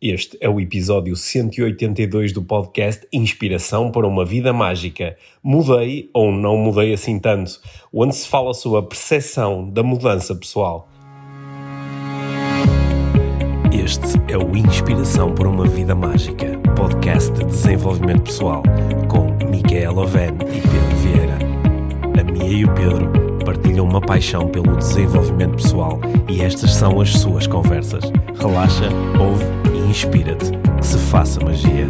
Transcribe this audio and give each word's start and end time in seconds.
Este 0.00 0.38
é 0.40 0.48
o 0.48 0.60
episódio 0.60 1.16
182 1.16 2.32
do 2.32 2.40
podcast 2.40 3.04
Inspiração 3.12 3.90
para 3.90 4.06
uma 4.06 4.24
Vida 4.24 4.52
Mágica. 4.52 5.16
Mudei 5.42 6.08
ou 6.14 6.30
não 6.30 6.56
mudei 6.56 6.94
assim 6.94 7.18
tanto, 7.18 7.60
onde 7.92 8.14
se 8.14 8.28
fala 8.28 8.54
sobre 8.54 8.78
a 8.78 8.82
percepção 8.82 9.68
da 9.68 9.82
mudança 9.82 10.36
pessoal. 10.36 10.88
Este 13.72 14.22
é 14.32 14.38
o 14.38 14.56
Inspiração 14.56 15.34
para 15.34 15.48
uma 15.48 15.66
Vida 15.66 15.96
Mágica, 15.96 16.56
podcast 16.76 17.32
de 17.32 17.46
desenvolvimento 17.46 18.22
pessoal, 18.22 18.62
com 19.08 19.32
Micaela 19.50 20.02
Oven 20.02 20.34
e 20.42 20.60
Pedro 20.60 20.96
Vieira. 21.02 21.38
A 22.20 22.22
Mia 22.22 22.44
e 22.44 22.64
o 22.64 22.72
Pedro 22.72 23.10
partilham 23.44 23.84
uma 23.84 24.00
paixão 24.00 24.46
pelo 24.46 24.76
desenvolvimento 24.76 25.56
pessoal 25.56 25.98
e 26.28 26.40
estas 26.40 26.72
são 26.74 27.00
as 27.00 27.10
suas 27.14 27.48
conversas. 27.48 28.04
Relaxa, 28.40 28.90
ouve 29.18 29.67
inspira-te. 29.88 30.50
Que 30.78 30.86
se 30.86 30.98
faça 30.98 31.40
magia. 31.44 31.88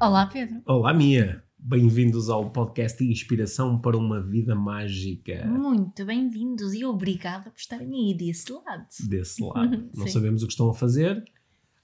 Olá, 0.00 0.26
Pedro. 0.26 0.62
Olá, 0.66 0.92
Mia. 0.94 1.42
Bem-vindos 1.58 2.28
ao 2.30 2.50
podcast 2.50 3.04
Inspiração 3.04 3.78
para 3.78 3.96
uma 3.96 4.20
Vida 4.20 4.54
Mágica. 4.54 5.46
Muito 5.46 6.04
bem-vindos 6.04 6.74
e 6.74 6.84
obrigada 6.84 7.50
por 7.50 7.58
estarem 7.58 7.92
aí 7.92 8.14
desse 8.14 8.50
lado. 8.52 8.86
Desse 9.08 9.42
lado. 9.44 9.88
Não 9.94 10.06
sabemos 10.08 10.42
o 10.42 10.46
que 10.46 10.52
estão 10.52 10.70
a 10.70 10.74
fazer. 10.74 11.22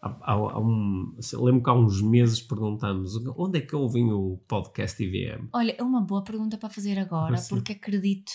Há, 0.01 0.09
há- 0.09 0.33
há 0.33 0.61
um, 0.61 1.15
lembro 1.35 1.63
que 1.63 1.71
há 1.71 1.75
uns 1.75 2.01
meses 2.03 2.41
perguntamos 2.41 3.17
onde 3.37 3.59
é 3.59 3.61
que 3.63 3.77
ouvem 3.77 4.13
o 4.13 4.39
podcast 4.49 5.03
IVM? 5.03 5.49
Olha, 5.53 5.75
é 5.77 5.83
uma 5.83 6.01
boa 6.01 6.23
pergunta 6.23 6.57
para 6.57 6.69
fazer 6.71 6.99
agora, 6.99 7.37
sim. 7.37 7.55
porque 7.55 7.73
acredito 7.73 8.33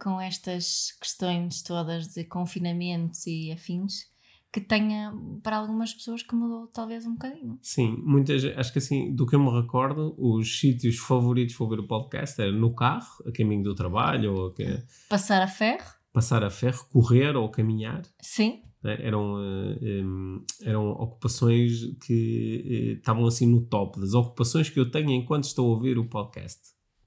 com 0.00 0.20
estas 0.20 0.92
questões 1.00 1.62
todas 1.62 2.08
de 2.08 2.24
confinamentos 2.24 3.26
e 3.26 3.52
afins, 3.52 4.06
que 4.52 4.60
tenha 4.60 5.12
para 5.42 5.58
algumas 5.58 5.92
pessoas 5.92 6.22
que 6.22 6.34
mudou 6.34 6.66
talvez 6.68 7.04
um 7.06 7.12
bocadinho. 7.12 7.58
Sim, 7.62 7.96
muitas, 8.02 8.42
acho 8.44 8.72
que 8.72 8.78
assim, 8.78 9.14
do 9.14 9.26
que 9.26 9.36
eu 9.36 9.40
me 9.40 9.50
recordo, 9.60 10.14
os 10.18 10.58
sítios 10.58 10.96
favoritos 10.98 11.54
para 11.54 11.64
ouvir 11.64 11.80
o 11.80 11.86
podcast 11.86 12.40
era 12.40 12.50
no 12.50 12.74
carro, 12.74 13.22
a 13.26 13.30
caminho 13.32 13.62
do 13.62 13.74
trabalho, 13.74 14.34
ou 14.34 14.46
a, 14.48 14.82
Passar 15.08 15.42
a 15.42 15.46
ferro? 15.48 15.84
passar 16.12 16.42
a 16.42 16.50
ferro, 16.50 16.84
correr 16.90 17.36
ou 17.36 17.48
caminhar. 17.50 18.02
Sim. 18.20 18.62
né? 18.82 18.96
Eram, 19.00 19.36
eh, 19.40 19.78
em, 20.00 20.38
eram 20.62 20.90
ocupações 20.92 21.94
que 22.04 22.64
eh, 22.66 22.98
estavam 22.98 23.26
assim 23.26 23.46
no 23.46 23.60
top 23.60 24.00
das 24.00 24.14
ocupações 24.14 24.68
que 24.70 24.80
eu 24.80 24.90
tenho 24.90 25.10
enquanto 25.10 25.44
estou 25.44 25.66
a 25.66 25.74
ouvir 25.76 25.98
o 25.98 26.08
podcast. 26.08 26.58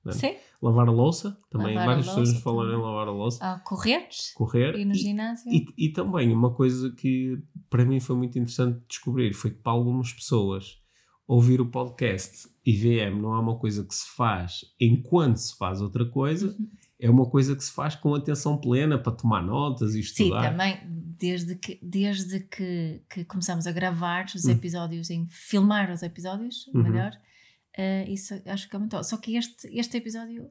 Né? 0.03 0.11
Sim. 0.13 0.35
Lavar 0.61 0.87
a 0.87 0.91
louça, 0.91 1.37
também 1.49 1.73
Lavar 1.75 1.87
várias 1.87 2.05
pessoas 2.07 2.29
louça 2.29 2.43
falaram 2.43 2.79
em 2.79 2.81
lavar 2.81 3.07
a 3.07 3.11
louça, 3.11 3.39
Ah, 3.41 3.59
correres? 3.59 4.31
correr. 4.35 4.75
E 4.77 4.85
no 4.85 4.93
e- 4.93 4.97
ginásio? 4.97 5.51
E, 5.51 5.65
e 5.77 5.89
também 5.89 6.31
uma 6.33 6.53
coisa 6.53 6.91
que 6.91 7.37
para 7.69 7.83
mim 7.85 7.99
foi 7.99 8.15
muito 8.15 8.37
interessante 8.37 8.83
descobrir 8.87 9.33
foi 9.33 9.51
que 9.51 9.57
para 9.57 9.71
algumas 9.73 10.13
pessoas 10.13 10.77
ouvir 11.27 11.61
o 11.61 11.65
podcast 11.65 12.47
IVM 12.65 13.19
não 13.21 13.33
é 13.33 13.39
uma 13.39 13.57
coisa 13.57 13.83
que 13.85 13.95
se 13.95 14.07
faz 14.15 14.65
enquanto 14.79 15.37
se 15.37 15.57
faz 15.57 15.81
outra 15.81 16.05
coisa, 16.05 16.47
Uhum. 16.59 16.67
é 16.99 17.09
uma 17.09 17.25
coisa 17.29 17.55
que 17.55 17.63
se 17.63 17.71
faz 17.71 17.95
com 17.95 18.13
atenção 18.13 18.57
plena 18.57 18.97
para 18.99 19.13
tomar 19.13 19.41
notas 19.41 19.91
e 19.95 20.03
Sim, 20.03 20.25
estudar. 20.25 20.51
também, 20.51 20.77
desde 20.85 21.55
que, 21.55 21.79
desde 21.81 22.39
que, 22.41 23.01
que 23.09 23.23
começamos 23.25 23.65
a 23.65 23.71
gravar 23.71 24.25
os 24.35 24.45
Hum. 24.45 24.51
episódios, 24.51 25.09
em 25.09 25.27
filmar 25.29 25.89
os 25.91 26.03
episódios, 26.03 26.67
Uhum. 26.67 26.81
Eh, 27.77 28.09
isso 28.09 28.33
acho 28.45 28.69
que 28.69 28.75
é 28.75 28.79
muito. 28.79 29.01
Só 29.03 29.17
que 29.17 29.35
este, 29.35 29.67
este 29.77 29.97
episódio 29.97 30.49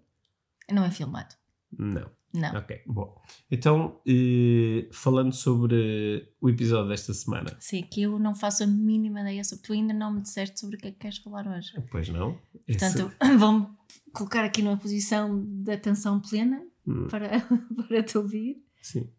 não 0.71 0.85
é 0.85 0.91
filmado. 0.91 1.35
Não. 1.77 2.11
Não. 2.33 2.57
Ok, 2.57 2.81
bom. 2.87 3.21
Então, 3.51 4.01
eh, 4.07 4.89
falando 4.93 5.33
sobre 5.33 6.33
o 6.41 6.49
episódio 6.49 6.89
desta 6.89 7.13
semana. 7.13 7.57
Sim, 7.59 7.83
que 7.83 8.03
eu 8.03 8.21
não 8.21 8.35
faço 8.37 8.63
a 8.63 8.67
mínima 8.69 9.21
ideia 9.23 9.43
sobre. 9.43 9.65
Tu 9.65 9.73
ainda 9.73 9.93
não 9.93 10.13
me 10.15 10.21
disseste 10.21 10.61
sobre 10.61 10.77
o 10.77 10.79
que 10.79 10.87
é 10.89 10.93
que 10.93 10.99
queres 10.99 11.19
falar 11.19 11.47
hoje. 11.49 11.73
Pois 11.91 12.09
não? 12.09 12.39
Esse- 12.69 12.79
Portanto, 12.79 13.13
vou-me 13.39 13.67
colocar 14.13 14.45
aqui 14.45 14.63
numa 14.63 14.77
posição 14.77 15.45
de 15.45 15.73
atenção 15.73 16.21
plena 16.21 16.65
Hum, 16.87 17.09
para, 17.09 17.29
para 17.89 18.03
te 18.03 18.17
ouvir. 18.17 18.65
sim. 18.81 19.11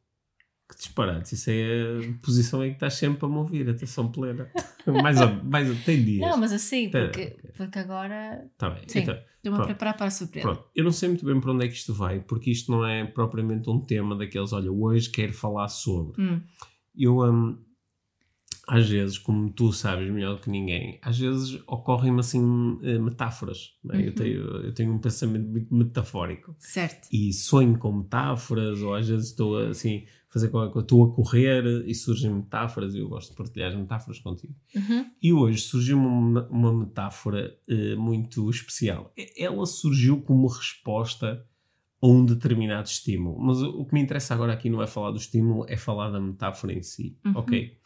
Que 0.72 0.78
disparate. 0.78 1.36
Isso 1.36 1.50
é 1.50 2.00
a 2.00 2.26
posição 2.26 2.64
em 2.64 2.70
que 2.70 2.76
estás 2.78 2.94
sempre 2.94 3.26
a 3.26 3.28
me 3.30 3.36
ouvir, 3.36 3.70
atenção 3.70 4.10
plena. 4.10 4.50
mais, 5.04 5.18
mais 5.44 5.84
tem 5.84 6.02
dias. 6.02 6.22
Não, 6.30 6.38
mas 6.38 6.54
assim, 6.54 6.90
porque, 6.90 7.36
porque 7.58 7.78
agora 7.78 8.48
Tá 8.58 8.70
bem. 8.70 8.84
Sim. 8.88 9.00
Então, 9.00 9.18
estou-me 9.38 9.60
a 9.60 9.66
preparar 9.66 9.98
para 9.98 10.06
a 10.08 10.12
surpresa. 10.12 10.48
pronto. 10.48 10.64
Eu 10.74 10.86
não 10.86 10.92
sei 10.92 11.10
muito 11.10 11.26
bem 11.26 11.42
para 11.42 11.52
onde 11.52 11.66
é 11.66 11.68
que 11.68 11.76
isto 11.76 11.94
vai, 11.94 12.22
porque 12.22 12.50
isto 12.52 12.72
não 12.72 12.86
é 12.86 13.04
propriamente 13.06 13.70
um 13.70 13.82
tema 13.82 14.16
daqueles, 14.16 14.54
olha, 14.54 14.72
hoje 14.72 15.10
quero 15.10 15.34
falar 15.34 15.68
sobre. 15.68 16.22
Hum, 16.22 16.42
Eu, 16.96 17.20
hum, 17.20 17.58
às 18.74 18.88
vezes, 18.88 19.18
como 19.18 19.50
tu 19.52 19.74
sabes 19.74 20.10
melhor 20.10 20.36
do 20.36 20.42
que 20.42 20.50
ninguém, 20.50 20.98
às 21.02 21.20
vezes 21.20 21.60
ocorrem-me 21.68 22.22
assim 22.22 22.80
eh, 22.84 22.98
metáforas. 22.98 23.74
é? 23.90 23.98
eu, 24.02 24.06
Uhum. 24.08 24.12
tenho, 24.14 24.42
eu 24.68 24.74
tenho 24.74 24.94
um 24.94 24.98
pensamento 24.98 25.46
muito 25.50 25.76
metafórico. 25.76 26.56
certo. 26.58 27.10
E 27.12 27.34
sonho 27.34 27.78
com 27.78 27.92
metáforas, 27.92 28.82
ou 28.82 28.96
às 28.96 29.10
vezes 29.10 29.28
estou 29.28 29.58
a, 29.58 29.68
assim, 29.72 30.06
fazer 30.30 30.48
qualquer 30.48 30.72
coisa, 30.72 30.86
estou 30.86 31.04
a 31.04 31.14
correr 31.14 31.84
e 31.86 31.94
surgem 31.94 32.34
metáforas, 32.34 32.96
e 32.96 33.00
eu 33.00 33.10
gosto 33.10 33.32
de 33.32 33.36
partilhar 33.36 33.72
as 33.72 33.78
metáforas 33.78 34.20
contigo. 34.20 34.56
Uhum. 34.74 35.06
E 35.22 35.34
hoje 35.34 35.62
surgiu 35.64 35.98
uma, 35.98 36.48
uma 36.48 36.74
metáfora 36.74 37.54
eh, 37.68 37.96
muito 37.98 38.50
especial. 38.50 39.12
Ela 39.38 39.66
surgiu 39.66 40.22
como 40.22 40.48
resposta 40.48 41.46
a 42.02 42.08
um 42.08 42.26
determinado 42.26 42.88
estímulo. 42.88 43.38
Mas 43.38 43.62
o, 43.62 43.82
o 43.82 43.86
que 43.86 43.94
me 43.94 44.00
interessa 44.02 44.34
agora 44.34 44.54
aqui 44.54 44.70
não 44.70 44.82
é 44.82 44.88
falar 44.88 45.12
do 45.12 45.18
estímulo, 45.18 45.66
é 45.68 45.76
falar 45.76 46.10
da 46.10 46.22
metáfora 46.22 46.72
em 46.74 46.82
si. 46.82 47.18
Uhum. 47.26 47.34
Ok? 47.36 47.78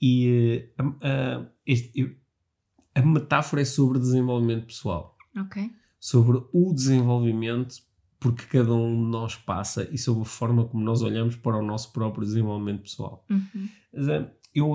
E 0.00 0.28
eh, 0.28 0.72
a, 0.78 0.82
a- 1.08 1.46
este- 1.66 2.16
a 2.94 3.02
metáfora 3.02 3.62
é 3.62 3.64
sobre 3.64 3.98
desenvolvimento 3.98 4.66
pessoal. 4.66 5.16
Sobre 6.00 6.38
o 6.52 6.72
desenvolvimento 6.74 7.76
porque 8.18 8.44
cada 8.46 8.72
um 8.74 9.04
de 9.04 9.10
nós 9.10 9.36
passa 9.36 9.86
e 9.92 9.98
sobre 9.98 10.22
a 10.22 10.24
forma 10.26 10.64
como 10.66 10.82
nós 10.82 11.02
olhamos 11.02 11.36
para 11.36 11.58
o 11.58 11.62
nosso 11.64 11.92
próprio 11.92 12.24
desenvolvimento 12.24 12.82
pessoal. 12.82 13.24
Uhum. 13.30 13.68
Eh, 13.92 14.30
eu, 14.54 14.74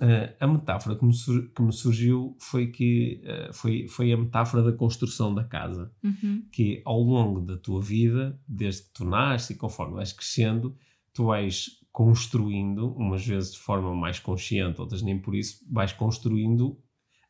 eh, 0.00 0.36
a 0.40 0.46
metáfora 0.48 0.96
que 0.96 1.04
me, 1.04 1.72
surgiu 1.72 2.36
foi 2.40 2.66
que 2.66 3.22
foi, 3.52 3.86
foi 3.86 4.12
a 4.12 4.16
metáfora 4.16 4.64
da 4.64 4.72
construção 4.72 5.32
da 5.32 5.44
casa. 5.44 5.92
Uhum. 6.02 6.44
Que 6.50 6.82
ao 6.84 7.00
longo 7.00 7.40
da 7.40 7.56
tua 7.56 7.80
vida, 7.80 8.36
desde 8.48 8.82
que 8.82 8.92
tu 8.94 9.04
nasces 9.04 9.50
e 9.50 9.54
conforme 9.54 9.94
vais 9.94 10.12
crescendo, 10.12 10.76
tu 11.14 11.26
vais 11.26 11.70
construindo, 11.92 12.92
umas 12.96 13.24
vezes 13.26 13.52
de 13.52 13.58
forma 13.58 13.94
mais 13.94 14.18
consciente, 14.18 14.80
outras 14.80 15.02
nem 15.02 15.18
por 15.20 15.34
isso, 15.34 15.62
vais 15.70 15.92
construindo 15.92 16.78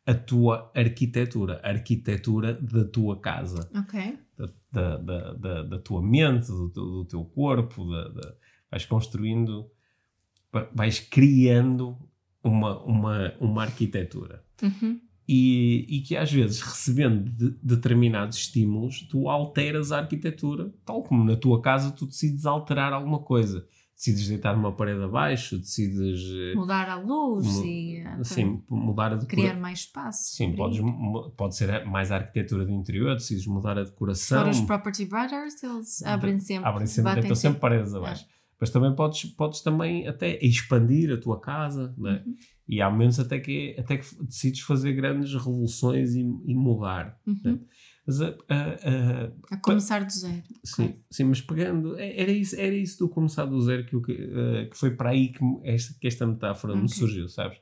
a 0.07 0.15
tua 0.15 0.71
arquitetura, 0.75 1.61
a 1.65 1.69
arquitetura 1.71 2.55
da 2.55 2.85
tua 2.85 3.19
casa 3.21 3.69
da, 4.73 4.97
da, 4.99 5.33
da, 5.35 5.63
da- 5.65 5.79
tua 5.79 6.01
mente, 6.03 6.47
do, 6.47 6.69
teu- 6.71 6.85
do 6.85 7.05
teu 7.05 7.25
corpo, 7.25 7.85
vais 8.71 8.85
construindo, 8.87 9.69
va- 10.53 10.69
vais 10.75 10.99
criando 11.01 11.99
uma, 12.43 12.81
uma, 12.85 13.35
uma 13.41 13.63
arquitetura. 13.63 14.45
Uhum. 14.63 15.01
E, 15.29 15.87
e 15.89 16.01
que 16.01 16.17
às 16.17 16.33
vezes, 16.33 16.61
recebendo 16.61 17.31
de- 17.31 17.57
determinados 17.63 18.39
estímulos, 18.39 19.03
tu 19.09 19.29
alteras 19.29 19.93
a 19.93 19.99
arquitetura, 19.99 20.73
tal 20.85 21.03
como 21.05 21.25
na 21.25 21.37
tua 21.37 21.61
casa 21.63 21.93
tu 21.93 22.07
decides 22.07 22.45
alterar 22.47 22.93
alguma 22.93 23.21
coisa. 23.21 23.67
Decides 24.05 24.27
deitar 24.27 24.57
uma 24.57 24.73
parede 24.73 25.01
abaixo, 25.01 25.59
decides 25.61 26.21
eh, 26.35 26.55
Mudar 26.57 26.89
a 26.89 26.97
luz 26.97 27.47
mu- 27.47 27.65
e 27.65 27.99
eh, 27.99 28.17
assim, 28.19 28.61
mudar 28.69 29.13
a 29.13 29.15
decora- 29.15 29.27
criar 29.29 29.55
mais 29.61 29.79
espaço. 29.81 30.35
Sim, 30.35 30.57
podes, 30.57 30.81
pode 31.37 31.55
ser 31.55 31.85
mais 31.87 32.11
a 32.11 32.17
arquitetura 32.17 32.65
do 32.65 32.73
interior, 32.73 33.15
decides 33.15 33.47
mudar 33.47 33.79
a 33.79 33.85
decoração. 33.85 34.43
for 34.43 34.51
os 34.51 34.61
Property 34.63 35.05
Brothers, 35.05 35.63
eles 35.63 36.03
abrem 36.03 36.37
sempre. 36.41 36.69
abrem 36.69 36.87
sempre, 36.89 37.15
deitam 37.15 37.37
sempre 37.37 37.61
paredes 37.61 37.95
abaixo. 37.95 38.27
Mas 38.61 38.71
também 38.71 38.93
podes, 38.95 39.25
podes 39.25 39.61
também 39.61 40.07
até 40.09 40.37
expandir 40.45 41.13
a 41.13 41.17
tua 41.21 41.41
casa, 41.41 41.95
não 41.97 42.11
é? 42.11 42.23
Uhum. 42.27 42.37
E 42.69 42.81
há 42.81 42.91
momentos 42.91 43.21
até 43.21 43.39
que, 43.39 43.75
até 43.79 43.99
que 43.99 44.25
decides 44.25 44.61
fazer 44.63 44.93
grandes 44.95 45.33
revoluções 45.35 46.15
e, 46.15 46.21
e 46.21 46.55
mudar. 46.55 47.19
Uhum. 47.27 47.37
né? 47.45 47.59
A- 48.09 48.55
a- 48.55 49.25
a- 49.53 49.55
A 49.55 49.57
começar 49.59 50.05
do 50.05 50.11
zero. 50.13 50.43
sim, 50.65 50.85
Ok. 50.87 51.01
sim, 51.11 51.25
mas 51.25 51.41
pegando, 51.41 51.97
é- 51.99 52.21
era 52.21 52.33
isso, 52.33 52.57
era 52.59 52.75
isso 52.75 52.99
do 52.99 53.09
começar 53.09 53.45
do 53.45 53.61
zero 53.61 53.87
que, 53.87 53.95
eu 53.95 54.03
que, 54.03 54.13
eh, 54.13 54.67
que 54.67 54.77
foi 54.77 54.91
para 54.97 55.11
aí 55.11 55.29
que, 55.29 55.43
me- 55.45 55.61
esta, 55.63 55.95
que 56.01 56.07
esta 56.09 56.27
metáfora 56.27 56.75
me 56.75 56.83
Ok. 56.85 56.89
surgiu, 56.97 57.29
sabes? 57.29 57.59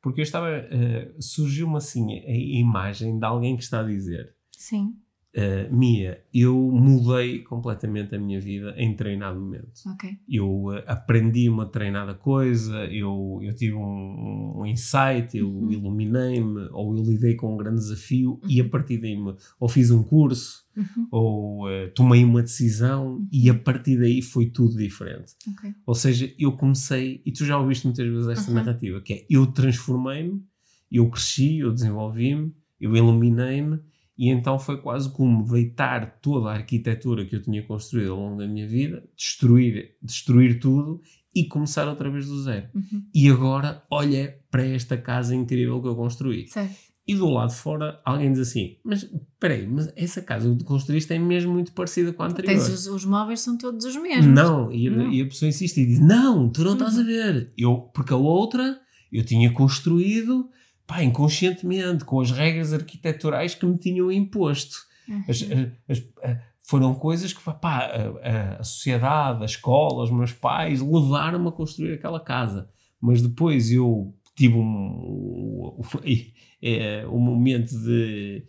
Porque 0.00 0.20
eu 0.20 0.24
estava, 0.24 0.48
eh, 0.50 1.14
surgiu-me 1.20 1.76
assim 1.76 2.18
a 2.20 2.32
imagem 2.34 3.18
de 3.18 3.24
alguém 3.24 3.54
que 3.56 3.62
está 3.62 3.80
a 3.80 3.84
dizer 3.84 4.34
Sim. 4.56 4.96
Uh, 5.34 5.74
Mia, 5.74 6.22
eu 6.34 6.54
mudei 6.54 7.38
completamente 7.38 8.14
a 8.14 8.18
minha 8.18 8.38
vida 8.38 8.74
em 8.76 8.94
treinado 8.94 9.40
momento. 9.40 9.72
Ok. 9.94 10.10
Eu 10.28 10.64
uh, 10.64 10.82
aprendi 10.86 11.48
uma 11.48 11.64
treinada 11.64 12.12
coisa, 12.12 12.84
eu, 12.92 13.38
eu 13.42 13.54
tive 13.54 13.72
um, 13.72 14.58
um 14.60 14.66
insight, 14.66 15.34
eu 15.38 15.48
Uhum. 15.50 15.72
iluminei-me, 15.72 16.68
ou 16.72 16.94
eu 16.94 17.02
lidei 17.02 17.34
com 17.34 17.54
um 17.54 17.56
grande 17.56 17.76
desafio 17.80 18.38
e 18.46 18.60
Uhum. 18.60 18.66
a 18.66 18.70
partir 18.70 18.98
daí 18.98 19.16
me- 19.16 19.34
ou 19.58 19.70
fiz 19.70 19.90
um 19.90 20.02
curso, 20.02 20.64
Uhum. 20.76 21.08
ou 21.10 21.66
uh, 21.66 21.88
tomei 21.94 22.22
uma 22.22 22.42
decisão 22.42 23.26
e 23.32 23.48
a 23.48 23.54
partir 23.54 23.96
daí 23.98 24.20
foi 24.20 24.50
tudo 24.50 24.76
diferente. 24.76 25.32
Ok. 25.48 25.70
Ou 25.86 25.94
seja, 25.94 26.30
eu 26.38 26.52
comecei, 26.52 27.22
e 27.24 27.32
tu 27.32 27.46
já 27.46 27.58
ouviste 27.58 27.86
muitas 27.86 28.06
vezes 28.06 28.28
esta 28.28 28.50
Uhum. 28.50 28.56
narrativa, 28.58 29.00
que 29.00 29.14
é 29.14 29.26
eu 29.30 29.46
transformei-me, 29.46 30.42
eu 30.90 31.08
cresci, 31.08 31.60
eu 31.60 31.72
desenvolvi-me, 31.72 32.52
eu 32.78 32.94
iluminei-me, 32.94 33.80
e 34.18 34.28
então 34.28 34.58
foi 34.58 34.80
quase 34.80 35.10
como 35.12 35.44
deitar 35.44 36.18
toda 36.20 36.50
a 36.50 36.54
arquitetura 36.54 37.24
que 37.24 37.34
eu 37.36 37.42
tinha 37.42 37.62
construído 37.62 38.12
ao 38.12 38.18
longo 38.20 38.36
da 38.38 38.46
minha 38.46 38.66
vida, 38.68 39.02
destruir, 39.16 39.96
destruir 40.02 40.58
tudo 40.60 41.00
e 41.34 41.44
começar 41.46 41.88
outra 41.88 42.10
vez 42.10 42.26
do 42.26 42.42
zero. 42.42 42.68
Uhum. 42.74 43.02
E 43.14 43.28
agora 43.30 43.82
olha 43.90 44.38
para 44.50 44.66
esta 44.66 44.96
casa 44.96 45.34
incrível 45.34 45.80
que 45.80 45.88
eu 45.88 45.96
construí. 45.96 46.46
Certo. 46.48 46.92
E 47.04 47.16
do 47.16 47.28
lado 47.30 47.48
de 47.48 47.56
fora 47.56 48.00
alguém 48.04 48.30
diz 48.30 48.40
assim, 48.48 48.76
mas 48.84 49.02
espera 49.02 49.54
aí, 49.54 49.66
mas 49.66 49.92
essa 49.96 50.22
casa 50.22 50.48
que 50.48 50.58
tu 50.58 50.64
construíste 50.64 51.12
é 51.12 51.18
mesmo 51.18 51.52
muito 51.52 51.72
parecida 51.72 52.12
com 52.12 52.22
a 52.22 52.26
anterior. 52.28 52.52
Tens 52.52 52.68
os, 52.68 52.86
os 52.86 53.04
móveis 53.04 53.40
são 53.40 53.58
todos 53.58 53.84
os 53.84 53.96
mesmos. 53.96 54.26
Não, 54.26 54.70
e 54.70 54.86
a, 54.86 54.90
Não. 54.92 55.10
e 55.12 55.20
a 55.22 55.24
pessoa 55.26 55.48
insiste 55.48 55.78
e 55.80 55.86
diz: 55.86 55.98
Não, 55.98 56.48
tu 56.48 56.62
não 56.62 56.74
estás 56.74 56.96
a 56.96 57.00
Uhum. 57.00 57.06
ver. 57.06 57.52
Eu, 57.58 57.76
porque 57.92 58.12
a 58.12 58.16
outra 58.16 58.78
eu 59.10 59.24
tinha 59.24 59.50
construído 59.52 60.48
pá, 60.92 61.02
inconscientemente, 61.02 62.04
com 62.04 62.20
as 62.20 62.30
regras 62.30 62.72
arquiteturais 62.72 63.54
que 63.54 63.64
me 63.66 63.78
tinham 63.78 64.10
imposto. 64.12 64.76
Uhum. 65.08 65.24
As- 65.28 65.42
as- 65.42 66.02
as- 66.22 66.38
foram 66.64 66.94
coisas 66.94 67.32
que 67.32 67.42
pá, 67.42 67.78
a, 68.22 68.58
a- 68.60 68.62
sociedade, 68.62 69.42
a 69.42 69.46
escola, 69.46 70.04
os 70.04 70.10
meus 70.10 70.32
pais 70.32 70.80
levaram-me 70.80 71.48
a 71.48 71.52
construir 71.52 71.94
aquela 71.94 72.20
casa. 72.20 72.68
Mas 73.00 73.20
depois 73.22 73.70
eu 73.72 74.14
tive 74.36 74.54
um, 74.56 74.62
um, 74.62 75.80
é, 76.62 77.06
um 77.08 77.18
momento 77.18 77.70
de, 77.78 78.44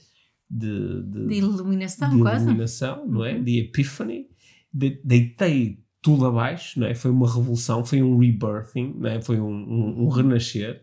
de, 0.50 1.04
de- 1.04 1.28
De 1.28 1.34
iluminação, 1.36 2.10
de 2.16 2.22
quase. 2.22 2.44
iluminação, 2.46 3.08
não 3.08 3.26
é? 3.26 3.34
Uhum. 3.36 3.44
De 3.44 3.60
epiphany. 3.60 4.28
De- 4.74 5.00
deitei 5.04 5.80
tudo 6.02 6.26
abaixo, 6.26 6.80
não 6.80 6.88
é? 6.88 6.94
Foi 6.94 7.10
uma 7.12 7.28
revolução, 7.28 7.84
foi 7.86 8.02
um 8.04 8.18
rebirthing, 8.18 8.94
não 8.98 9.10
é? 9.10 9.22
Foi 9.22 9.40
um, 9.40 9.50
um- 9.52 10.04
um 10.04 10.08
renascer. 10.10 10.82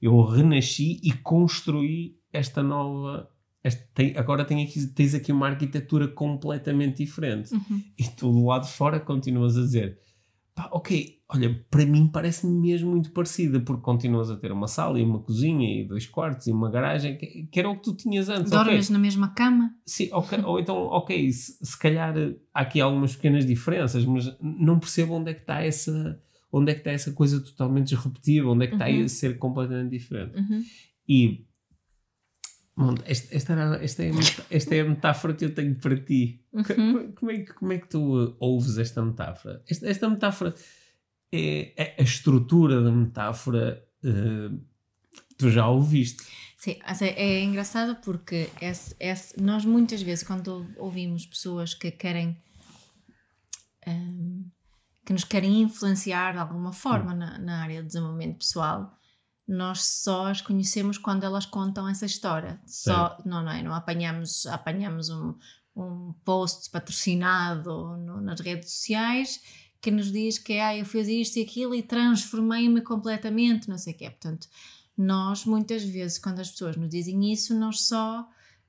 Eu 0.00 0.20
renasci 0.22 1.00
e 1.02 1.12
construí 1.12 2.16
esta 2.32 2.62
nova. 2.62 3.28
tem- 3.94 4.16
agora 4.16 4.44
tem 4.44 4.62
aqui, 4.64 4.86
tens 4.88 5.14
aqui 5.14 5.30
uma 5.32 5.46
arquitetura 5.48 6.08
completamente 6.08 7.04
diferente. 7.04 7.52
Uhum. 7.52 7.82
E 7.98 8.04
tu 8.04 8.30
do 8.32 8.46
lado 8.46 8.64
de 8.64 8.72
fora 8.72 8.98
continuas 9.00 9.56
a 9.58 9.60
dizer: 9.60 9.98
pá, 10.54 10.68
ok, 10.72 11.18
olha, 11.28 11.64
para 11.70 11.84
mim 11.84 12.06
parece-me 12.08 12.52
mesmo 12.60 12.90
muito 12.90 13.10
parecida, 13.12 13.60
porque 13.60 13.82
continuas 13.82 14.30
a 14.30 14.36
ter 14.36 14.50
uma 14.52 14.66
sala 14.68 14.98
e 14.98 15.02
uma 15.04 15.18
cozinha 15.20 15.82
e 15.82 15.86
dois 15.86 16.06
quartos 16.06 16.46
e 16.46 16.52
uma 16.52 16.70
garagem, 16.70 17.18
que, 17.18 17.46
que 17.50 17.58
era 17.60 17.68
o 17.68 17.76
que 17.76 17.82
tu 17.82 17.94
tinhas 17.96 18.28
antes. 18.28 18.50
Dormes 18.50 18.88
na 18.88 18.98
mesma 18.98 19.28
cama. 19.28 19.70
Sim, 19.84 20.08
ok, 20.12 20.38
ou 20.44 20.58
então, 20.58 20.76
ok, 20.86 21.30
se, 21.32 21.58
se 21.64 21.78
calhar 21.78 22.14
há 22.54 22.60
aqui 22.60 22.80
algumas 22.80 23.14
pequenas 23.16 23.44
diferenças, 23.44 24.04
mas 24.04 24.34
não 24.40 24.78
percebo 24.78 25.14
onde 25.14 25.30
é 25.30 25.34
que 25.34 25.40
está 25.40 25.62
essa, 25.62 26.18
onde 26.52 26.70
é 26.72 26.74
que 26.74 26.80
está 26.80 26.90
essa 26.90 27.12
coisa 27.12 27.40
totalmente 27.40 27.88
disruptiva, 27.94 28.48
onde 28.50 28.64
é 28.64 28.68
que 28.68 28.74
está 28.74 28.88
Uhum. 28.88 29.04
a 29.04 29.08
ser 29.08 29.38
completamente 29.38 29.90
diferente. 29.90 30.38
Uhum. 30.38 30.64
E 31.08 31.46
bom, 32.76 32.94
esta, 33.04 33.34
esta, 33.36 33.52
era- 33.52 33.84
esta, 33.84 34.02
é 34.04 34.10
esta 34.50 34.74
é 34.74 34.80
a 34.80 34.84
metáfora 34.88 35.34
que 35.34 35.44
eu 35.44 35.54
tenho 35.54 35.74
para 35.76 35.96
ti. 36.00 36.42
Uhum. 36.52 37.12
Como, 37.12 37.30
é, 37.30 37.38
que- 37.38 37.52
como 37.54 37.72
é 37.72 37.78
que 37.78 37.88
tu 37.88 38.22
eh, 38.30 38.36
ouves 38.40 38.78
esta 38.78 39.02
metáfora? 39.02 39.62
Esta, 39.68 39.86
esta 39.88 40.08
metáfora 40.08 40.54
é, 41.32 41.72
é 41.76 41.96
a 41.98 42.02
estrutura 42.02 42.82
da 42.82 42.90
metáfora. 42.92 43.84
eh, 44.04 44.50
tu 45.36 45.50
já 45.50 45.68
ouviste. 45.68 46.22
Sim, 46.56 46.76
assim, 46.82 47.06
é 47.06 47.42
engraçado 47.42 47.96
porque 48.02 48.48
esse- 48.60 48.94
esse- 48.98 49.40
nós 49.40 49.64
muitas 49.64 50.00
vezes 50.02 50.24
quando 50.24 50.66
ouvimos 50.76 51.24
pessoas 51.26 51.74
que 51.74 51.90
querem 51.90 52.36
hum, 53.86 54.44
que 55.08 55.12
nos 55.14 55.24
querem 55.24 55.62
influenciar 55.62 56.32
de 56.34 56.38
alguma 56.38 56.70
forma 56.70 57.14
na, 57.14 57.38
na 57.38 57.62
área 57.62 57.80
do 57.82 57.86
desenvolvimento 57.86 58.40
pessoal, 58.40 58.94
nós 59.48 59.82
só 59.82 60.26
as 60.26 60.42
conhecemos 60.42 60.98
quando 60.98 61.24
elas 61.24 61.46
contam 61.46 61.88
essa 61.88 62.04
história. 62.04 62.60
Só, 62.66 63.16
não, 63.24 63.42
não 63.42 63.50
é? 63.50 63.62
Não 63.62 63.72
apanhamos, 63.72 64.44
apanhamos 64.44 65.08
um, 65.08 65.34
um 65.74 66.12
post 66.26 66.68
patrocinado 66.70 67.96
no- 67.96 68.20
nas 68.20 68.38
redes 68.40 68.70
sociais 68.70 69.40
que 69.80 69.90
nos 69.90 70.12
diz 70.12 70.36
que 70.38 70.58
ah, 70.58 70.76
eu 70.76 70.84
fiz 70.84 71.08
isto 71.08 71.38
e 71.38 71.42
aquilo 71.42 71.74
e 71.74 71.82
transformei-me 71.82 72.82
completamente, 72.82 73.66
não 73.66 73.78
sei 73.78 73.94
o 73.94 73.96
quê. 73.96 74.10
Portanto, 74.10 74.46
nós 74.94 75.46
muitas 75.46 75.82
vezes, 75.84 76.18
quando 76.18 76.40
as 76.40 76.50
pessoas 76.50 76.76
nos 76.76 76.90
dizem 76.90 77.32
isso, 77.32 77.58
nós 77.58 77.80
só 77.80 78.28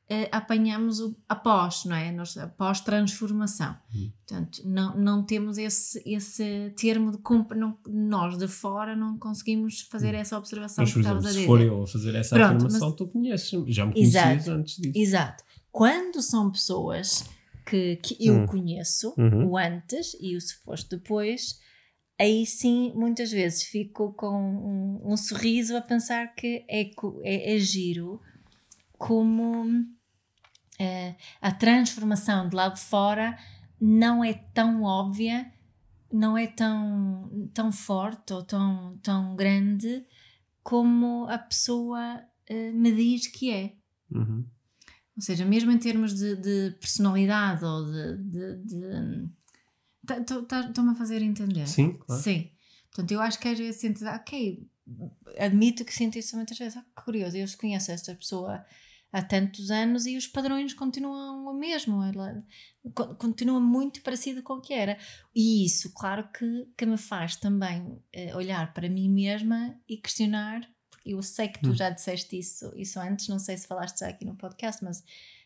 eh, 0.10 0.28
apanhamos 0.32 1.00
o 1.00 1.16
após, 1.28 1.86
não 1.86 1.96
é? 1.96 2.12
Nós, 2.12 2.36
após 2.38 2.82
transformação. 2.82 3.78
Uhum. 3.94 4.12
Portanto, 4.28 4.62
não, 4.66 4.98
não 4.98 5.24
temos 5.24 5.58
esse, 5.58 6.02
esse 6.06 6.74
termo 6.76 7.12
de 7.12 7.18
compra, 7.20 7.58
não, 7.58 7.78
nós 7.88 8.38
de 8.38 8.48
fora 8.48 8.96
não 8.96 9.18
conseguimos 9.20 9.82
fazer 9.82 10.16
essa 10.16 10.38
observação 10.38 10.84
Mas, 10.84 10.94
por 10.94 11.00
exemplo, 11.02 11.22
se 11.28 11.46
for 11.46 11.62
eu 11.62 11.84
a 11.84 11.88
fazer 11.88 12.16
essa 12.16 12.36
Pronto, 12.36 12.56
afirmação, 12.56 12.88
mas- 12.90 12.98
tu 12.98 13.08
conheces, 13.08 13.52
já 13.68 13.86
me 13.86 13.94
conhecias 13.94 14.26
Exato. 14.48 14.52
antes 14.52 14.76
disso. 14.78 14.98
Exato. 14.98 15.44
Quando 15.72 16.22
são 16.22 16.52
pessoas 16.52 17.24
que, 17.66 17.98
que 17.98 18.18
eu 18.20 18.34
Hum. 18.34 18.46
conheço, 18.48 19.14
Uhum. 19.18 19.50
o 19.52 19.58
antes 19.58 20.18
e 20.20 20.36
o 20.36 20.42
suposto 20.42 20.98
depois, 20.98 21.60
aí 22.20 22.46
sim, 22.48 22.92
muitas 22.96 23.32
vezes 23.32 23.62
fico 23.64 24.12
com 24.14 25.00
um, 25.06 25.14
um 25.14 25.16
sorriso 25.16 25.78
a 25.78 25.82
pensar 25.82 26.34
que 26.34 26.66
é, 26.68 26.90
é, 27.24 27.56
é 27.56 27.60
giro 27.60 28.20
como 28.98 29.86
a 31.42 31.52
transformação 31.52 32.48
de 32.48 32.56
lá 32.56 32.70
de 32.70 32.80
fora 32.80 33.38
não 33.80 34.24
é 34.24 34.34
tão 34.34 34.84
óbvia, 34.84 35.52
não 36.12 36.38
é 36.38 36.48
tão, 36.48 37.50
tão 37.54 37.72
forte 37.72 38.34
ou 38.34 38.44
tão, 38.44 38.98
tão 39.04 39.36
grande 39.36 40.06
como 40.64 41.26
a 41.30 41.38
pessoa 41.38 42.22
eh, 42.48 42.72
me 42.72 42.92
diz 42.94 43.28
que 43.28 43.52
é. 43.52 43.76
Uhum. 44.12 44.46
Ou 45.16 45.22
seja, 45.22 45.46
mesmo 45.46 45.72
em 45.72 45.78
termos 45.78 46.14
de, 46.14 46.36
de 46.36 46.78
personalidade 46.80 47.64
ou 47.66 47.86
de. 47.86 48.18
de, 48.18 48.56
de 48.64 49.30
Estou-me 50.10 50.92
a 50.92 50.96
fazer 50.96 51.22
entender. 51.22 51.68
Sim, 51.68 51.94
claro. 51.94 52.22
Sim. 52.22 52.50
Portanto, 52.90 53.12
eu 53.12 53.22
acho 53.22 53.38
que 53.40 53.48
às 53.48 53.58
vezes 53.58 53.80
sinto, 53.80 54.04
ok, 54.06 54.68
admito 55.38 55.86
que 55.86 55.94
sinto 55.94 56.18
isso 56.18 56.36
muitas 56.36 56.58
vezes. 56.58 56.78
Ah, 56.78 56.86
que 56.96 57.04
curioso, 57.04 57.38
eu 57.38 57.46
conheço 57.60 57.92
esta 57.92 58.16
pessoa 58.16 58.66
há 59.12 59.22
tantos 59.22 59.72
anos 59.72 60.06
e 60.06 60.16
os 60.18 60.28
padrões 60.28 60.74
continuam 60.74 61.46
o 61.48 61.54
mesmo. 61.54 62.04
Ela 62.04 62.44
co- 62.94 63.16
continua 63.16 63.60
muito 63.60 64.02
parecido 64.02 64.42
com 64.44 64.54
o 64.54 64.62
que 64.62 64.74
era. 64.74 64.98
E 65.36 65.66
isso, 65.66 65.92
claro 65.94 66.28
que, 66.32 66.68
que 66.78 66.86
me 66.86 66.98
faz 66.98 67.36
também 67.36 68.02
eh, 68.14 68.36
olhar 68.36 68.74
para 68.74 68.90
mim 68.90 69.10
mesma 69.10 69.80
e 69.88 69.98
questionar. 69.98 70.62
porque 70.90 71.14
Eu 71.14 71.22
sei 71.24 71.48
que 71.48 71.60
tu 71.62 71.70
Hum. 71.72 71.76
já 71.76 71.90
disseste 71.90 72.38
isso, 72.38 72.72
isso 72.76 73.00
antes, 73.00 73.28
não 73.28 73.40
sei 73.40 73.58
se 73.58 73.68
falaste 73.68 74.00
já 74.00 74.08
aqui 74.10 74.26
no 74.26 74.36
podcast, 74.36 74.84
mas 74.84 75.04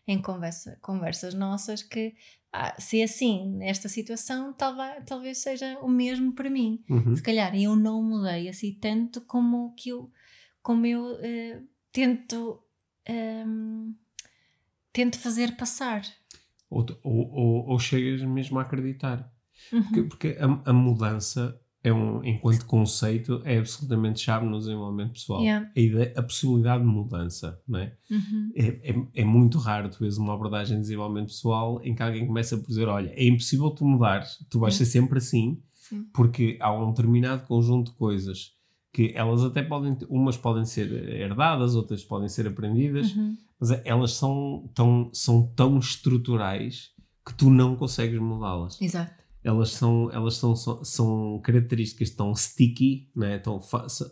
em 0.07 0.21
conversa, 0.21 0.77
conversas 0.81 1.33
nossas, 1.33 1.81
que 1.81 2.13
ah, 2.51 2.75
se 2.79 2.99
é 2.99 3.05
assim, 3.05 3.49
nesta 3.55 3.87
situação, 3.89 4.51
talvez, 4.53 5.03
talvez 5.05 5.37
seja 5.39 5.79
o 5.79 5.87
mesmo 5.87 6.33
para 6.33 6.49
mim 6.49 6.83
Uhum. 6.89 7.15
se 7.15 7.23
calhar 7.23 7.55
eu 7.55 7.75
não 7.75 8.03
mudei 8.03 8.47
assim 8.47 8.73
tanto 8.73 9.21
como 9.21 9.73
que 9.75 9.89
eu 9.89 10.11
como 10.61 10.85
eu 10.85 11.17
eh, 11.21 11.61
tento 11.91 12.62
ehm, 13.05 13.93
tento 14.91 15.17
fazer 15.19 15.55
passar 15.57 16.03
Ou, 16.69 16.85
ou, 17.03 17.69
ou, 17.69 17.79
chegas 17.79 18.21
mesmo 18.21 18.59
a 18.59 18.61
acreditar. 18.61 19.31
Uhum. 19.71 19.83
Porque, 19.83 20.03
porque 20.03 20.37
a, 20.39 20.69
a 20.69 20.73
mudança, 20.73 21.59
é 21.83 21.91
um, 21.91 22.23
enquanto 22.23 22.65
conceito, 22.65 23.41
é 23.43 23.57
absolutamente 23.57 24.21
chave 24.21 24.45
no 24.45 24.57
desenvolvimento 24.57 25.13
pessoal. 25.13 25.41
Yeah. 25.41 25.69
A, 25.75 25.79
ideia, 25.79 26.13
a 26.15 26.23
possibilidade 26.23 26.83
de 26.83 26.89
mudança, 26.89 27.61
não 27.67 27.79
é? 27.79 27.95
Uhum. 28.09 28.51
É, 28.55 28.91
é, 28.91 29.21
é 29.21 29.25
muito 29.25 29.57
raro 29.57 29.89
tu 29.89 29.99
vês 29.99 30.17
uma 30.17 30.33
abordagem 30.33 30.77
de 30.77 30.83
desenvolvimento 30.83 31.27
pessoal 31.27 31.81
em 31.83 31.93
que 31.93 32.01
alguém 32.01 32.25
começa 32.25 32.57
por 32.57 32.67
dizer: 32.67 32.87
Olha, 32.87 33.09
é 33.09 33.25
impossível 33.25 33.69
tu 33.71 33.85
mudar, 33.85 34.23
tu 34.49 34.59
vais 34.59 34.75
ser 34.75 34.85
sempre 34.85 35.17
assim, 35.17 35.61
Sim. 35.73 36.05
porque 36.13 36.57
há 36.61 36.71
um 36.73 36.89
determinado 36.89 37.45
conjunto 37.45 37.91
de 37.91 37.97
coisas 37.97 38.53
que 38.93 39.11
elas 39.15 39.43
até 39.43 39.63
podem, 39.63 39.97
umas 40.07 40.37
podem 40.37 40.63
ser 40.65 40.91
herdadas, 41.09 41.75
outras 41.75 42.03
podem 42.03 42.29
ser 42.29 42.47
aprendidas, 42.47 43.11
Uhum. 43.15 43.35
mas 43.59 43.71
elas 43.83 44.13
são 44.13 44.69
tão, 44.75 45.09
são 45.11 45.47
tão 45.55 45.79
estruturais 45.79 46.91
que 47.25 47.33
tu 47.33 47.49
não 47.49 47.75
consegues 47.75 48.19
mudá-las. 48.19 48.79
exato 48.81 49.11
Elas 49.43 49.71
são, 49.71 50.09
elas 50.13 50.35
são, 50.37 50.55
são, 50.55 50.85
são 50.85 51.41
características 51.43 52.11
tão 52.11 52.33
sticky, 52.35 53.09
né? 53.15 53.39
tão, 53.39 53.59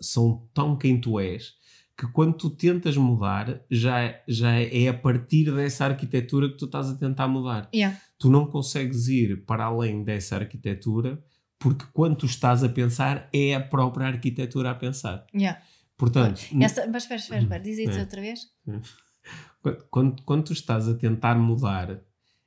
são 0.02 0.48
tão 0.54 0.76
quem 0.76 1.00
tu 1.00 1.20
és, 1.20 1.54
que 1.96 2.08
quando 2.08 2.34
tu 2.34 2.50
tentas 2.50 2.98
mudar, 2.98 3.62
já, 3.70 4.16
já 4.28 4.52
é 4.60 4.88
a 4.88 4.94
partir 4.94 5.54
dessa 5.54 5.86
arquitetura 5.86 6.50
que 6.50 6.58
tu 6.58 6.66
estás 6.66 6.90
a 6.90 6.96
tentar 6.96 7.28
mudar. 7.28 7.70
Yeah. 7.74 7.98
Tu 8.18 8.30
não 8.30 8.46
consegues 8.48 9.08
ir 9.08 9.46
para 9.46 9.66
além 9.66 10.04
dessa 10.04 10.36
arquitetura 10.38 11.24
porque 11.62 11.86
quando 11.94 12.16
tu 12.18 12.26
estás 12.26 12.64
a 12.64 12.70
pensar, 12.70 13.30
é 13.32 13.54
a 13.56 13.62
própria 13.62 14.08
arquitetura 14.08 14.72
a 14.72 14.76
pensar. 14.76 15.26
Yeah. 15.34 15.62
Portanto, 15.96 16.42
Essa, 16.60 16.88
mas 16.88 17.04
espera, 17.04 17.20
espera, 17.22 17.42
espera, 17.44 17.64
diz 17.64 17.78
isso 17.78 17.98
É. 17.98 18.02
outra 18.02 18.20
vez. 18.22 18.40
quando, 19.62 19.84
quando, 19.90 20.22
quando 20.24 20.44
tu 20.46 20.54
estás 20.54 20.88
a 20.90 20.94
tentar 20.96 21.36
mudar, 21.36 22.02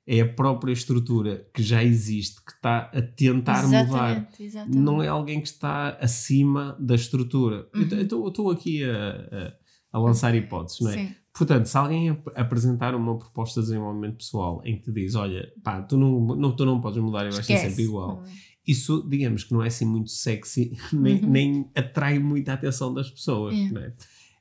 é 0.07 0.21
a 0.21 0.29
própria 0.29 0.73
estrutura 0.73 1.47
que 1.55 1.63
já 1.63 1.83
existe 1.83 2.45
que 2.45 2.53
está 2.53 2.91
a 2.93 3.01
tentar 3.01 3.63
mudar. 3.63 3.83
exatamente, 3.85 4.43
exatamente. 4.43 4.79
Não 4.79 5.03
é 5.03 5.09
alguém 5.09 5.41
que 5.41 5.47
está 5.49 5.91
acima 6.01 6.77
da 6.81 6.95
estrutura. 6.95 7.69
Uhum. 7.75 7.89
Eu 8.11 8.29
estou 8.29 8.51
aqui 8.51 8.85
a, 8.85 9.55
a, 9.93 9.97
a 9.97 9.99
lançar 10.01 10.35
hipóteses, 10.35 10.81
não 10.81 10.91
é? 10.91 10.95
Sim. 10.95 11.15
Portanto, 11.33 11.67
se 11.67 11.77
alguém 11.77 12.11
ap- 12.11 12.33
apresentar 12.37 12.95
uma 12.95 13.19
proposta 13.19 13.61
de 13.61 13.67
desenvolvimento 13.69 14.17
pessoal 14.19 14.61
em 14.65 14.77
que 14.77 14.83
te 14.85 14.93
diz, 14.93 15.15
olha, 15.15 15.51
pá, 15.65 15.81
tu 15.83 15.97
não, 15.97 16.21
não, 16.37 16.55
tu 16.55 16.65
não 16.67 16.81
podes 16.81 17.03
mudar, 17.03 17.23
eu 17.25 17.29
acho 17.31 17.43
que 17.47 17.53
é 17.53 17.69
sempre 17.69 17.85
igual. 17.85 18.23
Isso, 18.67 19.07
digamos 19.09 19.45
que 19.45 19.53
não 19.53 19.63
é 19.63 19.67
assim 19.69 19.85
muito 19.85 20.11
sexy, 20.11 20.73
nem, 20.93 21.23
Uhum. 21.23 21.31
nem 21.31 21.71
atrai 21.75 22.19
muita 22.19 22.55
atenção 22.55 22.93
das 22.95 23.11
pessoas, 23.11 23.55
É. 23.55 23.69
não 23.71 23.81
é? 23.83 23.93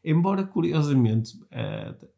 Embora, 0.05 0.43
curiosamente, 0.43 1.37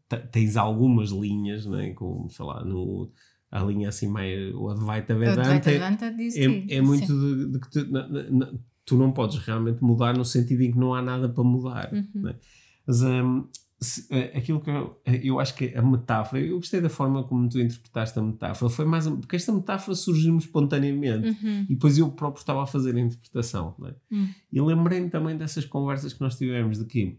t- 0.10 0.18
tens 0.32 0.56
algumas 0.58 1.10
linhas, 1.10 1.66
não 1.66 1.78
é? 1.80 1.92
Como, 1.92 2.30
sei 2.30 2.46
lá, 2.46 2.64
no, 2.64 3.12
a 3.52 3.64
linha 3.64 3.90
assim 3.90 4.08
mais, 4.08 4.54
o 4.56 4.70
Advaita 4.70 5.16
O 5.16 5.20
Vedanta, 5.20 5.70
Advaita 5.70 6.12
diz 6.14 6.36
é, 6.36 6.48
que- 6.48 6.74
é 6.74 6.82
muito 6.82 7.08
de, 7.08 7.52
de 7.52 7.60
que 7.60 7.70
tu, 7.72 7.92
na- 7.92 8.08
na- 8.08 8.54
tu 8.86 8.98
não 8.98 9.12
podes 9.12 9.38
realmente 9.40 9.84
mudar 9.84 10.16
no 10.18 10.24
sentido 10.26 10.62
em 10.62 10.72
que 10.72 10.78
não 10.78 10.94
há 10.94 11.02
nada 11.02 11.28
para 11.30 11.44
mudar. 11.44 11.92
Uhum. 11.94 12.22
né? 12.22 12.36
Mas 12.88 13.02
hum, 13.02 13.48
se- 13.86 14.08
eh, 14.10 14.38
aquilo 14.38 14.60
que 14.60 14.70
eu, 14.70 15.00
eu 15.06 15.40
acho 15.40 15.56
que 15.56 15.74
a 15.76 15.82
metáfora, 15.82 16.42
eu 16.42 16.58
gostei 16.58 16.82
da 16.82 16.90
forma 16.90 17.24
como 17.24 17.48
tu 17.48 17.60
interpretaste 17.60 18.18
a 18.20 18.22
metáfora, 18.22 18.70
foi 18.70 18.86
mais 18.86 19.08
porque 19.08 19.36
esta 19.36 19.52
metáfora 19.54 19.96
surgiu 19.96 20.36
espontaneamente 20.38 21.30
Uhum. 21.30 21.66
e 21.70 21.74
depois 21.76 21.98
eu 21.98 22.10
próprio 22.12 22.42
estava 22.42 22.64
a 22.64 22.68
fazer 22.68 22.96
a 22.96 23.00
interpretação. 23.00 23.76
né? 23.80 23.94
Hum. 24.12 24.28
E 24.52 24.60
lembrei-me 24.62 25.10
também 25.10 25.38
dessas 25.38 25.64
conversas 25.66 26.14
que 26.14 26.22
nós 26.22 26.38
tivemos 26.38 26.78
de 26.80 26.86
que 26.86 27.18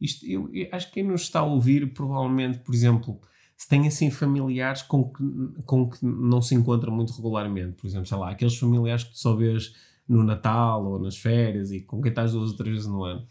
isto, 0.00 0.26
eu, 0.26 0.48
eu 0.52 0.68
acho 0.72 0.86
que 0.88 0.94
quem 0.94 1.04
nos 1.04 1.22
está 1.22 1.40
a 1.40 1.44
ouvir, 1.44 1.92
provavelmente, 1.92 2.58
por 2.60 2.74
exemplo, 2.74 3.20
se 3.56 3.68
tem 3.68 3.86
assim 3.86 4.10
familiares 4.10 4.82
com 4.82 5.04
que, 5.12 5.22
com 5.66 5.88
que 5.90 6.04
não 6.04 6.40
se 6.40 6.54
encontra 6.54 6.90
muito 6.90 7.12
regularmente, 7.12 7.76
por 7.76 7.86
exemplo, 7.86 8.06
sei 8.06 8.16
lá, 8.16 8.30
aqueles 8.30 8.56
familiares 8.56 9.04
que 9.04 9.10
tu 9.12 9.18
só 9.18 9.34
vês 9.36 9.72
no 10.08 10.24
Natal 10.24 10.84
ou 10.84 10.98
nas 10.98 11.16
férias 11.18 11.70
e 11.70 11.82
com 11.82 12.00
quem 12.00 12.08
estás 12.10 12.32
duas 12.32 12.50
ou 12.50 12.56
três 12.56 12.76
vezes 12.76 12.88
no 12.90 13.04
ano. 13.04 13.24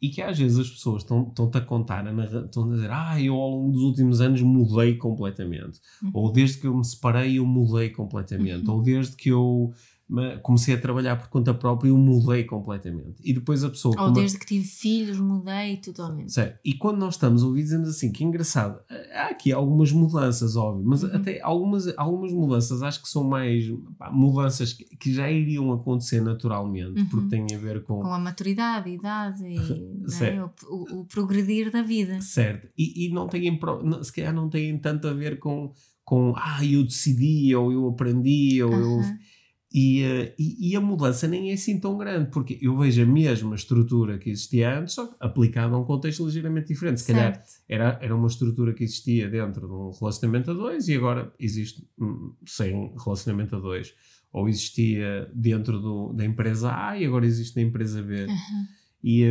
E 0.00 0.08
que 0.10 0.22
às 0.22 0.38
vezes 0.38 0.58
as 0.58 0.70
pessoas 0.70 1.02
estão- 1.02 1.26
estão-te 1.28 1.58
a 1.58 1.60
contar, 1.60 2.04
estão 2.44 2.64
a 2.70 2.74
dizer, 2.74 2.90
ah, 2.90 3.20
eu 3.20 3.34
ao 3.34 3.50
longo 3.50 3.72
dos 3.72 3.82
últimos 3.82 4.20
anos 4.20 4.40
mudei 4.42 4.94
completamente. 4.96 5.80
Uhum. 6.02 6.10
Ou 6.14 6.32
desde 6.32 6.58
que 6.58 6.66
eu 6.68 6.76
me 6.76 6.84
separei, 6.84 7.38
eu 7.38 7.44
mudei 7.46 7.90
completamente. 7.90 8.64
Uhum. 8.68 8.76
Ou 8.76 8.82
desde 8.82 9.16
que 9.16 9.28
eu 9.30 9.72
comecei 10.42 10.74
a 10.74 10.80
trabalhar 10.80 11.16
por 11.16 11.28
conta 11.28 11.52
própria, 11.52 11.90
eu 11.90 11.96
mudei 11.98 12.44
completamente. 12.44 13.16
E 13.22 13.32
depois 13.32 13.62
a 13.62 13.68
pessoa. 13.68 13.94
Ou 13.98 14.04
como- 14.06 14.14
desde 14.14 14.38
que 14.38 14.46
tive 14.46 14.64
filhos, 14.64 15.18
mudei 15.20 15.76
totalmente. 15.76 16.32
Certo. 16.32 16.58
E 16.64 16.72
quando 16.74 16.98
nós 16.98 17.14
estamos 17.14 17.42
a 17.42 17.46
ouvir, 17.46 17.62
dizemos 17.62 17.88
assim: 17.88 18.10
que 18.10 18.24
engraçado, 18.24 18.80
há 19.14 19.26
aqui 19.28 19.52
algumas 19.52 19.92
mudanças, 19.92 20.56
óbvio, 20.56 20.82
mas 20.86 21.02
Uhum. 21.02 21.10
até 21.14 21.40
algumas, 21.42 21.92
algumas 21.98 22.32
mudanças 22.32 22.82
acho 22.82 23.02
que 23.02 23.08
são 23.08 23.22
mais 23.24 23.64
pá, 23.98 24.10
mudanças 24.10 24.72
que, 24.72 24.84
que 24.96 25.12
já 25.12 25.30
iriam 25.30 25.70
acontecer 25.72 26.20
naturalmente, 26.22 27.00
Uhum. 27.00 27.06
porque 27.06 27.28
têm 27.28 27.46
a 27.54 27.58
ver 27.58 27.82
com. 27.84 28.00
Com 28.00 28.12
a 28.12 28.18
maturidade, 28.18 28.88
a 28.90 28.92
idade 28.92 29.44
e 29.44 29.56
é? 30.06 30.08
Certo. 30.10 30.66
o, 30.70 30.96
o- 30.96 31.00
o 31.00 31.04
progredir 31.04 31.70
da 31.70 31.82
vida. 31.82 32.20
Certo. 32.22 32.68
E, 32.78 33.06
e 33.06 33.12
não 33.12 33.28
têm, 33.28 33.58
se 34.02 34.12
calhar 34.12 34.32
não 34.34 34.48
têm 34.48 34.78
tanto 34.78 35.06
a 35.06 35.12
ver 35.12 35.38
com, 35.38 35.72
com 36.04 36.32
ah, 36.36 36.64
eu 36.64 36.82
decidi, 36.84 37.54
ou 37.54 37.70
eu 37.70 37.86
aprendi, 37.88 38.62
ou 38.62 38.72
eu. 38.72 39.00
E, 39.70 40.02
eh, 40.02 40.34
e, 40.38 40.70
e 40.70 40.76
a 40.76 40.80
mudança 40.80 41.28
nem 41.28 41.50
é 41.50 41.52
assim 41.52 41.78
tão 41.78 41.98
grande, 41.98 42.30
porque 42.30 42.58
eu 42.62 42.74
vejo 42.78 43.02
a 43.02 43.06
mesma 43.06 43.54
estrutura 43.54 44.18
que 44.18 44.30
existia 44.30 44.78
antes, 44.78 44.94
só 44.94 45.06
que 45.06 45.14
aplicada 45.20 45.74
a 45.74 45.78
um 45.78 45.84
contexto 45.84 46.24
ligeiramente 46.24 46.68
diferente. 46.68 47.02
Se 47.02 47.06
calhar 47.12 47.34
Certo. 47.34 47.48
era, 47.68 47.98
era 48.00 48.16
uma 48.16 48.28
estrutura 48.28 48.72
que 48.72 48.82
existia 48.84 49.28
dentro 49.28 49.66
de 49.68 49.72
um 49.74 49.90
relacionamento 49.90 50.50
a 50.50 50.54
dois 50.54 50.88
e 50.88 50.94
agora 50.96 51.30
existe 51.38 51.86
hum, 52.00 52.32
sem 52.46 52.94
relacionamento 53.04 53.56
a 53.56 53.60
dois. 53.60 53.92
Ou 54.32 54.48
existia 54.48 55.30
dentro 55.34 55.78
do, 55.80 56.12
da 56.14 56.24
empresa 56.24 56.74
A 56.74 56.98
e 56.98 57.04
agora 57.04 57.26
existe 57.26 57.54
na 57.56 57.62
empresa 57.62 58.02
B. 58.02 58.24
Aham. 58.24 58.66
E, 59.04 59.24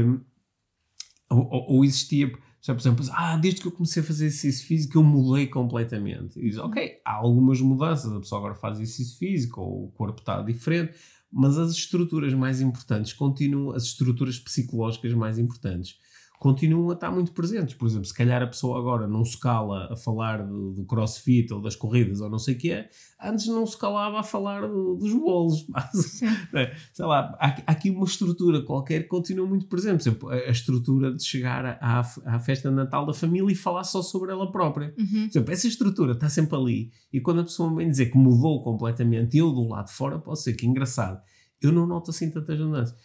ou, 1.29 1.39
ou- 1.51 1.65
ou 1.77 1.85
existia, 1.85 2.31
já, 2.67 2.75
por 2.75 2.81
exemplo, 2.81 3.05
ah, 3.13 3.37
desde 3.37 3.61
que 3.61 3.67
eu 3.67 3.71
comecei 3.71 4.03
a 4.03 4.05
fazer 4.05 4.25
exercício 4.25 4.67
físico 4.67 4.97
eu 4.97 5.03
mudei 5.03 5.47
completamente. 5.47 6.37
E 6.37 6.49
diz, 6.49 6.57
ok, 6.57 6.99
há 7.05 7.13
algumas 7.13 7.61
mudanças, 7.61 8.11
a 8.11 8.19
pessoa 8.19 8.39
agora 8.39 8.55
faz 8.55 8.77
exercício 8.77 9.17
físico 9.17 9.61
ou 9.61 9.85
o 9.85 9.91
corpo 9.91 10.19
está 10.19 10.41
diferente, 10.41 10.93
mas 11.31 11.57
as 11.57 11.71
estruturas 11.71 12.33
mais 12.33 12.59
importantes 12.59 13.13
continuam, 13.13 13.73
as 13.73 13.83
estruturas 13.83 14.37
psicológicas 14.37 15.13
mais 15.13 15.39
importantes 15.39 15.97
continuam 16.39 16.89
a 16.91 16.93
estar 16.93 17.09
muito 17.11 17.31
presentes. 17.31 17.73
Por 17.73 17.87
exemplo, 17.87 18.05
se 18.05 18.13
calhar 18.13 18.41
a 18.43 18.47
pessoa 18.47 18.77
agora 18.79 19.07
não 19.07 19.25
se 19.25 19.39
cala 19.39 19.91
a 19.91 19.95
falar 19.95 20.45
do, 20.45 20.71
do 20.71 20.85
crossfit 20.85 21.51
ou 21.51 21.59
das 21.61 21.75
corridas 21.75 22.21
ou 22.21 22.29
não 22.29 22.37
sei 22.37 22.53
o 22.53 22.57
que 22.57 22.71
é, 22.71 22.89
antes 23.23 23.47
não 23.47 23.65
se 23.65 23.75
calava 23.77 24.19
a 24.19 24.23
falar 24.23 24.67
do- 24.67 24.95
dos 24.95 25.11
bolos. 25.13 25.65
Sim. 25.93 26.27
É, 26.53 26.75
sei 26.93 27.05
lá, 27.05 27.35
há, 27.39 27.47
há 27.47 27.71
aqui 27.71 27.89
uma 27.89 28.05
estrutura 28.05 28.61
qualquer 28.63 29.03
que 29.03 29.07
continua 29.09 29.47
muito 29.47 29.65
presente. 29.67 29.97
Por 30.03 30.09
exemplo, 30.09 30.29
a, 30.29 30.35
a 30.35 30.51
estrutura 30.51 31.13
de 31.13 31.23
chegar 31.23 31.65
à, 31.81 31.99
à 32.25 32.39
festa 32.39 32.69
de 32.69 32.75
Natal 32.75 33.05
da 33.05 33.13
família 33.13 33.51
e 33.51 33.55
falar 33.55 33.83
só 33.83 34.01
sobre 34.03 34.31
ela 34.31 34.51
própria. 34.51 34.93
Uhum. 34.97 35.23
Por 35.23 35.29
exemplo, 35.29 35.53
essa 35.53 35.67
estrutura 35.67 36.11
está 36.13 36.29
sempre 36.29 36.55
ali. 36.55 36.91
E 37.11 37.19
quando 37.19 37.41
a 37.41 37.43
pessoa 37.43 37.73
vem 37.75 37.89
dizer 37.89 38.07
que 38.11 38.17
mudou 38.17 38.61
completamente, 38.63 39.37
eu 39.37 39.51
do 39.51 39.67
lado 39.67 39.87
de 39.87 39.93
fora 39.93 40.19
posso 40.19 40.43
ser 40.43 40.53
que 40.53 40.67
engraçado. 40.67 41.19
Eu 41.59 41.71
não 41.71 41.87
noto 41.87 42.11
assim 42.11 42.29
tantas 42.29 42.59
mudanças. 42.59 42.95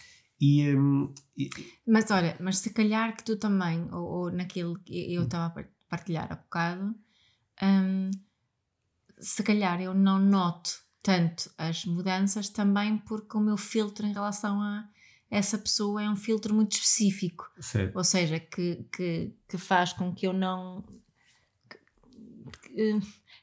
E, 0.44 0.74
hum, 0.74 1.14
e- 1.38 1.48
Mas 1.86 2.10
olha, 2.10 2.36
mas 2.40 2.58
se 2.58 2.70
calhar 2.70 3.16
que 3.16 3.22
tu 3.22 3.36
também, 3.36 3.88
ou, 3.94 4.02
ou 4.02 4.32
naquilo 4.32 4.76
que 4.80 4.92
Hum. 5.08 5.12
eu 5.12 5.22
estava 5.22 5.46
a 5.46 5.50
par- 5.50 5.68
partilhar 5.88 6.32
há 6.32 6.34
bocado, 6.34 6.94
hum, 7.62 8.10
se 9.20 9.42
calhar 9.44 9.80
eu 9.80 9.94
não 9.94 10.18
noto 10.18 10.70
tanto 11.00 11.48
as 11.56 11.84
mudanças 11.84 12.48
também 12.48 12.98
porque 12.98 13.36
o 13.36 13.40
meu 13.40 13.56
filtro 13.56 14.04
em 14.04 14.12
relação 14.12 14.60
a 14.60 14.88
essa 15.30 15.56
pessoa 15.56 16.02
é 16.02 16.10
um 16.10 16.16
filtro 16.16 16.52
muito 16.52 16.72
específico. 16.72 17.48
certo. 17.60 17.96
Ou 17.96 18.02
seja, 18.04 18.40
que, 18.40 18.84
que, 18.92 19.32
que 19.48 19.58
faz 19.58 19.92
com 19.92 20.12
que 20.12 20.26
eu 20.26 20.32
não. 20.32 20.82
que, 22.64 22.98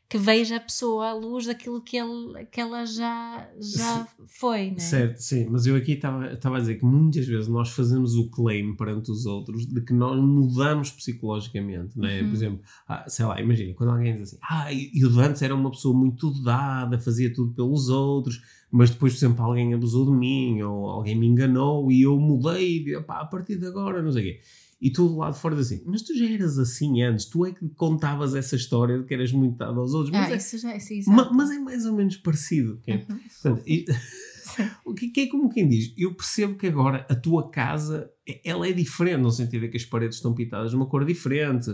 que- 0.09 0.17
veja 0.17 0.55
a 0.55 0.59
pessoa 0.59 1.09
à 1.09 1.13
luz 1.13 1.45
daquilo 1.45 1.79
que, 1.81 1.95
ele, 1.95 2.45
que 2.51 2.59
ela 2.59 2.83
já, 2.85 3.47
já 3.59 4.07
foi, 4.25 4.71
né? 4.71 4.79
Certo, 4.79 5.17
sim, 5.19 5.47
mas 5.49 5.65
eu 5.67 5.75
aqui 5.75 5.91
estava 5.93 6.57
a 6.57 6.59
dizer 6.59 6.75
que 6.75 6.85
muitas 6.85 7.25
vezes 7.27 7.47
nós 7.47 7.69
fazemos 7.69 8.15
o 8.15 8.27
claim 8.29 8.75
perante 8.75 9.11
os 9.11 9.25
outros 9.25 9.65
de 9.67 9.81
que 9.81 9.93
nós 9.93 10.19
mudamos 10.19 10.91
psicologicamente, 10.91 11.97
não 11.97 12.07
é? 12.07 12.21
Uhum. 12.21 12.27
Por 12.29 12.35
exemplo, 12.35 12.59
ah, 12.87 13.05
sei 13.07 13.25
lá, 13.25 13.39
imagina, 13.39 13.73
quando 13.73 13.91
alguém 13.91 14.13
diz 14.13 14.23
assim, 14.29 14.37
ah, 14.41 14.73
e 14.73 14.89
e 14.93 15.05
o 15.05 15.11
de 15.11 15.19
antes 15.21 15.41
era 15.41 15.53
uma 15.55 15.69
pessoa 15.71 15.95
muito 15.97 16.31
dada, 16.43 16.99
fazia 16.99 17.31
tudo 17.31 17.53
pelos 17.53 17.89
outros, 17.89 18.41
mas 18.71 18.89
depois, 18.91 19.13
por 19.13 19.17
exemplo, 19.19 19.43
alguém 19.45 19.73
abusou 19.73 20.05
de 20.05 20.11
mim 20.11 20.61
ou 20.61 20.85
alguém 20.89 21.15
me 21.15 21.27
enganou 21.27 21.91
e 21.91 22.01
eu 22.03 22.19
mudei, 22.19 22.83
e, 22.87 22.95
a 22.95 23.01
partir 23.25 23.57
de 23.57 23.65
agora, 23.67 24.01
não 24.01 24.11
sei 24.11 24.21
o 24.21 24.25
quê. 24.25 24.39
E 24.81 24.89
tu 24.91 25.09
do 25.09 25.17
lado 25.17 25.33
de 25.33 25.41
fora 25.41 25.55
assim, 25.59 25.81
mas 25.85 26.01
tu 26.03 26.17
já 26.17 26.25
eras 26.29 26.57
assim 26.57 27.01
antes, 27.03 27.25
tu 27.25 27.45
é 27.45 27.51
que 27.51 27.67
contavas 27.75 28.33
essa 28.33 28.55
história 28.55 28.97
de 28.99 29.03
que 29.05 29.13
eras 29.13 29.31
muito 29.33 29.57
dado 29.57 29.77
aos 29.79 29.93
outros, 29.93 30.11
mas, 30.11 30.29
Ah, 30.29 30.33
é, 30.33 30.37
isso 30.37 30.57
já 30.57 30.75
isso, 30.77 31.09
ma- 31.11 31.29
mas 31.33 31.51
é 31.51 31.59
mais 31.59 31.85
ou 31.85 31.93
menos 31.93 32.15
parecido. 32.15 32.79
é- 32.87 32.95
Uhum. 32.95 33.19
Portanto, 33.41 33.63
e- 33.67 33.85
o 34.85 34.93
que, 34.93 35.09
que 35.09 35.21
é 35.21 35.27
como 35.27 35.49
quem 35.49 35.67
diz, 35.67 35.93
eu 35.97 36.13
percebo 36.15 36.55
que 36.55 36.67
agora 36.67 37.05
a 37.09 37.15
tua 37.15 37.49
casa 37.49 38.09
é- 38.25 38.39
ela 38.49 38.67
é 38.67 38.71
diferente, 38.71 39.19
no 39.21 39.31
sentido 39.31 39.61
de 39.63 39.67
que 39.69 39.77
as 39.77 39.83
paredes 39.85 40.15
estão 40.17 40.33
pintadas 40.33 40.69
de 40.71 40.77
uma 40.77 40.85
cor 40.85 41.03
diferente, 41.03 41.69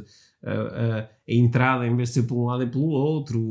a, 0.45 0.51
a- 0.99 1.09
a 1.27 1.33
entrada 1.33 1.87
em 1.87 1.95
vez 1.95 2.09
de 2.09 2.15
ser 2.15 2.23
por 2.23 2.35
um 2.37 2.45
lado 2.45 2.61
é 2.63 2.65
pelo 2.67 2.85
outro, 2.85 3.39
o, 3.41 3.43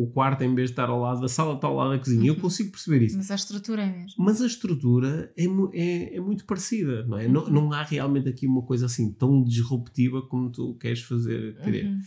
o- 0.00 0.04
o 0.04 0.10
quarto 0.12 0.42
em 0.42 0.54
vez 0.54 0.68
de 0.70 0.72
estar 0.72 0.88
ao 0.88 1.00
lado 1.00 1.20
da 1.20 1.28
sala 1.28 1.54
está 1.54 1.66
ao 1.68 1.74
lado 1.76 1.90
da 1.90 1.98
cozinha. 1.98 2.26
Eu 2.26 2.34
Uhum. 2.34 2.40
consigo 2.40 2.70
perceber 2.70 3.02
isso. 3.04 3.16
Mas 3.18 3.30
a 3.30 3.34
estrutura 3.34 3.82
é 3.82 3.92
mesmo. 3.92 4.14
Mas 4.24 4.40
a 4.40 4.46
estrutura 4.46 5.32
é, 5.36 5.44
é, 5.74 6.16
é 6.16 6.20
muito 6.20 6.46
parecida, 6.46 7.04
não 7.06 7.18
é? 7.18 7.28
Não, 7.28 7.44
Uhum. 7.44 7.50
não 7.50 7.72
há 7.72 7.82
realmente 7.82 8.28
aqui 8.28 8.46
uma 8.46 8.62
coisa 8.62 8.86
assim 8.86 9.12
tão 9.12 9.42
disruptiva 9.44 10.22
como 10.22 10.50
tu 10.50 10.74
queres 10.80 11.02
fazer 11.02 11.56
querer. 11.62 11.86
Uhum. 11.86 11.98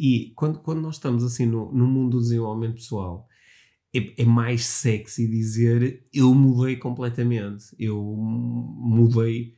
E 0.00 0.32
quando, 0.34 0.58
quando 0.58 0.80
nós 0.80 0.96
estamos 0.96 1.22
assim 1.22 1.46
no, 1.46 1.72
no 1.72 1.86
mundo 1.86 2.16
do 2.16 2.22
desenvolvimento 2.22 2.74
pessoal, 2.74 3.28
é, 3.94 4.22
é 4.22 4.24
mais 4.24 4.64
sexy 4.64 5.28
dizer 5.28 6.04
eu 6.12 6.34
mudei 6.34 6.74
completamente, 6.74 7.66
eu 7.78 8.02
mudei 8.02 9.54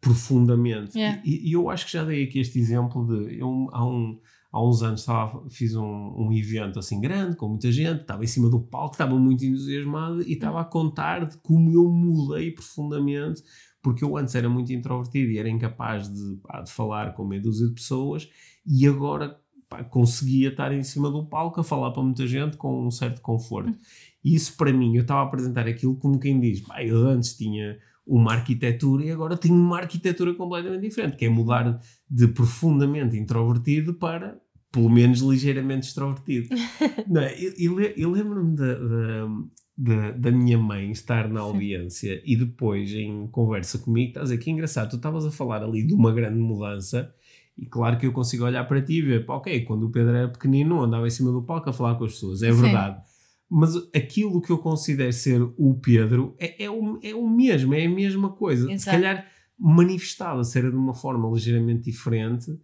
profundamente. 0.00 0.96
Yeah. 0.96 1.20
E, 1.24 1.48
e 1.48 1.52
eu 1.52 1.68
acho 1.68 1.86
que 1.86 1.92
já 1.92 2.04
dei 2.04 2.24
aqui 2.24 2.38
este 2.38 2.58
exemplo 2.58 3.04
de 3.06 3.38
eu, 3.38 3.68
há, 3.72 3.84
um, 3.84 4.18
há 4.52 4.64
uns 4.64 4.82
anos 4.82 5.00
estava, 5.00 5.44
fiz 5.50 5.74
um, 5.74 5.84
um 5.84 6.32
evento 6.32 6.78
assim 6.78 7.00
grande, 7.00 7.36
com 7.36 7.48
muita 7.48 7.70
gente, 7.72 8.02
estava 8.02 8.22
em 8.22 8.28
cima 8.28 8.48
do 8.48 8.60
palco, 8.60 8.94
estava 8.94 9.18
muito 9.18 9.44
entusiasmado 9.44 10.22
e 10.22 10.32
estava 10.32 10.60
a 10.60 10.64
contar 10.64 11.26
de 11.26 11.36
como 11.38 11.70
eu 11.70 11.90
mudei 11.90 12.52
profundamente, 12.52 13.42
porque 13.82 14.04
eu 14.04 14.16
antes 14.16 14.34
era 14.34 14.48
muito 14.48 14.72
introvertido 14.72 15.30
e 15.30 15.38
era 15.38 15.48
incapaz 15.48 16.08
de, 16.12 16.36
pá, 16.42 16.60
de 16.60 16.70
falar 16.70 17.12
com 17.14 17.24
meia 17.24 17.42
dúzia 17.42 17.66
de 17.66 17.74
pessoas 17.74 18.28
e 18.64 18.86
agora 18.86 19.36
pá, 19.68 19.82
conseguia 19.82 20.48
estar 20.48 20.72
em 20.72 20.82
cima 20.82 21.10
do 21.10 21.26
palco 21.26 21.60
a 21.60 21.64
falar 21.64 21.90
para 21.90 22.02
muita 22.02 22.26
gente 22.26 22.56
com 22.56 22.86
um 22.86 22.90
certo 22.90 23.20
conforto. 23.20 23.76
E 24.24 24.34
isso 24.34 24.56
para 24.56 24.72
mim, 24.72 24.96
eu 24.96 25.02
estava 25.02 25.20
a 25.20 25.24
apresentar 25.24 25.66
aquilo 25.66 25.96
como 25.96 26.20
quem 26.20 26.38
diz, 26.38 26.62
eu 26.80 27.08
antes 27.08 27.36
tinha 27.36 27.76
uma 28.06 28.32
arquitetura 28.32 29.04
e 29.04 29.10
agora 29.10 29.36
tenho 29.36 29.54
uma 29.54 29.78
arquitetura 29.78 30.32
completamente 30.34 30.82
diferente, 30.82 31.16
que 31.16 31.24
é 31.24 31.28
mudar 31.28 31.80
de 32.08 32.28
profundamente 32.28 33.16
introvertido 33.16 33.94
para 33.94 34.40
pelo 34.70 34.90
menos 34.90 35.20
ligeiramente 35.20 35.88
extrovertido. 35.88 36.48
Não, 37.08 37.22
é? 37.22 37.34
eu, 37.40 37.80
eu, 37.80 37.92
eu 37.96 38.10
lembro-me 38.10 38.54
da, 38.54 38.74
da, 38.74 39.28
da, 39.76 40.10
da, 40.12 40.30
minha 40.30 40.58
mãe 40.58 40.90
estar 40.90 41.28
na 41.28 41.40
audiência 41.40 42.16
Sim. 42.16 42.22
e 42.24 42.36
depois 42.36 42.92
em 42.92 43.26
conversa 43.28 43.78
comigo, 43.78 44.08
estás 44.08 44.30
aqui 44.30 44.50
engraçado, 44.50 44.90
tu 44.90 44.96
estavas 44.96 45.24
a 45.24 45.30
falar 45.30 45.62
ali 45.62 45.82
de 45.82 45.94
uma 45.94 46.12
grande 46.12 46.38
mudança 46.38 47.12
e 47.56 47.64
claro 47.64 47.98
que 47.98 48.06
eu 48.06 48.12
consigo 48.12 48.44
olhar 48.44 48.64
para 48.64 48.82
ti 48.82 48.98
e 48.98 49.02
ver, 49.02 49.24
ok, 49.26 49.64
quando 49.64 49.86
o 49.86 49.90
Pedro 49.90 50.14
era 50.14 50.28
pequenino 50.28 50.82
andava 50.82 51.06
em 51.06 51.10
cima 51.10 51.32
do 51.32 51.42
palco 51.42 51.70
a 51.70 51.72
falar 51.72 51.94
com 51.94 52.04
as 52.04 52.12
pessoas, 52.12 52.42
é 52.42 52.52
Sim. 52.52 52.60
verdade. 52.60 53.00
Mas 53.48 53.76
aquilo 53.94 54.40
que 54.40 54.50
eu 54.50 54.58
considero 54.58 55.12
ser 55.12 55.40
o 55.56 55.78
Pedro 55.80 56.34
é, 56.38 56.64
é, 56.64 56.70
o, 56.70 56.98
é 57.02 57.14
o 57.14 57.28
mesmo, 57.28 57.74
é 57.74 57.86
a 57.86 57.88
mesma 57.88 58.30
coisa. 58.32 58.64
Exato. 58.64 58.80
Se 58.80 58.90
calhar 58.90 59.30
manifestava-se 59.58 60.58
era 60.58 60.70
de 60.70 60.76
uma 60.76 60.94
forma 60.94 61.30
ligeiramente 61.30 61.84
diferente 61.84 62.58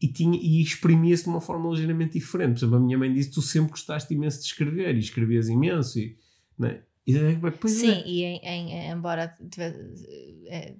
e, 0.00 0.08
tinha, 0.08 0.38
e 0.38 0.60
exprimia-se 0.60 1.24
de 1.24 1.30
uma 1.30 1.40
forma 1.40 1.70
ligeiramente 1.70 2.18
diferente. 2.18 2.52
Por 2.52 2.58
exemplo, 2.58 2.76
a 2.76 2.80
minha 2.80 2.98
mãe 2.98 3.12
disse: 3.12 3.30
Tu 3.30 3.42
sempre 3.42 3.70
gostaste 3.70 4.12
imenso 4.12 4.40
de 4.40 4.46
escrever 4.46 4.94
e 4.94 4.98
escrevias 4.98 5.48
imenso. 5.48 5.98
E, 5.98 6.16
né? 6.58 6.82
e, 7.06 7.16
é, 7.16 7.40
Sim, 7.66 7.90
é. 7.90 8.06
e 8.06 8.22
em, 8.24 8.40
em, 8.44 8.90
embora 8.90 9.34
tivesse, 9.50 9.78
é, 10.48 10.74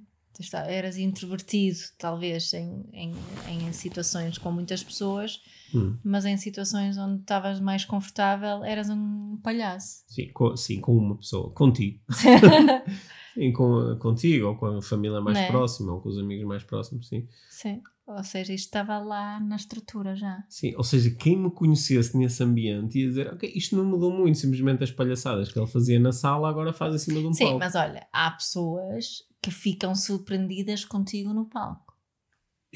eras 0.66 0.96
introvertido, 0.96 1.78
talvez 1.98 2.52
em, 2.52 2.84
em, 2.92 3.14
em 3.48 3.72
situações 3.72 4.38
com 4.38 4.50
muitas 4.50 4.82
pessoas, 4.82 5.40
hum. 5.74 5.96
mas 6.04 6.24
em 6.24 6.36
situações 6.36 6.96
onde 6.96 7.20
estavas 7.20 7.60
mais 7.60 7.84
confortável, 7.84 8.64
eras 8.64 8.88
um 8.90 9.38
palhaço. 9.42 10.04
Sim, 10.08 10.28
com, 10.32 10.56
sim, 10.56 10.80
com 10.80 10.96
uma 10.96 11.16
pessoa, 11.16 11.50
contigo. 11.52 12.00
sim, 13.34 13.52
com, 13.52 13.96
contigo, 13.98 14.48
ou 14.48 14.56
com 14.56 14.66
a 14.66 14.82
família 14.82 15.20
mais 15.20 15.38
é? 15.38 15.46
próxima, 15.46 15.92
ou 15.92 16.00
com 16.00 16.08
os 16.08 16.18
amigos 16.18 16.46
mais 16.46 16.64
próximos, 16.64 17.08
sim. 17.08 17.26
Sim. 17.50 17.82
Ou 18.06 18.22
seja, 18.22 18.52
isto 18.52 18.66
estava 18.66 18.98
lá 18.98 19.40
na 19.40 19.56
estrutura 19.56 20.14
já. 20.14 20.44
Sim, 20.48 20.72
ou 20.76 20.84
seja, 20.84 21.10
quem 21.10 21.36
me 21.36 21.50
conhecesse 21.50 22.16
nesse 22.16 22.40
ambiente 22.40 23.00
ia 23.00 23.08
dizer, 23.08 23.32
ok, 23.32 23.50
isto 23.52 23.76
não 23.76 23.84
mudou 23.84 24.12
muito, 24.12 24.38
simplesmente 24.38 24.84
as 24.84 24.92
palhaçadas 24.92 25.50
que 25.50 25.58
ele 25.58 25.66
fazia 25.66 25.98
na 25.98 26.12
sala 26.12 26.48
agora 26.48 26.72
faz 26.72 26.94
em 26.94 26.98
cima 26.98 27.18
de 27.18 27.26
um 27.26 27.32
Sim, 27.32 27.44
palco. 27.44 27.58
Sim, 27.58 27.64
mas 27.64 27.74
olha, 27.74 28.06
há 28.12 28.30
pessoas 28.30 29.24
que 29.46 29.50
ficam 29.52 29.94
surpreendidas 29.94 30.84
contigo 30.84 31.32
no 31.32 31.44
palco. 31.44 31.96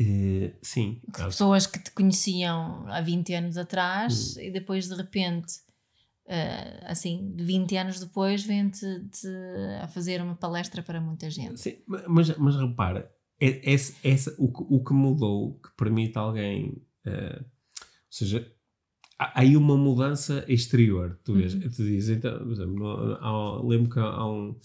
Uh, 0.01 0.55
sim. 0.63 1.03
Que 1.13 1.25
pessoas 1.25 1.67
que 1.67 1.81
te 1.81 1.91
conheciam 1.91 2.87
há 2.87 3.01
20 3.01 3.35
anos 3.35 3.57
atrás 3.57 4.37
hum. 4.37 4.41
e 4.41 4.53
depois 4.53 4.89
de 4.89 4.95
repente, 4.95 5.55
uh, 6.27 6.85
assim, 6.85 7.35
20 7.37 7.77
anos 7.77 7.99
depois, 7.99 8.45
vêm-te 8.45 8.87
a 9.83 9.89
fazer 9.89 10.23
uma 10.23 10.37
palestra 10.37 10.81
para 10.81 11.01
muita 11.01 11.29
gente. 11.29 11.61
Sim, 11.61 11.79
mas, 12.07 12.37
mas 12.39 12.55
repara, 12.55 13.13
é, 13.41 13.73
esse, 13.73 13.97
esse, 14.05 14.31
o, 14.39 14.77
o 14.77 14.85
que 14.85 14.93
mudou, 14.93 15.55
que 15.55 15.71
permite 15.77 16.17
alguém. 16.17 16.81
Uh, 17.05 17.41
ou 17.41 18.13
seja, 18.13 18.49
há 19.19 19.41
aí 19.41 19.57
uma 19.57 19.77
mudança 19.77 20.45
exterior, 20.47 21.19
tu 21.25 21.35
vês, 21.35 21.53
uhum. 21.53 21.63
tu 21.63 21.83
dizes, 21.83 22.17
então, 22.17 22.39
por 22.39 22.53
exemplo, 22.53 23.19
há, 23.21 23.61
lembro 23.65 23.91
que 23.91 23.99
há 23.99 24.25
um 24.25 24.57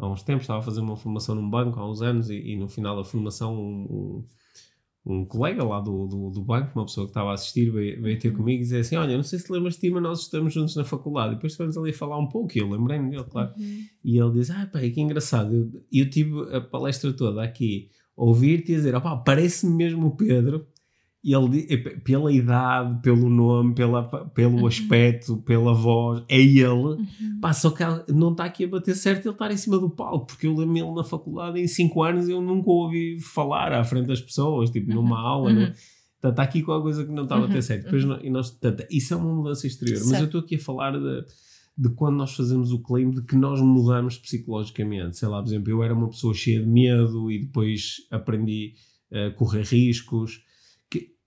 há 0.00 0.10
uns 0.10 0.22
tempos 0.22 0.44
estava 0.44 0.60
a 0.60 0.62
fazer 0.62 0.80
uma 0.80 0.96
formação 0.96 1.34
num 1.34 1.48
banco, 1.48 1.78
há 1.78 1.88
uns 1.88 2.00
anos, 2.00 2.30
e, 2.30 2.36
e 2.36 2.56
no 2.56 2.68
final 2.68 2.96
da 2.96 3.04
formação 3.04 3.54
um, 3.54 4.24
um, 5.06 5.12
um 5.12 5.24
colega 5.24 5.62
lá 5.62 5.80
do, 5.80 6.06
do, 6.06 6.30
do, 6.30 6.42
banco, 6.42 6.72
uma 6.74 6.86
pessoa 6.86 7.06
que 7.06 7.10
estava 7.10 7.30
a 7.30 7.34
assistir, 7.34 7.70
veio, 7.70 8.00
veio 8.02 8.18
ter 8.18 8.30
uhum. 8.30 8.36
comigo 8.38 8.60
e 8.60 8.64
dizer 8.64 8.80
assim, 8.80 8.96
olha, 8.96 9.16
não 9.16 9.22
sei 9.22 9.38
se 9.38 9.52
lembras 9.52 9.74
de 9.74 9.80
ti, 9.80 9.90
mas 9.90 10.02
nós 10.02 10.20
estamos 10.22 10.52
juntos 10.52 10.74
na 10.74 10.84
faculdade. 10.84 11.32
E 11.32 11.34
depois 11.34 11.52
estivemos 11.52 11.76
ali 11.76 11.90
a 11.90 11.94
falar 11.94 12.18
um 12.18 12.28
pouco, 12.28 12.56
e 12.56 12.60
eu 12.60 12.68
lembrei-me 12.68 13.10
dele, 13.10 13.24
claro. 13.24 13.52
Uhum. 13.58 13.84
E 14.02 14.18
ele 14.18 14.32
diz, 14.32 14.50
ah, 14.50 14.68
pá, 14.72 14.80
que 14.80 15.00
engraçado, 15.00 15.54
eu, 15.54 15.70
eu 15.92 16.08
tive 16.08 16.56
a 16.56 16.60
palestra 16.60 17.12
toda 17.12 17.42
aqui, 17.42 17.90
ouvir-te 18.16 18.72
e 18.72 18.76
dizer, 18.76 18.94
opá, 18.94 19.16
parece-me 19.16 19.74
mesmo 19.74 20.06
o 20.06 20.16
Pedro, 20.16 20.66
ele, 21.22 21.66
pela 22.02 22.32
idade, 22.32 23.02
pelo 23.02 23.28
nome, 23.28 23.74
pela, 23.74 24.02
pelo 24.02 24.60
uhum. 24.60 24.66
aspecto, 24.66 25.36
pela 25.38 25.74
voz, 25.74 26.24
é 26.28 26.40
ele. 26.40 26.70
Uhum. 26.70 27.06
Pá, 27.40 27.52
só 27.52 27.70
que 27.70 27.84
não 28.10 28.32
está 28.32 28.44
aqui 28.44 28.64
a 28.64 28.68
bater 28.68 28.94
certo 28.94 29.26
ele 29.26 29.34
estar 29.34 29.50
em 29.50 29.56
cima 29.56 29.78
do 29.78 29.90
palco, 29.90 30.26
porque 30.26 30.46
eu 30.46 30.56
lembro 30.56 30.78
ele 30.78 30.94
na 30.94 31.04
faculdade, 31.04 31.60
em 31.60 31.66
5 31.66 32.02
anos, 32.02 32.28
eu 32.28 32.40
nunca 32.40 32.70
ouvi 32.70 33.20
falar 33.20 33.72
à 33.72 33.84
frente 33.84 34.06
das 34.06 34.20
pessoas, 34.20 34.70
tipo 34.70 34.94
numa 34.94 35.20
uhum. 35.20 35.26
aula. 35.26 35.52
Né? 35.52 35.74
Está 36.16 36.32
tá 36.32 36.42
aqui 36.42 36.62
com 36.62 36.72
a 36.72 36.80
coisa 36.80 37.04
que 37.04 37.12
não 37.12 37.24
está 37.24 37.36
a 37.36 37.40
bater 37.40 37.56
uhum. 37.56 37.62
certo. 37.62 37.84
Depois, 37.84 38.02
e 38.22 38.30
nós, 38.30 38.50
portanto, 38.50 38.86
isso 38.90 39.12
é 39.12 39.16
uma 39.16 39.34
mudança 39.34 39.66
exterior. 39.66 39.98
Certo. 39.98 40.10
Mas 40.10 40.20
eu 40.20 40.26
estou 40.26 40.40
aqui 40.40 40.54
a 40.54 40.58
falar 40.58 40.92
de, 40.92 41.24
de 41.76 41.90
quando 41.90 42.16
nós 42.16 42.34
fazemos 42.34 42.72
o 42.72 42.78
claim 42.78 43.10
de 43.10 43.22
que 43.22 43.36
nós 43.36 43.60
mudamos 43.60 44.16
psicologicamente. 44.16 45.18
Sei 45.18 45.28
lá, 45.28 45.42
por 45.42 45.48
exemplo, 45.48 45.70
eu 45.70 45.82
era 45.82 45.92
uma 45.92 46.08
pessoa 46.08 46.32
cheia 46.32 46.60
de 46.60 46.66
medo 46.66 47.30
e 47.30 47.40
depois 47.40 48.06
aprendi 48.10 48.72
a 49.12 49.30
correr 49.32 49.64
riscos 49.64 50.42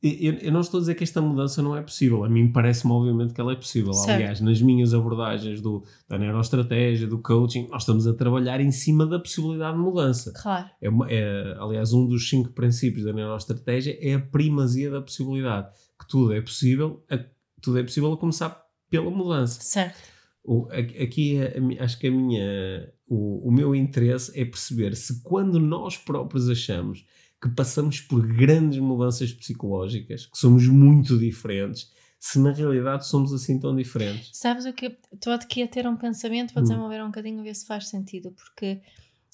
eu, 0.03 0.33
eu, 0.33 0.51
não 0.51 0.59
estou 0.59 0.79
a 0.79 0.81
dizer 0.81 0.95
que 0.95 1.03
esta 1.03 1.21
mudança 1.21 1.61
não 1.61 1.77
é 1.77 1.81
possível. 1.81 2.25
A 2.25 2.29
mim 2.29 2.51
parece-me, 2.51 2.91
obviamente, 2.91 3.33
que 3.33 3.39
ela 3.39 3.53
é 3.53 3.55
possível. 3.55 3.93
Certo. 3.93 4.09
Aliás, 4.09 4.41
nas 4.41 4.61
minhas 4.61 4.93
abordagens 4.93 5.61
do, 5.61 5.81
da 6.09 6.17
neuroestratégia, 6.17 7.07
do 7.07 7.19
coaching, 7.19 7.69
nós 7.69 7.83
estamos 7.83 8.05
a 8.05 8.13
trabalhar 8.13 8.59
em 8.59 8.69
cima 8.69 9.05
da 9.07 9.17
possibilidade 9.17 9.77
de 9.77 9.81
mudança. 9.81 10.33
Claro. 10.35 10.69
É, 10.81 10.89
é, 11.09 11.55
aliás, 11.57 11.93
um 11.93 12.05
dos 12.05 12.27
cinco 12.27 12.49
princípios 12.49 13.05
da 13.05 13.13
neuroestratégia 13.13 13.97
é 14.01 14.15
a 14.15 14.19
primazia 14.19 14.91
da 14.91 15.01
possibilidade. 15.01 15.69
Que 15.97 16.05
tudo 16.05 16.33
é 16.33 16.41
possível, 16.41 17.01
a, 17.09 17.17
tudo 17.61 17.79
é 17.79 17.83
possível 17.83 18.11
a 18.11 18.17
começar 18.17 18.61
pela 18.89 19.09
mudança. 19.09 19.61
Certo. 19.61 19.97
O, 20.43 20.67
aqui, 20.69 21.37
é 21.37 21.55
acho 21.79 21.97
que 21.97 22.07
a 22.07 22.11
minha, 22.11 22.91
o, 23.07 23.47
o 23.47 23.51
meu 23.51 23.73
interesse 23.73 24.37
é 24.37 24.43
perceber 24.43 24.97
se 24.97 25.23
quando 25.23 25.57
nós 25.61 25.97
próprios 25.97 26.49
achamos 26.49 27.05
que 27.43 27.49
passamos 27.49 27.99
por 27.99 28.25
grandes 28.25 28.79
mudanças 28.79 29.34
psicológicas, 29.34 30.27
que 30.27 30.38
somos 30.38 30.65
muito 30.65 31.19
diferentes, 31.19 31.91
se 32.17 32.39
na 32.39 32.53
realidade 32.53 33.06
somos 33.06 33.34
assim 33.34 33.60
tão 33.60 33.75
diferentes. 33.75 34.29
Sabes 34.32 34.65
o 34.65 34.71
que? 34.71 34.97
Estou 35.12 35.34
aqui 35.34 35.62
a 35.62 35.67
ter 35.67 35.86
um 35.86 35.97
pensamento 35.97 36.53
para 36.53 36.62
hum. 36.62 36.63
desenvolver 36.63 37.03
um 37.03 37.08
bocadinho, 37.08 37.43
ver 37.43 37.53
se 37.53 37.65
faz 37.65 37.89
sentido, 37.89 38.32
porque 38.32 38.82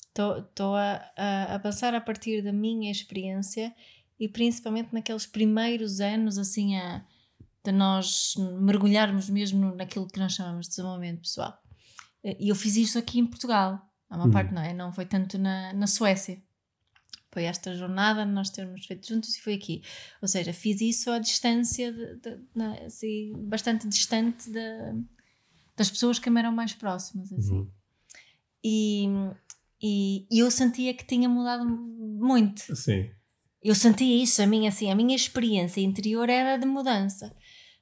estou 0.08 0.76
a, 0.76 1.00
a, 1.16 1.56
a 1.56 1.60
pensar 1.60 1.94
a 1.94 2.02
partir 2.02 2.42
da 2.42 2.52
minha 2.52 2.92
experiência 2.92 3.72
e 4.20 4.28
principalmente 4.28 4.92
naqueles 4.92 5.28
primeiros 5.28 6.02
anos, 6.02 6.40
assim, 6.40 6.78
a, 6.78 7.06
de 7.64 7.72
nós 7.72 8.34
mergulharmos 8.60 9.30
mesmo 9.30 9.76
naquilo 9.76 10.08
que 10.08 10.18
nós 10.18 10.34
chamamos 10.34 10.66
de 10.66 10.72
desenvolvimento 10.72 11.22
pessoal. 11.22 11.54
E 12.24 12.50
eu 12.50 12.56
fiz 12.56 12.76
isso 12.76 12.98
aqui 12.98 13.20
em 13.20 13.26
Portugal, 13.28 13.80
a 14.10 14.16
uma 14.16 14.26
hum. 14.26 14.32
parte 14.32 14.52
não 14.52 14.64
é? 14.64 14.74
Não 14.74 14.92
foi 14.92 15.06
tanto 15.06 15.38
na, 15.38 15.74
na 15.74 15.86
Suécia. 15.86 16.42
Foi 17.32 17.44
esta 17.44 17.76
jornada 17.76 18.26
nós 18.26 18.50
termos 18.50 18.86
feito 18.86 19.08
juntos 19.08 19.36
e 19.36 19.42
foi 19.42 19.54
aqui. 19.54 19.84
Ou 20.22 20.28
seja, 20.28 20.52
fiz 20.52 20.82
isso 20.82 21.12
à 21.12 21.20
distância, 21.20 21.92
de, 21.94 22.16
de, 22.16 22.38
de, 22.38 22.86
assim, 22.86 23.34
bastante 23.48 23.88
distante 23.88 24.50
das 25.78 25.90
pessoas 25.90 26.18
que 26.18 26.30
me 26.30 26.40
eram 26.40 26.52
mais 26.52 26.74
próximas. 26.74 27.32
Assim. 27.32 27.54
Uhum. 27.54 27.72
E, 28.64 29.06
e, 29.82 30.28
e, 30.32 30.40
eu 30.40 30.50
sentia 30.50 30.94
que 30.94 31.06
tinha 31.06 31.30
mudado 31.30 31.66
muito. 31.66 32.76
Sim. 32.76 33.10
Eu 33.62 33.76
sentia 33.76 34.24
isso, 34.24 34.42
a 34.42 34.48
minha, 34.48 34.70
assim, 34.70 34.90
a 34.90 34.96
minha 34.96 35.16
experiência 35.16 35.82
interior 35.82 36.30
era 36.30 36.58
de 36.58 36.66
mudança. 36.66 37.36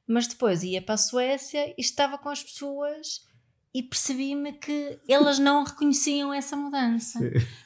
Mas 0.06 0.28
depois 0.28 0.64
ia 0.64 0.82
para 0.82 0.96
a 0.96 0.98
Suécia 0.98 1.70
e 1.70 1.82
estava 1.82 2.18
com 2.18 2.30
as 2.30 2.44
pessoas 2.44 3.26
e 3.78 3.84
percebi-me 3.84 4.54
que 4.54 5.00
elas 5.08 5.38
não 5.38 5.64
reconheciam 5.64 6.34
essa 6.34 6.58
mudança 6.58 7.20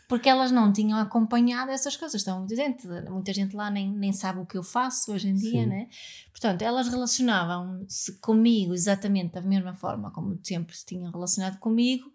porque 0.09 0.27
elas 0.27 0.51
não 0.51 0.69
tinham 0.73 0.99
acompanhado 0.99 1.71
essas 1.71 1.95
coisas. 1.95 2.21
Então, 2.21 2.39
muita 2.39 2.53
gente, 2.53 2.85
muita 3.09 3.31
gente 3.31 3.55
lá 3.55 3.71
nem, 3.71 3.89
nem 3.89 4.11
sabe 4.11 4.41
o 4.41 4.45
que 4.45 4.57
eu 4.57 4.63
faço 4.63 5.13
hoje 5.13 5.29
em 5.29 5.35
dia, 5.35 5.63
Sim. 5.63 5.67
né? 5.67 5.87
Portanto, 6.31 6.63
elas 6.63 6.89
relacionavam-se 6.89 8.19
comigo 8.19 8.73
exatamente 8.73 9.35
da 9.35 9.41
mesma 9.41 9.73
forma 9.73 10.11
como 10.11 10.37
sempre 10.43 10.75
se 10.75 10.85
tinham 10.85 11.09
relacionado 11.09 11.57
comigo, 11.59 12.11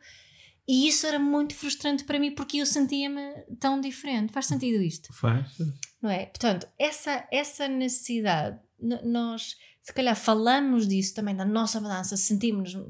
e 0.68 0.86
isso 0.86 1.06
era 1.06 1.18
muito 1.18 1.54
frustrante 1.54 2.04
para 2.04 2.18
mim 2.18 2.34
porque 2.34 2.58
eu 2.58 2.66
sentia-me 2.66 3.32
tão 3.58 3.80
diferente. 3.80 4.30
Faz 4.30 4.44
sentido 4.44 4.82
isto? 4.82 5.10
Faz. 5.14 5.56
Não 6.02 6.10
é? 6.10 6.26
Portanto, 6.26 6.68
essa, 6.78 7.26
essa 7.32 7.66
necessidade, 7.66 8.60
nós 9.04 9.56
se 9.82 9.92
calhar 9.92 10.16
falamos 10.16 10.86
disso 10.88 11.14
também, 11.14 11.34
da 11.36 11.44
nossa 11.44 11.80
mudança, 11.80 12.16
sentimos-nos 12.16 12.88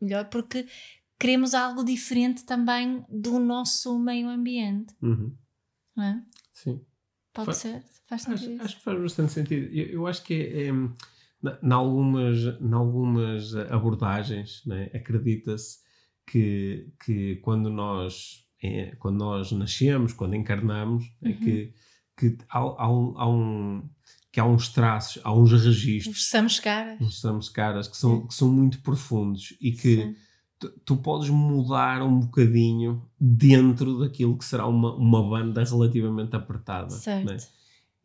melhor 0.00 0.24
porque 0.30 0.66
queremos 1.18 1.54
algo 1.54 1.84
diferente 1.84 2.44
também 2.44 3.04
do 3.10 3.38
nosso 3.38 3.98
meio 3.98 4.28
ambiente. 4.28 4.94
Uhum. 5.02 5.36
Não 5.94 6.04
é? 6.04 6.22
Sim. 6.52 6.80
Pode 7.32 7.46
Faz- 7.46 7.56
ser? 7.58 7.82
Faz 8.06 8.26
Acho, 8.28 8.38
sentido 8.38 8.54
acho 8.62 8.66
isso? 8.70 8.76
que 8.78 8.82
faz 8.84 9.00
bastante 9.00 9.32
sentido. 9.32 9.66
Eu, 9.74 9.86
eu 9.86 10.06
acho 10.06 10.22
que 10.24 10.34
é, 10.34 10.66
é, 10.68 10.72
na- 11.42 11.58
em 11.62 11.72
algumas, 11.72 12.38
em 12.60 12.72
algumas 12.72 13.54
abordagens 13.54 14.62
né, 14.66 14.90
acredita-se 14.94 15.78
que, 16.26 16.90
que 17.04 17.36
quando 17.36 17.68
nós 17.70 18.42
é, 18.62 18.94
quando 18.96 19.18
nós 19.18 19.52
nascemos, 19.52 20.14
quando 20.14 20.34
encarnamos, 20.36 21.04
é 21.22 21.28
Uhum. 21.28 21.36
que, 21.38 21.74
que 22.16 22.38
há, 22.48 22.58
há 22.58 22.90
um, 22.90 23.18
há 23.18 23.28
um- 23.28 23.90
que 24.34 24.40
há 24.40 24.44
uns 24.44 24.68
traços, 24.68 25.22
há 25.22 25.32
uns 25.32 25.52
registros, 25.52 26.16
Estamos 26.16 26.58
caras. 26.58 27.00
uns 27.00 27.14
estamos 27.14 27.48
caras 27.48 27.86
que 27.86 27.96
são, 27.96 28.26
que 28.26 28.34
são 28.34 28.52
muito 28.52 28.80
profundos 28.80 29.56
e 29.60 29.70
que 29.70 30.12
tu, 30.84 30.96
podes 30.96 31.30
mudar 31.30 32.02
um 32.02 32.18
bocadinho 32.18 33.08
dentro 33.20 34.00
daquilo 34.00 34.36
que 34.36 34.44
será 34.44 34.66
uma, 34.66 34.92
uma 34.96 35.22
banda 35.22 35.62
relativamente 35.62 36.34
apertada. 36.34 36.90
Certo. 36.90 37.30
né? 37.30 37.36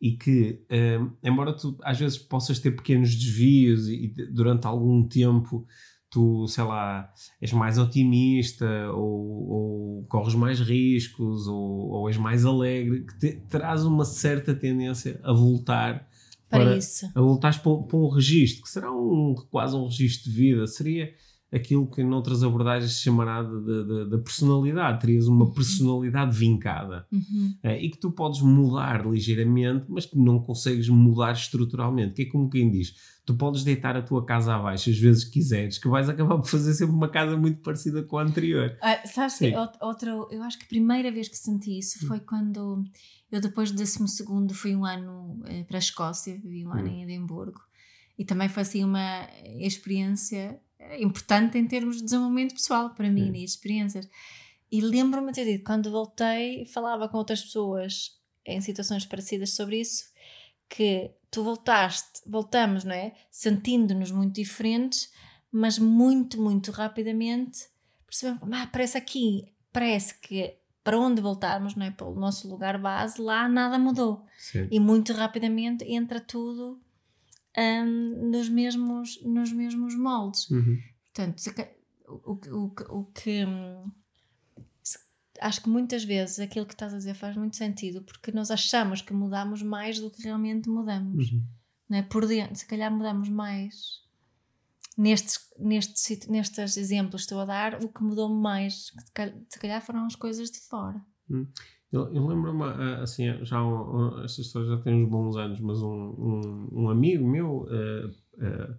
E 0.00 0.12
que, 0.12 0.64
eh, 0.68 1.00
embora 1.20 1.52
tu 1.52 1.76
às 1.82 1.98
vezes 1.98 2.16
possas 2.16 2.60
ter 2.60 2.76
pequenos 2.76 3.12
desvios 3.12 3.88
e, 3.88 4.04
e 4.04 4.32
durante 4.32 4.68
algum 4.68 5.02
tempo 5.02 5.66
tu, 6.08 6.46
sei 6.46 6.62
lá, 6.62 7.12
és 7.40 7.52
mais 7.52 7.76
otimista 7.76 8.88
ou, 8.92 9.48
ou 9.48 10.06
corres 10.08 10.36
mais 10.36 10.60
riscos 10.60 11.48
ou, 11.48 11.88
ou 11.90 12.08
és 12.08 12.16
mais 12.16 12.46
alegre, 12.46 13.04
que 13.04 13.18
te, 13.18 13.32
terás 13.48 13.84
uma 13.84 14.04
certa 14.04 14.54
tendência 14.54 15.20
a 15.24 15.32
voltar 15.32 16.08
Para, 16.50 16.64
para- 16.64 16.76
isso. 16.76 17.06
a 17.14 17.20
voltar 17.20 17.58
para, 17.62 17.72
um- 17.72 17.82
para 17.84 17.96
um 17.98 18.08
registro, 18.08 18.62
que 18.64 18.68
será 18.68 18.90
um, 18.92 19.34
quase 19.50 19.74
um 19.76 19.84
registro 19.86 20.30
de 20.30 20.36
vida, 20.36 20.66
seria 20.66 21.10
aquilo 21.52 21.84
que 21.90 22.04
noutras 22.04 22.44
abordagens 22.44 22.92
se 22.92 23.02
chamará 23.02 23.42
da 23.42 24.18
personalidade, 24.18 25.00
terias 25.00 25.26
uma 25.26 25.52
personalidade 25.52 26.36
vincada 26.36 27.04
Uhum. 27.10 27.54
eh, 27.64 27.82
e 27.84 27.90
que 27.90 27.98
tu 27.98 28.12
podes 28.12 28.40
mudar 28.40 29.04
ligeiramente, 29.04 29.84
mas 29.88 30.06
que 30.06 30.16
não 30.16 30.38
consegues 30.38 30.88
mudar 30.88 31.32
estruturalmente, 31.32 32.14
que 32.14 32.22
é 32.22 32.26
como 32.26 32.48
quem 32.48 32.70
diz, 32.70 32.94
tu 33.26 33.34
podes 33.34 33.64
deitar 33.64 33.96
a 33.96 34.02
tua 34.02 34.24
casa 34.24 34.54
abaixo 34.54 34.90
as 34.90 34.98
vezes 34.98 35.24
quiseres, 35.24 35.76
que 35.78 35.88
vais 35.88 36.08
acabar 36.08 36.36
por 36.36 36.46
fazer 36.46 36.72
sempre 36.72 36.94
uma 36.94 37.08
casa 37.08 37.36
muito 37.36 37.60
parecida 37.62 38.00
com 38.04 38.18
a 38.18 38.22
anterior. 38.22 38.76
Ah, 38.80 39.00
sabes 39.04 39.38
que 39.38 39.48
Sim. 39.48 39.54
out- 39.54 39.76
outra, 39.82 40.10
eu 40.30 40.42
acho 40.44 40.56
que 40.56 40.64
a 40.66 40.68
primeira 40.68 41.10
vez 41.10 41.26
que 41.28 41.36
senti 41.36 41.76
isso 41.78 42.06
foi 42.06 42.20
quando 42.20 42.84
eu 43.30 43.40
depois 43.40 43.70
do 43.70 43.76
12 43.78 44.54
fui 44.54 44.74
um 44.74 44.84
ano 44.84 45.42
eh, 45.46 45.64
para 45.64 45.78
a 45.78 45.78
Escócia, 45.78 46.34
vivi 46.34 46.66
um 46.66 46.72
ano 46.72 46.88
Hum. 46.88 46.92
em 46.92 47.02
Edimburgo 47.04 47.60
e 48.18 48.24
também 48.24 48.48
foi 48.48 48.62
assim 48.62 48.84
uma 48.84 49.28
experiência 49.58 50.60
eh, 50.78 51.02
importante 51.02 51.56
em 51.58 51.66
termos 51.66 51.96
de 51.96 52.04
desenvolvimento 52.04 52.54
pessoal 52.54 52.90
para 52.94 53.08
mim 53.10 53.30
Hum. 53.30 53.34
e 53.34 53.44
experiências. 53.44 54.08
E 54.72 54.80
lembro-me 54.80 55.28
de 55.28 55.34
ter 55.34 55.44
dito, 55.44 55.64
quando 55.64 55.90
voltei, 55.90 56.64
falava 56.66 57.08
com 57.08 57.18
outras 57.18 57.42
pessoas 57.42 58.18
em 58.46 58.60
situações 58.60 59.04
parecidas 59.04 59.54
sobre 59.54 59.80
isso, 59.80 60.04
que 60.68 61.10
tu 61.30 61.42
voltaste, 61.42 62.20
voltamos, 62.26 62.84
não 62.84 62.92
é? 62.94 63.12
Sentindo-nos 63.30 64.10
muito 64.12 64.34
diferentes, 64.34 65.10
mas 65.50 65.78
muito, 65.78 66.40
muito 66.40 66.70
rapidamente 66.70 67.68
percebemos, 68.06 68.42
ah, 68.52 68.66
parece 68.68 68.96
aqui, 68.98 69.52
parece 69.72 70.20
que 70.20 70.56
para 70.82 70.98
onde 70.98 71.20
voltarmos, 71.20 71.74
não 71.74 71.86
é? 71.86 71.90
Para 71.90 72.06
o 72.06 72.14
nosso 72.14 72.48
lugar 72.48 72.78
base, 72.78 73.20
lá 73.20 73.48
nada 73.48 73.78
mudou. 73.78 74.24
Sim. 74.38 74.66
E 74.70 74.80
muito 74.80 75.12
rapidamente 75.12 75.84
entra 75.84 76.20
tudo 76.20 76.80
hum, 77.56 78.30
nos, 78.30 78.48
mesmos, 78.48 79.20
nos 79.22 79.52
mesmos 79.52 79.94
moldes. 79.94 80.48
Uhum. 80.50 80.78
Portanto, 81.12 81.42
o, 82.08 82.32
o, 82.32 82.98
o, 83.00 83.04
que- 83.06 83.44
hum, 83.44 83.90
acho 85.40 85.62
que 85.62 85.68
muitas 85.68 86.04
vezes 86.04 86.38
aquilo 86.38 86.66
que 86.66 86.74
estás 86.74 86.92
a 86.94 86.96
dizer 86.98 87.14
faz 87.14 87.36
muito 87.36 87.56
sentido 87.56 88.02
porque 88.02 88.32
nós 88.32 88.50
achamos 88.50 89.00
que 89.02 89.12
mudamos 89.12 89.62
mais 89.62 89.98
do 89.98 90.10
que 90.10 90.22
realmente 90.22 90.68
mudamos. 90.68 91.30
Uhum. 91.32 91.42
Não 91.88 91.98
é? 91.98 92.02
Por 92.02 92.26
dentro, 92.26 92.54
se 92.56 92.66
calhar 92.66 92.90
mudamos 92.92 93.28
mais. 93.28 94.00
Nestes, 95.00 95.38
nestes, 95.58 96.26
nestes 96.28 96.76
exemplos 96.76 97.22
que 97.22 97.24
estou 97.26 97.40
a 97.40 97.46
dar, 97.46 97.82
o 97.82 97.88
que 97.88 98.02
mudou 98.02 98.28
mais, 98.28 98.92
se 99.48 99.58
calhar, 99.58 99.80
foram 99.80 100.04
as 100.04 100.14
coisas 100.14 100.50
de 100.50 100.60
fora. 100.68 101.00
Eu, 101.90 102.12
eu 102.12 102.26
lembro-me, 102.26 102.62
ah, 102.64 103.02
assim, 103.02 103.24
já 103.42 103.64
um- 103.64 103.96
um- 104.18 104.24
esta 104.24 104.42
história 104.42 104.68
já 104.68 104.76
tem 104.76 105.02
uns 105.02 105.08
bons 105.08 105.36
anos, 105.36 105.58
mas 105.60 105.82
um, 105.82 105.88
um, 105.90 106.68
um 106.82 106.90
amigo 106.90 107.26
meu 107.26 107.66
ah, 107.70 108.10
ah, 108.40 108.78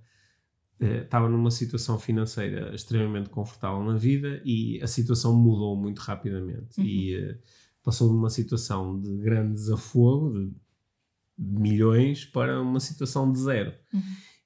ah, 0.82 0.86
estava 1.04 1.28
numa 1.28 1.50
situação 1.50 1.98
financeira 1.98 2.74
extremamente 2.76 3.30
confortável 3.30 3.84
na 3.84 3.98
vida 3.98 4.42
e 4.46 4.80
a 4.82 4.88
situação 4.88 5.36
mudou 5.36 5.76
muito 5.76 6.00
rapidamente. 6.00 6.80
Uhum. 6.80 6.86
E 6.86 7.38
passou 7.84 8.10
de 8.10 8.16
uma 8.16 8.30
situação 8.30 9.00
de 9.02 9.18
grande 9.18 9.54
desafogo, 9.54 10.32
de, 10.34 10.54
de 11.38 11.60
milhões, 11.60 12.26
para 12.26 12.62
uma 12.62 12.80
situação 12.80 13.32
de 13.32 13.40
zero. 13.40 13.74
Uhum. 13.92 14.02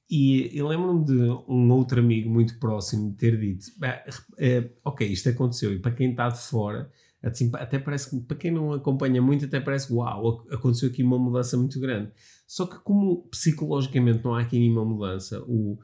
E 0.10 0.52
eu 0.54 0.68
lembro-me 0.68 1.04
de 1.06 1.14
um 1.48 1.72
outro 1.72 2.00
amigo 2.00 2.30
muito 2.30 2.60
próximo 2.60 3.14
ter 3.16 3.40
dito: 3.40 3.66
"Bah, 3.78 4.04
eh, 4.38 4.70
Ok, 4.84 5.08
isto 5.08 5.30
aconteceu, 5.30 5.74
e 5.74 5.80
para 5.80 5.92
quem 5.94 6.12
está 6.12 6.30
de 6.30 6.40
fora, 6.40 6.92
assim, 7.24 7.50
até 7.56 7.80
parece 7.80 8.10
que, 8.12 8.20
para 8.26 8.38
quem 8.38 8.52
não 8.52 8.72
acompanha 8.74 9.22
muito, 9.22 9.46
até 9.46 9.60
parece 9.60 9.92
uau, 9.92 10.28
ac- 10.48 10.54
aconteceu 10.54 10.90
aqui 10.90 11.02
uma 11.04 11.18
mudança 11.18 11.58
muito 11.58 11.80
grande. 11.80 12.12
Só 12.48 12.68
que, 12.68 12.78
como 12.84 13.24
psicologicamente 13.32 14.24
não 14.24 14.36
há 14.36 14.42
aqui 14.42 14.60
nenhuma 14.60 14.86
mudança, 14.86 15.42
o, 15.48 15.80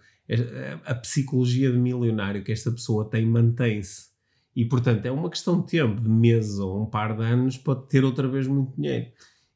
a, 0.85 0.91
a 0.91 0.95
psicologia 0.95 1.71
de 1.71 1.77
milionário 1.77 2.43
que 2.43 2.51
esta 2.51 2.71
pessoa 2.71 3.09
tem 3.09 3.25
mantém-se. 3.25 4.11
E, 4.55 4.65
portanto, 4.65 5.05
é 5.05 5.11
uma 5.11 5.29
questão 5.29 5.61
de 5.61 5.67
tempo, 5.67 6.01
de 6.01 6.09
meses 6.09 6.59
ou 6.59 6.83
um 6.83 6.85
par 6.85 7.15
de 7.17 7.23
anos, 7.23 7.57
para 7.57 7.79
ter 7.81 8.03
outra 8.03 8.27
vez 8.27 8.47
muito 8.47 8.75
dinheiro. 8.75 9.07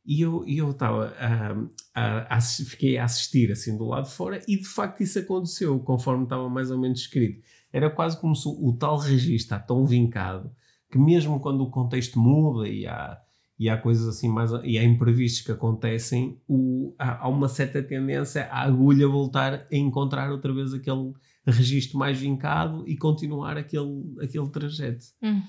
E 0.05 0.21
eu 0.21 0.43
e 0.45 0.57
eu 0.57 0.71
estava 0.71 1.13
a, 1.17 1.51
a, 1.95 2.37
a 2.37 2.41
fiquei 2.41 2.97
a 2.97 3.05
assistir 3.05 3.51
assim 3.51 3.75
do 3.77 3.85
lado 3.85 4.05
de 4.05 4.11
fora 4.11 4.41
e 4.47 4.57
de 4.57 4.67
facto 4.67 5.01
isso 5.01 5.17
aconteceu 5.17 5.79
conforme 5.79 6.23
estava 6.23 6.47
mais 6.47 6.69
ou 6.69 6.77
menos 6.77 6.99
escrito. 6.99 7.41
Era 7.73 7.89
quase 7.89 8.19
como 8.19 8.35
se 8.35 8.47
o, 8.47 8.73
tal 8.73 8.97
registro 8.97 9.59
tão 9.67 9.85
vincado 9.85 10.51
que 10.91 10.97
mesmo 10.97 11.39
quando 11.39 11.61
o 11.61 11.71
contexto 11.71 12.19
muda 12.19 12.69
e 12.69 12.85
há, 12.85 13.17
e 13.59 13.69
há 13.69 13.77
coisas 13.77 14.07
assim 14.07 14.29
mais 14.29 14.51
e 14.63 14.77
há 14.77 14.83
imprevistos 14.83 15.41
que 15.41 15.51
acontecem, 15.51 16.39
o, 16.47 16.93
há, 16.97 17.25
há 17.25 17.27
uma 17.27 17.49
certa 17.49 17.81
tendência 17.81 18.45
à 18.45 18.61
agulha 18.61 19.07
voltar 19.07 19.53
a 19.53 19.75
encontrar 19.75 20.31
outra 20.31 20.53
vez 20.53 20.73
aquele 20.73 21.13
registro 21.45 21.97
mais 21.97 22.17
vincado 22.17 22.83
e 22.87 22.95
continuar 22.97 23.57
aquele, 23.57 24.15
aquele 24.21 24.49
trajeto. 24.49 25.05
Uhum. 25.21 25.41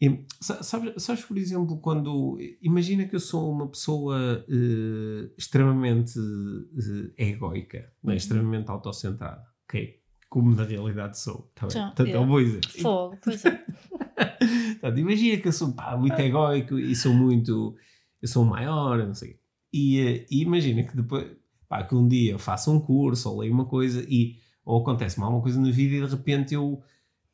E, 0.00 0.24
sa- 0.40 0.62
sabes, 0.62 1.02
sabes, 1.02 1.24
por 1.24 1.36
exemplo, 1.36 1.78
quando. 1.78 2.38
Imagina 2.62 3.04
que 3.06 3.14
eu 3.16 3.20
sou 3.20 3.52
uma 3.52 3.68
pessoa 3.68 4.44
eh, 4.48 5.30
extremamente 5.36 6.18
eh, 7.18 7.28
egoica, 7.30 7.80
né? 8.02 8.12
Uhum. 8.12 8.16
extremamente 8.16 8.70
autocentrada, 8.70 9.44
ok? 9.68 10.00
Como 10.28 10.54
na 10.54 10.64
realidade 10.64 11.18
sou. 11.18 11.50
Tá 11.54 11.66
bem? 11.66 11.74
Já, 11.76 11.86
Portanto, 11.88 12.06
é 12.06 12.10
yeah. 12.10 12.26
um 12.26 12.30
bom 12.30 12.40
exemplo. 12.40 12.70
Fogo, 12.80 13.18
pois 13.22 13.44
é. 13.44 13.50
Portanto, 14.80 14.98
imagina 14.98 15.36
que 15.42 15.48
eu 15.48 15.52
sou 15.52 15.72
pá, 15.72 15.96
muito 15.96 16.18
egoico 16.18 16.78
e 16.78 16.94
sou 16.96 17.12
muito. 17.12 17.76
Eu 18.22 18.28
sou 18.28 18.42
o 18.42 18.46
maior, 18.46 18.98
não 19.06 19.14
sei. 19.14 19.38
E, 19.72 19.98
eh, 20.00 20.26
e 20.30 20.42
imagina 20.42 20.82
que 20.82 20.96
depois. 20.96 21.26
Pá, 21.68 21.84
que 21.84 21.94
um 21.94 22.08
dia 22.08 22.32
eu 22.32 22.38
faço 22.38 22.72
um 22.72 22.80
curso 22.80 23.28
ou 23.30 23.40
leio 23.40 23.52
uma 23.52 23.66
coisa 23.66 24.04
e. 24.08 24.36
Ou 24.64 24.80
acontece-me 24.80 25.24
alguma 25.24 25.42
coisa 25.42 25.60
na 25.60 25.70
vida 25.70 25.96
e 25.96 26.00
de 26.06 26.14
repente 26.14 26.54
eu 26.54 26.82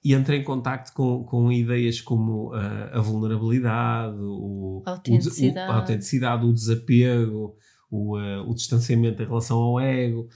entro 0.04 0.34
em 0.34 0.44
contacto 0.44 0.92
com, 0.92 1.24
com 1.24 1.50
ideias 1.50 2.00
como 2.00 2.52
ah, 2.54 2.90
a 2.92 3.00
vulnerabilidade, 3.00 4.16
o, 4.18 4.82
A 4.84 4.90
o 4.90 4.94
autenticidade. 4.94 5.70
a 5.70 5.76
autenticidade, 5.76 6.46
o 6.46 6.52
desapego, 6.52 7.56
o, 7.90 8.16
ah, 8.16 8.42
o 8.46 8.54
distanciamento 8.54 9.22
em 9.22 9.26
relação 9.26 9.58
ao 9.58 9.80
ego. 9.80 10.28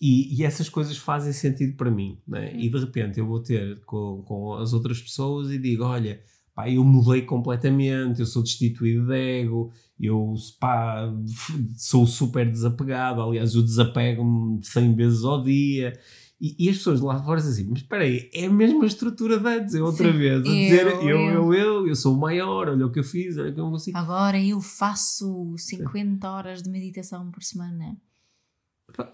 E, 0.00 0.38
e 0.38 0.44
essas 0.44 0.68
coisas 0.68 0.96
fazem 0.96 1.32
sentido 1.32 1.76
para 1.76 1.90
mim, 1.90 2.18
né? 2.26 2.54
E 2.54 2.68
de 2.68 2.78
repente 2.78 3.18
eu 3.18 3.26
vou 3.26 3.40
ter 3.40 3.80
com, 3.84 4.22
com 4.26 4.54
as 4.54 4.72
outras 4.72 5.00
pessoas 5.00 5.50
e 5.50 5.58
digo: 5.58 5.84
Olha, 5.84 6.20
pá, 6.54 6.68
eu 6.68 6.84
mudei 6.84 7.22
completamente, 7.22 8.20
eu 8.20 8.26
sou 8.26 8.42
destituído 8.42 9.06
de 9.06 9.14
ego, 9.14 9.72
eu 9.98 10.34
pá, 10.58 11.10
sou 11.76 12.06
super 12.06 12.50
desapegado. 12.50 13.22
Aliás, 13.22 13.54
eu 13.54 13.62
desapego-me 13.62 14.64
100 14.64 14.94
vezes 14.94 15.24
ao 15.24 15.42
dia. 15.42 15.92
E, 16.40 16.66
e 16.66 16.68
as 16.68 16.76
pessoas 16.78 17.00
lá 17.00 17.18
de 17.18 17.24
fora 17.24 17.40
dizem 17.40 17.52
assim: 17.62 17.70
Mas 17.70 17.80
espera 17.82 18.02
aí, 18.04 18.28
é 18.34 18.46
a 18.46 18.50
mesma 18.50 18.84
estrutura 18.86 19.38
de 19.38 19.46
antes, 19.48 19.74
é 19.74 19.82
outra 19.82 20.12
Sim, 20.12 20.18
vez. 20.18 20.40
A 20.40 20.42
dizer: 20.42 20.86
eu, 20.86 21.00
eu, 21.00 21.08
eu, 21.08 21.18
eu. 21.18 21.54
eu, 21.54 21.88
eu, 21.88 21.96
sou 21.96 22.14
o 22.14 22.18
maior, 22.20 22.68
olha 22.68 22.86
o 22.86 22.90
que 22.92 22.98
eu 22.98 23.04
fiz, 23.04 23.36
olha 23.38 23.50
o 23.50 23.54
que 23.54 23.60
eu 23.60 23.70
consigo. 23.70 23.96
Agora 23.96 24.40
eu 24.40 24.60
faço 24.60 25.54
50 25.56 26.28
horas 26.30 26.62
de 26.62 26.70
meditação 26.70 27.30
por 27.30 27.42
semana. 27.42 27.96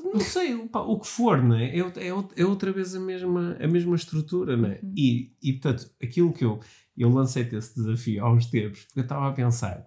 Não 0.03 0.21
sei, 0.21 0.57
pá, 0.69 0.81
o 0.81 0.99
que 0.99 1.07
for, 1.07 1.43
não 1.43 1.57
é? 1.57 1.79
É, 1.79 1.83
outra- 1.85 2.03
é 2.05 2.13
outra- 2.13 2.43
é 2.43 2.45
outra 2.45 2.73
vez 2.73 2.95
a 2.95 3.01
mesma, 3.01 3.57
a 3.61 3.67
mesma 3.67 3.97
estrutura, 3.97 4.57
não 4.57 4.69
é? 4.69 4.81
Uhum. 4.83 4.93
E, 4.97 5.33
e, 5.43 5.53
portanto, 5.55 5.91
aquilo 6.03 6.33
que 6.33 6.45
eu, 6.45 6.61
eu 6.97 7.09
lancei-te 7.09 7.55
esse 7.57 7.75
desafio 7.77 8.25
há 8.25 8.33
uns 8.33 8.47
tempos, 8.47 8.85
porque 8.85 9.01
eu 9.01 9.05
estava 9.05 9.29
a 9.29 9.33
pensar 9.33 9.87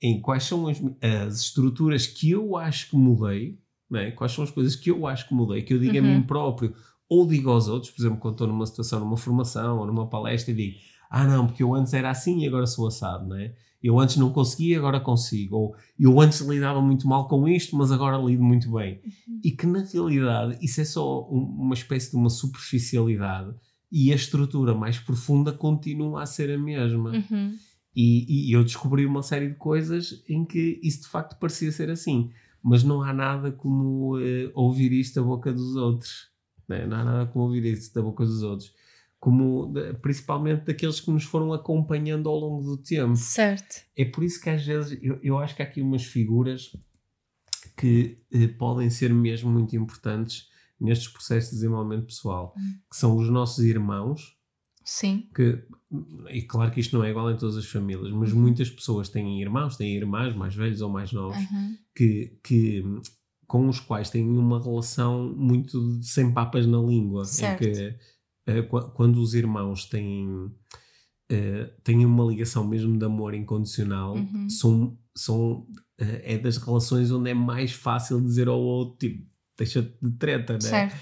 em 0.00 0.20
quais 0.20 0.44
são 0.44 0.66
as, 0.66 0.80
as 1.02 1.40
estruturas 1.42 2.06
que 2.06 2.30
eu 2.30 2.56
acho 2.56 2.90
que 2.90 2.96
mudei, 2.96 3.58
é? 3.94 4.10
Quais 4.10 4.32
são 4.32 4.44
as 4.44 4.50
coisas 4.50 4.74
que 4.76 4.90
eu 4.90 5.06
acho 5.06 5.28
que 5.28 5.34
mudei, 5.34 5.62
que 5.62 5.72
eu 5.72 5.78
digo 5.78 5.96
a 5.96 6.00
Uhum. 6.02 6.14
mim 6.16 6.22
próprio 6.22 6.74
ou 7.08 7.26
digo 7.26 7.48
aos 7.50 7.68
outros, 7.68 7.90
por 7.92 8.02
exemplo, 8.02 8.18
quando 8.18 8.34
estou 8.34 8.46
numa 8.46 8.66
situação, 8.66 9.00
numa 9.00 9.16
formação 9.16 9.78
ou 9.78 9.86
numa 9.86 10.08
palestra 10.08 10.52
e 10.52 10.56
digo 10.56 10.78
ah 11.10 11.24
não, 11.26 11.46
porque 11.46 11.62
eu 11.62 11.74
antes 11.74 11.94
era 11.94 12.10
assim 12.10 12.40
e 12.42 12.46
agora 12.46 12.66
sou 12.66 12.86
assado, 12.86 13.26
não 13.28 13.36
é? 13.36 13.54
Eu 13.82 13.98
antes 13.98 14.16
não 14.16 14.30
conseguia, 14.30 14.76
agora 14.76 14.98
consigo. 15.00 15.56
Ou 15.56 15.74
eu 15.98 16.20
antes 16.20 16.40
lidava 16.40 16.82
muito 16.82 17.06
mal 17.08 17.28
com 17.28 17.48
isto, 17.48 17.76
mas 17.76 17.90
agora 17.92 18.18
lido 18.18 18.42
muito 18.42 18.70
bem. 18.72 19.00
Uhum. 19.04 19.40
E 19.42 19.52
que 19.52 19.66
na 19.66 19.84
realidade 19.84 20.58
isso 20.60 20.80
é 20.80 20.84
só 20.84 21.22
um- 21.30 21.44
uma 21.60 21.74
espécie 21.74 22.10
de 22.10 22.16
uma 22.16 22.28
superficialidade 22.28 23.54
e 23.90 24.12
a 24.12 24.16
estrutura 24.16 24.74
mais 24.74 24.98
profunda 24.98 25.52
continua 25.52 26.22
a 26.22 26.26
ser 26.26 26.50
a 26.50 26.58
mesma. 26.58 27.10
Uhum. 27.12 27.54
E, 27.96 28.50
e 28.50 28.52
eu 28.52 28.62
descobri 28.62 29.06
uma 29.06 29.22
série 29.22 29.48
de 29.48 29.54
coisas 29.54 30.22
em 30.28 30.44
que 30.44 30.78
isso 30.82 31.02
de 31.02 31.08
facto 31.08 31.38
parecia 31.38 31.72
ser 31.72 31.88
assim. 31.90 32.30
Mas 32.68 32.82
não 32.84 33.02
há 33.02 33.12
nada 33.12 33.50
como 33.50 34.18
eh, 34.20 34.50
ouvir 34.54 34.92
isto 34.92 35.20
da 35.20 35.26
boca 35.26 35.52
dos 35.52 35.74
outros. 35.76 36.30
né? 36.68 36.86
Não 36.86 36.96
há 36.98 37.04
nada 37.04 37.26
como 37.26 37.46
ouvir 37.46 37.64
isto 37.64 37.94
da 37.94 38.02
boca 38.02 38.24
dos 38.24 38.42
outros. 38.42 38.72
Como, 39.18 39.72
principalmente 40.00 40.64
daqueles 40.66 41.00
que 41.00 41.10
nos 41.10 41.24
foram 41.24 41.52
acompanhando 41.52 42.28
ao 42.28 42.36
longo 42.38 42.62
do 42.62 42.76
tempo. 42.76 43.16
Certo. 43.16 43.82
É 43.96 44.04
por 44.04 44.22
isso 44.22 44.40
que 44.40 44.50
às 44.50 44.64
vezes 44.64 44.98
eu, 45.02 45.18
eu 45.22 45.38
acho 45.38 45.56
que 45.56 45.62
há 45.62 45.64
aqui 45.64 45.80
umas 45.80 46.04
figuras 46.04 46.70
que 47.76 48.18
eh, 48.30 48.48
podem 48.48 48.90
ser 48.90 49.12
mesmo 49.12 49.50
muito 49.50 49.74
importantes 49.74 50.46
nestes 50.80 51.08
processos 51.08 51.50
de 51.50 51.56
desenvolvimento 51.56 52.06
pessoal, 52.06 52.54
que 52.88 52.96
são 52.96 53.16
os 53.16 53.28
nossos 53.28 53.64
irmãos, 53.64 54.37
Sim. 54.90 55.28
que, 55.34 55.62
e 56.30 56.40
claro 56.42 56.70
que 56.72 56.80
isto 56.80 56.96
não 56.96 57.04
é 57.04 57.10
igual 57.10 57.30
em 57.30 57.36
todas 57.36 57.58
as 57.58 57.66
famílias, 57.66 58.10
mas 58.10 58.32
Uhum. 58.32 58.40
muitas 58.40 58.70
pessoas 58.70 59.10
têm 59.10 59.42
irmãos, 59.42 59.76
têm 59.76 59.94
irmãs 59.94 60.34
mais 60.34 60.54
velhos 60.54 60.80
ou 60.80 60.88
mais 60.88 61.12
novos, 61.12 61.36
Uhum. 61.38 61.76
que, 61.94 62.38
que, 62.42 62.82
com 63.46 63.68
os 63.68 63.80
quais 63.80 64.08
têm 64.08 64.26
uma 64.26 64.62
relação 64.62 65.30
muito 65.36 66.02
sem 66.02 66.32
papas 66.32 66.66
na 66.66 66.78
língua, 66.78 67.26
Certo. 67.26 67.64
em 67.64 67.72
que 68.46 68.62
qu- 68.62 68.90
quando 68.94 69.20
os 69.20 69.34
irmãos 69.34 69.84
têm, 69.84 70.50
eh, 71.30 71.70
têm 71.84 72.06
uma 72.06 72.24
ligação 72.24 72.66
mesmo 72.66 72.98
de 72.98 73.04
amor 73.04 73.34
incondicional, 73.34 74.16
Uhum. 74.16 74.48
são, 74.48 74.98
são, 75.14 75.66
eh, 75.98 76.34
é 76.34 76.38
das 76.38 76.56
relações 76.56 77.10
onde 77.10 77.28
é 77.30 77.34
mais 77.34 77.72
fácil 77.72 78.20
dizer 78.22 78.48
ao 78.48 78.58
outro, 78.58 78.96
tipo, 79.06 79.26
deixa-te 79.58 79.94
de 80.00 80.12
treta, 80.12 80.54
né? 80.54 80.60
Certo. 80.60 80.96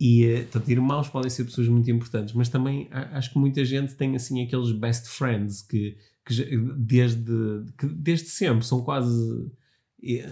E, 0.00 0.24
eh, 0.24 0.42
portanto, 0.44 0.68
irmãos 0.70 1.08
podem 1.08 1.28
ser 1.30 1.44
pessoas 1.44 1.68
muito 1.68 1.90
importantes, 1.90 2.32
mas 2.34 2.48
também 2.48 2.88
a- 2.90 3.18
acho 3.18 3.32
que 3.32 3.38
muita 3.38 3.62
gente 3.64 3.94
tem, 3.94 4.16
assim, 4.16 4.42
aqueles 4.42 4.72
best 4.72 5.06
friends 5.08 5.60
que, 5.62 5.94
que 6.24 6.56
desde, 6.78 7.64
que 7.78 7.86
desde 7.86 8.28
sempre 8.28 8.64
são 8.64 8.82
quase... 8.82 9.50
eh, 10.02 10.26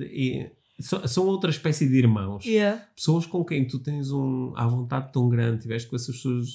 eh, 0.00 0.50
são, 0.80 1.06
são 1.06 1.26
outra 1.26 1.50
espécie 1.50 1.88
de 1.88 1.96
irmãos. 1.96 2.44
Yeah. 2.44 2.82
Pessoas 2.96 3.24
com 3.26 3.44
quem 3.44 3.64
tu 3.66 3.78
tens 3.78 4.10
um, 4.10 4.52
à 4.56 4.66
vontade 4.66 5.12
tão 5.12 5.28
grande, 5.28 5.62
tiveste 5.62 5.88
com 5.88 5.94
essas 5.94 6.16
pessoas, 6.16 6.48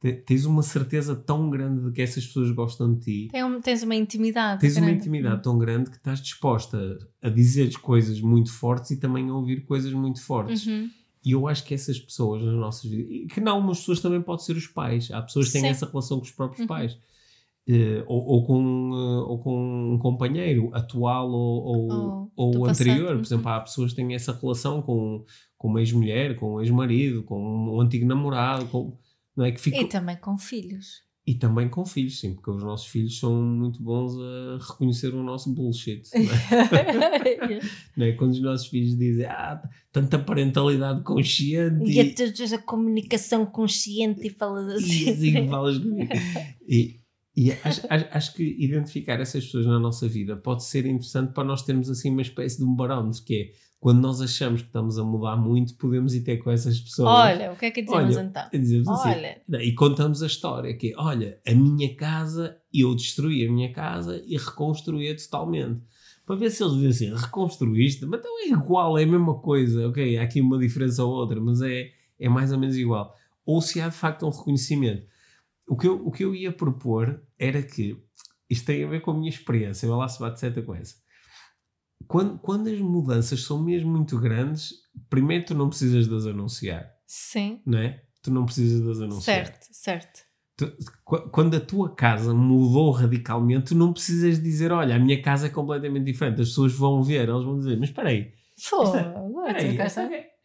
te- 0.00 0.14
tens 0.14 0.44
uma 0.44 0.62
certeza 0.64 1.14
tão 1.14 1.48
grande 1.48 1.84
de 1.84 1.92
que 1.92 2.02
essas 2.02 2.26
pessoas 2.26 2.50
gostam 2.50 2.92
de 2.94 3.00
ti. 3.00 3.28
Tem 3.30 3.60
tens 3.60 3.84
uma 3.84 3.94
intimidade. 3.94 4.60
Tens 4.60 4.76
uma 4.76 4.86
grande. 4.86 5.00
intimidade 5.00 5.42
tão 5.44 5.56
grande 5.56 5.88
que 5.90 5.96
estás 5.96 6.20
disposta 6.20 6.98
a 7.22 7.28
dizer 7.28 7.72
coisas 7.78 8.20
muito 8.20 8.52
fortes 8.52 8.90
e 8.90 8.96
também 8.98 9.28
a 9.28 9.34
ouvir 9.34 9.60
coisas 9.64 9.92
muito 9.92 10.20
fortes. 10.20 10.66
Uhum. 10.66 10.90
E 11.24 11.32
eu 11.32 11.46
acho 11.46 11.64
que 11.64 11.74
essas 11.74 11.98
pessoas 11.98 12.42
nas 12.42 12.54
nossas 12.54 12.90
vidas, 12.90 13.32
que 13.34 13.40
não, 13.40 13.56
algumas 13.56 13.78
pessoas 13.80 14.00
também 14.00 14.22
podem 14.22 14.44
ser 14.44 14.56
os 14.56 14.66
pais. 14.66 15.10
Há 15.10 15.20
pessoas 15.20 15.46
que 15.46 15.52
têm 15.52 15.62
Sim. 15.62 15.68
essa 15.68 15.86
relação 15.86 16.18
com 16.18 16.24
os 16.24 16.30
próprios 16.30 16.60
Uhum. 16.62 16.66
pais. 16.66 16.98
Eh, 17.68 18.02
ou, 18.06 18.24
ou 18.26 18.46
com, 18.46 18.90
eh, 18.94 19.30
ou 19.30 19.38
com 19.38 19.94
um 19.94 19.98
companheiro 19.98 20.70
atual 20.72 21.30
ou, 21.30 21.62
ou, 21.62 22.32
Ou 22.34 22.66
anterior. 22.66 22.96
passado, 22.98 23.16
Por 23.18 23.24
exemplo, 23.26 23.46
uhum. 23.50 23.56
há 23.56 23.60
pessoas 23.60 23.90
que 23.92 23.96
têm 23.96 24.14
essa 24.14 24.32
relação 24.32 24.80
com, 24.82 25.24
com 25.58 25.68
uma 25.68 25.80
ex-mulher, 25.80 26.36
com 26.36 26.54
um 26.54 26.60
ex-marido, 26.62 27.22
com 27.22 27.38
um 27.76 27.80
antigo 27.80 28.06
namorado, 28.06 28.66
com, 28.68 28.96
não 29.36 29.44
é? 29.44 29.52
que 29.52 29.60
fica, 29.60 29.76
E 29.76 29.84
também 29.86 30.16
com 30.16 30.38
filhos. 30.38 31.02
E 31.30 31.34
também 31.36 31.68
com 31.68 31.86
filhos, 31.86 32.18
sim, 32.18 32.34
porque 32.34 32.50
os 32.50 32.60
nossos 32.60 32.88
filhos 32.88 33.16
são 33.16 33.40
muito 33.40 33.80
bons 33.80 34.16
a 34.18 34.58
reconhecer 34.58 35.14
o 35.14 35.22
nosso 35.22 35.54
bullshit. 35.54 36.02
Não 36.12 36.22
é? 36.22 37.60
Não 37.96 38.06
é? 38.06 38.12
Quando 38.12 38.32
os 38.32 38.40
nossos 38.40 38.66
filhos 38.66 38.98
dizem 38.98 39.26
ah, 39.26 39.62
tanta 39.92 40.18
parentalidade 40.18 41.02
consciente 41.02 41.88
e 41.88 42.00
a 42.00 42.12
teres 42.12 42.52
a 42.52 42.58
comunicação 42.58 43.46
consciente 43.46 44.26
e 44.26 44.30
falas 44.30 44.72
e 44.72 45.08
assim. 45.08 45.10
assim 45.10 45.48
falas 45.48 45.78
comigo. 45.78 46.10
E, 46.66 46.99
e 47.40 47.52
acho, 47.64 47.80
acho, 47.88 48.34
que 48.34 48.42
identificar 48.58 49.18
essas 49.18 49.46
pessoas 49.46 49.64
na 49.64 49.80
nossa 49.80 50.06
vida 50.06 50.36
pode 50.36 50.62
ser 50.62 50.84
interessante 50.84 51.32
para 51.32 51.42
nós 51.42 51.62
termos 51.62 51.88
assim 51.88 52.10
uma 52.10 52.20
espécie 52.20 52.58
de 52.58 52.64
um 52.64 52.74
barómetro, 52.74 53.24
que 53.24 53.34
é 53.34 53.70
quando 53.80 53.98
nós 53.98 54.20
achamos 54.20 54.60
que 54.60 54.66
estamos 54.66 54.98
a 54.98 55.04
mudar 55.04 55.36
muito, 55.36 55.74
podemos 55.76 56.14
ir 56.14 56.20
ter 56.20 56.36
com 56.36 56.50
essas 56.50 56.78
pessoas. 56.78 57.08
Olha, 57.08 57.50
o 57.50 57.56
que 57.56 57.64
é 57.64 57.70
que 57.70 57.80
dizemos 57.80 58.14
Olha, 58.14 58.26
então? 58.26 58.48
E 58.52 58.58
dizemos 58.58 58.88
assim, 58.88 59.08
Olha. 59.08 59.64
e 59.64 59.72
contamos 59.72 60.22
a 60.22 60.26
história 60.26 60.76
que 60.76 60.92
é, 60.92 60.94
olha, 60.98 61.40
a 61.46 61.54
minha 61.54 61.96
casa, 61.96 62.58
eu 62.74 62.94
destruí 62.94 63.46
a 63.46 63.50
minha 63.50 63.72
casa 63.72 64.22
e 64.26 64.36
reconstruí-a 64.36 65.16
totalmente. 65.16 65.80
Para 66.26 66.36
ver 66.36 66.50
se 66.50 66.62
eles 66.62 66.74
dizem 66.74 67.10
assim, 67.10 67.24
reconstruíste, 67.24 68.04
mas 68.04 68.20
então 68.20 68.38
é 68.38 68.48
igual, 68.48 68.98
é 68.98 69.04
a 69.04 69.06
mesma 69.06 69.38
coisa, 69.40 69.88
ok, 69.88 70.18
há 70.18 70.24
aqui 70.24 70.42
uma 70.42 70.58
diferença 70.58 71.02
ou 71.02 71.14
outra, 71.14 71.40
mas 71.40 71.62
é, 71.62 71.90
é 72.18 72.28
mais 72.28 72.52
ou 72.52 72.58
menos 72.58 72.76
igual. 72.76 73.14
Ou 73.46 73.62
se 73.62 73.80
há 73.80 73.88
de 73.88 73.96
facto 73.96 74.26
um 74.26 74.30
reconhecimento. 74.30 75.08
O 75.70 75.76
que 75.76 75.86
eu, 75.86 76.04
o 76.04 76.10
que 76.10 76.24
eu 76.24 76.34
ia 76.34 76.50
propor 76.50 77.22
era 77.38 77.62
que, 77.62 77.96
isto 78.50 78.66
tem 78.66 78.82
a 78.82 78.88
ver 78.88 79.00
com 79.02 79.12
a 79.12 79.14
minha 79.14 79.28
experiência, 79.30 79.86
eu 79.86 79.94
lá 79.96 80.08
se 80.08 80.18
bate 80.18 80.40
certa 80.40 80.60
com 80.60 80.74
essa. 80.74 80.96
Quando, 82.08 82.38
quando 82.40 82.68
as 82.68 82.80
mudanças 82.80 83.44
são 83.44 83.62
mesmo 83.62 83.88
muito 83.88 84.18
grandes, 84.18 84.72
primeiro 85.08 85.44
tu 85.44 85.54
não 85.54 85.68
precisas 85.68 86.08
de 86.08 86.16
as 86.16 86.26
anunciar 86.26 86.90
Sim. 87.06 87.62
não 87.64 87.78
é? 87.78 88.02
Tu 88.20 88.32
não 88.32 88.44
precisas 88.44 88.82
de 88.82 88.90
as 88.90 89.00
anunciar. 89.00 89.46
Certo, 89.46 89.66
certo. 89.70 90.20
Tu- 90.56 90.76
qu- 91.04 91.30
quando 91.30 91.54
a 91.56 91.60
tua 91.60 91.94
casa 91.94 92.34
mudou 92.34 92.90
radicalmente, 92.90 93.66
tu 93.66 93.74
não 93.76 93.92
precisas 93.92 94.42
dizer, 94.42 94.72
olha, 94.72 94.96
a 94.96 94.98
minha 94.98 95.22
casa 95.22 95.46
é 95.46 95.50
completamente 95.50 96.04
diferente. 96.04 96.40
As 96.40 96.48
pessoas 96.48 96.72
vão 96.72 97.00
ver, 97.02 97.28
elas 97.28 97.44
vão 97.44 97.56
dizer, 97.56 97.78
mas 97.78 97.90
espera 97.90 98.08
aí, 98.08 98.32
espera 99.46 99.58
aí, 99.60 99.76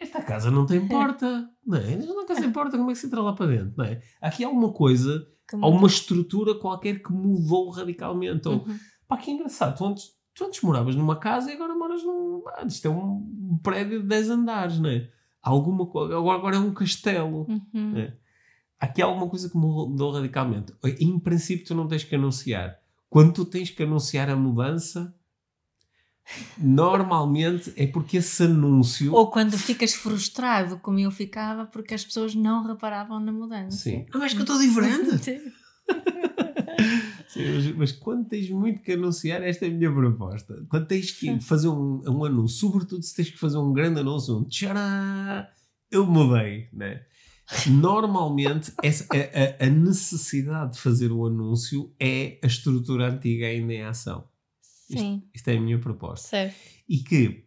esta, 0.06 0.22
casa 0.22 0.50
não 0.52 0.65
tem 0.65 0.86
porta, 0.88 1.50
não 1.65 1.78
é? 1.78 1.94
Esta 1.94 2.26
casa 2.26 2.41
tem 2.41 2.52
porta, 2.52 2.78
como 2.78 2.89
é 2.89 2.94
que 2.94 3.00
se 3.00 3.08
entra 3.08 3.22
lá 3.22 3.34
para 3.34 3.48
dentro, 3.48 3.74
não 3.78 3.86
é? 3.86 4.02
Aqui 4.22 4.44
há 4.44 4.48
alguma 4.48 4.72
coisa, 4.72 5.26
há 5.54 5.68
uma 5.68 5.88
estrutura 5.88 6.56
qualquer 6.60 7.02
que 7.04 7.12
mudou 7.12 7.70
radicalmente. 7.70 8.48
Ou, 8.48 8.56
Uhum. 8.56 8.78
pá, 9.08 9.18
que 9.18 9.32
engraçado, 9.32 9.78
tu 9.78 9.86
antes, 9.86 10.06
tu 10.34 10.46
antes 10.46 10.62
moravas 10.62 10.96
numa 10.96 11.15
casa 11.18 11.52
e 11.52 11.56
agora 11.56 11.76
moras 11.76 12.04
num... 12.04 12.44
Ah, 12.56 12.65
isto 12.65 12.86
é 12.88 12.89
um 12.89 13.60
prédio 13.63 14.02
de 14.02 14.08
10 14.08 14.30
andares, 14.32 14.80
não 14.80 14.89
é? 14.89 15.10
Alguma 15.41 15.86
coisa, 15.86 16.18
agora, 16.18 16.38
agora 16.39 16.56
é 16.56 16.60
um 16.60 16.74
castelo. 16.74 17.46
Uhum. 17.48 17.98
É. 17.98 18.13
Aqui 18.80 19.02
há 19.02 19.06
alguma 19.06 19.30
coisa 19.30 19.50
que 19.50 19.56
mudou 19.58 20.12
radicalmente. 20.12 20.74
Em 21.00 21.20
princípio, 21.20 21.65
tu 21.65 21.76
não 21.76 21.88
tens 21.88 22.04
que 22.04 22.15
anunciar. 22.15 22.78
Quando 23.10 23.32
tu 23.34 23.46
tens 23.46 23.70
que 23.70 23.84
anunciar 23.84 24.30
a 24.30 24.36
mudança, 24.36 25.15
normalmente 26.58 27.72
é 27.76 27.86
porque 27.88 28.18
esse 28.18 28.44
anúncio. 28.44 29.14
Ou 29.14 29.30
quando 29.30 29.58
ficas 29.58 29.94
frustrado, 29.94 30.78
como 30.80 31.00
eu 31.00 31.12
ficava, 31.12 31.66
porque 31.66 31.94
as 31.94 32.04
pessoas 32.04 32.34
não 32.36 32.66
reparavam 32.66 33.20
na 33.20 33.32
mudança. 33.32 33.78
Sim. 33.78 34.06
Não 34.14 34.24
és 34.24 34.34
que 34.34 34.40
eu 34.40 34.44
estou 34.44 34.60
diferente? 34.60 35.18
Sim. 35.24 35.52
Sim, 37.28 37.54
mas, 37.54 37.76
mas 37.76 37.92
quando 37.92 38.26
tens 38.28 38.50
muito 38.50 38.82
que 38.82 38.94
anunciar, 38.94 39.42
esta 39.44 39.66
é 39.66 39.70
a 39.70 39.72
minha 39.72 39.92
proposta. 39.92 40.66
Quando 40.70 40.88
tens 40.88 41.12
que 41.12 41.40
fazer 41.42 41.68
um, 41.68 42.02
um 42.08 42.24
anúncio, 42.26 42.58
sobretudo 42.58 43.04
se 43.04 43.16
tens 43.16 43.30
que 43.30 43.38
fazer 43.38 43.58
um 43.58 43.74
grande 43.74 44.00
anúncio, 44.00 44.38
um 44.38 44.44
tchará, 44.44 45.50
eu 45.92 46.06
mudei, 46.06 46.70
né? 46.74 47.02
Normalmente, 47.68 48.72
essa, 48.82 49.06
a, 49.14 49.64
a- 49.64 49.68
a 49.68 49.70
necessidade 49.70 50.74
de 50.74 50.80
fazer 50.80 51.12
o 51.12 51.26
anúncio 51.26 51.94
é 52.00 52.40
a 52.44 52.48
estrutura 52.48 53.10
antiga 53.12 53.46
ainda 53.48 53.74
em 53.74 53.84
ação. 53.84 54.24
Sim, 54.88 55.24
Isto 55.34 55.50
é 55.50 55.58
a 55.58 55.62
minha 55.62 55.80
proposta. 55.80 56.28
certo. 56.28 56.56
E 56.88 57.00
que 57.00 57.45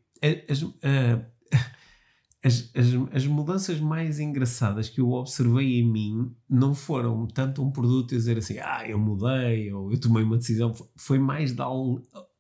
as, 0.48 0.62
as, 2.42 2.70
as, 2.74 2.86
as 3.12 3.26
mudanças 3.26 3.80
mais 3.80 4.18
engraçadas 4.18 4.88
que 4.88 5.00
eu 5.00 5.10
observei 5.12 5.80
em 5.80 5.90
mim 5.90 6.34
não 6.48 6.74
foram 6.74 7.26
tanto 7.26 7.62
um 7.62 7.70
produto 7.70 8.14
a 8.14 8.18
dizer 8.18 8.38
assim, 8.38 8.58
ah, 8.58 8.88
eu 8.88 8.98
mudei, 8.98 9.72
ou 9.72 9.92
eu 9.92 10.00
tomei 10.00 10.22
uma 10.22 10.38
decisão. 10.38 10.72
Foi 10.96 11.18
mais 11.18 11.52
dar 11.52 11.68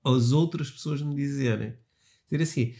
as 0.04 0.32
outras 0.32 0.70
pessoas 0.70 1.02
me 1.02 1.14
dizerem. 1.14 1.74
Dizer 2.30 2.42
assim, 2.42 2.74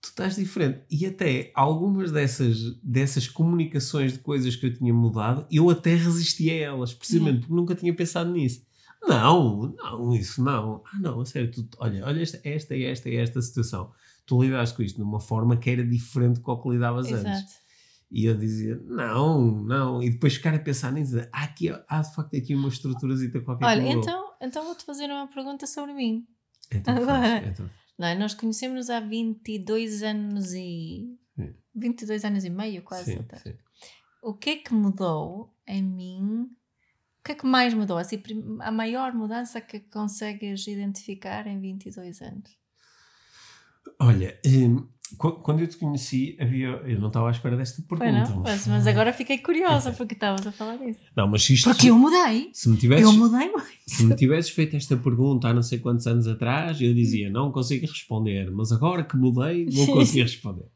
tu 0.00 0.08
estás 0.08 0.34
diferente. 0.36 0.82
E 0.90 1.06
até 1.06 1.52
algumas 1.54 2.10
dessas, 2.10 2.74
dessas 2.82 3.28
comunicações 3.28 4.12
de 4.14 4.18
coisas 4.18 4.56
que 4.56 4.66
eu 4.66 4.74
tinha 4.74 4.92
mudado, 4.92 5.46
eu 5.50 5.70
até 5.70 5.94
resisti 5.94 6.50
a 6.50 6.54
elas, 6.54 6.92
precisamente 6.92 7.40
porque 7.40 7.54
nunca 7.54 7.74
tinha 7.74 7.94
pensado 7.94 8.32
nisso. 8.32 8.66
Não, 9.02 9.74
não, 9.76 10.14
isso 10.14 10.42
não. 10.42 10.82
Ah, 10.86 10.98
não, 11.00 11.20
a 11.20 11.26
sério, 11.26 11.50
tu, 11.50 11.68
olha, 11.78 12.04
olha 12.06 12.22
esta, 12.22 12.40
esta 12.44 12.76
e 12.76 12.84
esta 12.84 13.08
e 13.08 13.16
esta 13.16 13.40
situação. 13.42 13.92
Tu 14.24 14.42
lidaste 14.42 14.76
com 14.76 14.82
isto 14.82 14.96
de 14.96 15.02
uma 15.02 15.20
forma 15.20 15.56
que 15.56 15.70
era 15.70 15.84
diferente 15.84 16.40
do 16.40 16.62
que 16.62 16.68
lidavas 16.68 17.06
antes. 17.06 17.20
Exato. 17.20 17.62
E 18.10 18.26
eu 18.26 18.36
dizia, 18.36 18.76
não, 18.84 19.62
não. 19.64 20.02
E 20.02 20.10
depois 20.10 20.34
ficar 20.34 20.54
a 20.54 20.58
pensar 20.58 20.92
nisso, 20.92 21.16
há, 21.32 21.44
aqui, 21.44 21.70
há 21.88 22.00
de 22.02 22.14
facto 22.14 22.36
aqui 22.36 22.54
uma 22.54 22.68
estruturazita 22.68 23.40
qualquer 23.40 23.64
Olha, 23.64 23.88
então, 23.88 24.30
então 24.40 24.64
vou-te 24.64 24.84
fazer 24.84 25.06
uma 25.06 25.26
pergunta 25.28 25.66
sobre 25.66 25.94
mim. 25.94 26.26
Então 26.70 26.94
faz, 26.94 27.08
agora- 27.08 27.48
então. 27.48 27.70
Não, 27.98 28.06
é? 28.08 28.14
nós 28.14 28.34
conhecemos 28.34 28.90
há 28.90 29.00
22 29.00 30.02
anos 30.02 30.52
e. 30.52 31.16
Sim. 31.36 31.54
22 31.74 32.24
anos 32.24 32.44
e 32.44 32.50
meio, 32.50 32.82
quase. 32.82 33.12
Sim, 33.12 33.20
até. 33.20 33.36
sim. 33.38 33.54
O 34.22 34.34
que 34.34 34.50
é 34.50 34.56
que 34.56 34.72
mudou 34.74 35.54
em 35.66 35.82
mim 35.82 36.48
O 37.22 37.24
que 37.24 37.32
é 37.32 37.34
que 37.36 37.46
mais 37.46 37.72
mudou? 37.72 37.98
Assim, 37.98 38.20
a 38.60 38.72
maior 38.72 39.12
mudança 39.14 39.60
que 39.60 39.78
consegues 39.78 40.66
identificar 40.66 41.46
em 41.46 41.60
22 41.60 42.20
anos? 42.20 42.50
Olha, 44.00 44.36
hum, 44.44 44.88
qu- 45.16 45.40
quando 45.40 45.60
eu 45.60 45.68
te 45.68 45.76
conheci, 45.76 46.36
havia, 46.40 46.66
eu 46.84 46.98
não 47.00 47.06
estava 47.06 47.28
à 47.28 47.30
espera 47.30 47.56
desta 47.56 47.80
Foi, 47.88 47.96
pergunta. 47.98 48.28
não? 48.30 48.40
Mas, 48.42 48.66
mas 48.66 48.86
agora 48.88 49.12
fiquei 49.12 49.38
curiosa 49.38 49.92
porque 49.96 50.14
estavas 50.14 50.44
a 50.44 50.50
falar 50.50 50.76
disso. 50.78 50.98
Não, 51.16 51.28
mas 51.28 51.48
isto. 51.48 51.70
Porque 51.70 51.90
eu 51.90 51.96
mudei. 51.96 52.50
Se 52.52 52.68
me 52.68 52.76
tivesses, 52.76 53.04
Eu 53.06 53.12
mudei 53.12 53.48
muito. 53.52 53.68
se 53.86 54.02
me 54.04 54.16
tivesses 54.16 54.50
feito 54.50 54.74
esta 54.74 54.96
pergunta 54.96 55.46
há 55.46 55.54
não 55.54 55.62
sei 55.62 55.78
quantos 55.78 56.08
anos 56.08 56.26
atrás, 56.26 56.80
eu 56.80 56.92
dizia, 56.92 57.30
não 57.30 57.52
consigo 57.52 57.86
responder, 57.86 58.50
mas 58.50 58.72
agora 58.72 59.04
que 59.04 59.16
mudei, 59.16 59.64
vou 59.70 59.86
conseguir 59.94 60.22
responder. 60.22 60.66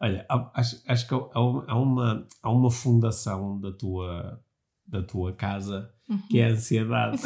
Olha, 0.00 0.26
acho, 0.52 0.82
acho 0.88 1.06
que 1.08 1.14
há 1.14 1.40
uma, 1.78 2.26
há 2.42 2.50
uma 2.50 2.70
fundação 2.72 3.58
da 3.60 3.72
tua, 3.72 4.42
da 4.88 5.02
tua 5.02 5.32
casa 5.32 5.90
que 6.30 6.38
é 6.38 6.46
a 6.48 6.52
ansiedade. 6.52 7.16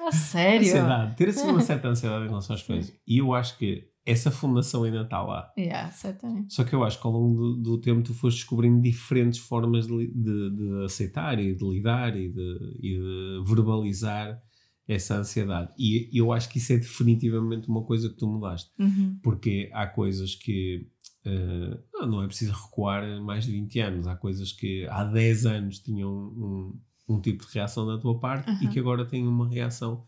A 0.00 0.12
sério? 0.12 0.60
Ansiedade. 0.66 1.16
Ter 1.16 1.28
assim 1.28 1.48
uma 1.48 1.60
certa 1.62 1.88
ansiedade 1.88 2.24
em 2.24 2.28
relação 2.28 2.56
às 2.56 2.62
coisas. 2.62 2.92
E 3.06 3.18
eu 3.18 3.34
acho 3.34 3.58
que 3.58 3.84
essa 4.06 4.30
fundação 4.30 4.82
ainda 4.84 5.02
está 5.02 5.22
lá. 5.22 5.52
Yeah, 5.56 5.90
certamente. 5.92 6.52
Só 6.54 6.64
que 6.64 6.74
eu 6.74 6.82
acho 6.82 7.00
que 7.00 7.06
ao 7.06 7.12
longo 7.12 7.36
do, 7.36 7.56
do 7.62 7.78
tempo 7.80 8.02
tu 8.02 8.12
foste 8.14 8.38
descobrindo 8.38 8.80
diferentes 8.80 9.38
formas 9.38 9.86
de, 9.86 10.06
de- 10.08 10.50
de 10.56 10.84
aceitar 10.84 11.38
e 11.38 11.54
de 11.54 11.64
lidar 11.64 12.16
e 12.16 12.28
de, 12.32 12.58
e 12.80 12.98
de 12.98 13.44
verbalizar 13.46 14.40
essa 14.88 15.16
ansiedade. 15.18 15.72
E 15.78 16.08
eu 16.12 16.32
acho 16.32 16.48
que 16.48 16.58
isso 16.58 16.72
é 16.72 16.78
definitivamente 16.78 17.68
uma 17.68 17.84
coisa 17.84 18.08
que 18.08 18.16
tu 18.16 18.26
mudaste. 18.26 18.70
Uhum. 18.78 19.18
Porque 19.22 19.70
há 19.72 19.86
coisas 19.86 20.34
que. 20.34 20.88
eh, 21.24 21.78
não, 21.94 22.06
não 22.08 22.22
é 22.22 22.26
preciso 22.26 22.52
recuar 22.52 23.04
mais 23.22 23.44
de 23.44 23.52
20 23.52 23.78
anos. 23.78 24.06
Há 24.08 24.16
coisas 24.16 24.50
que 24.52 24.84
há 24.90 25.04
10 25.04 25.46
anos 25.46 25.78
tinham 25.78 26.10
um, 26.10 26.80
um 27.12 27.20
tipo 27.20 27.46
de 27.46 27.52
reação 27.52 27.86
da 27.86 27.98
tua 27.98 28.18
parte 28.18 28.50
e 28.60 28.64
Uhum. 28.66 28.70
que 28.70 28.78
agora 28.78 29.04
têm 29.04 29.26
uma 29.26 29.48
reação 29.48 30.04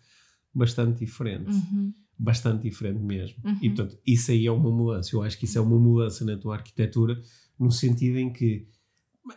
bastante 0.54 1.04
diferente 1.04 1.50
Uhum. 1.50 1.92
bastante 2.18 2.62
diferente 2.62 3.00
mesmo. 3.02 3.36
Uhum. 3.44 3.58
E 3.62 3.68
portanto, 3.70 3.98
isso 4.06 4.30
aí 4.30 4.46
é 4.46 4.52
uma 4.52 4.70
mudança. 4.70 5.14
Eu 5.14 5.22
acho 5.22 5.36
que 5.38 5.44
isso 5.46 5.58
é 5.58 5.60
uma 5.60 5.78
mudança 5.78 6.24
na 6.24 6.36
tua 6.36 6.54
arquitetura, 6.56 7.20
no 7.58 7.70
sentido 7.70 8.18
em 8.18 8.32
que 8.32 8.68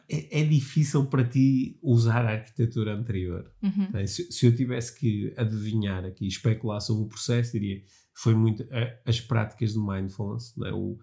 é, 0.09 0.41
é 0.41 0.45
difícil 0.45 1.05
para 1.05 1.23
ti 1.23 1.79
usar 1.81 2.25
a 2.25 2.31
arquitetura 2.33 2.93
anterior. 2.93 3.49
Bem, 3.91 4.05
Se, 4.05 4.29
se 4.31 4.45
eu 4.45 4.55
tivesse 4.55 4.99
que 4.99 5.33
adivinhar 5.37 6.03
aqui, 6.05 6.27
especular 6.27 6.81
sobre 6.81 7.03
o 7.05 7.07
processo, 7.07 7.53
diria 7.53 7.81
foi 8.13 8.35
muito 8.35 8.63
a- 8.63 9.09
as 9.09 9.21
práticas 9.21 9.73
de 9.73 9.79
mindfulness, 9.79 10.53
é? 10.65 10.73
o, 10.73 10.97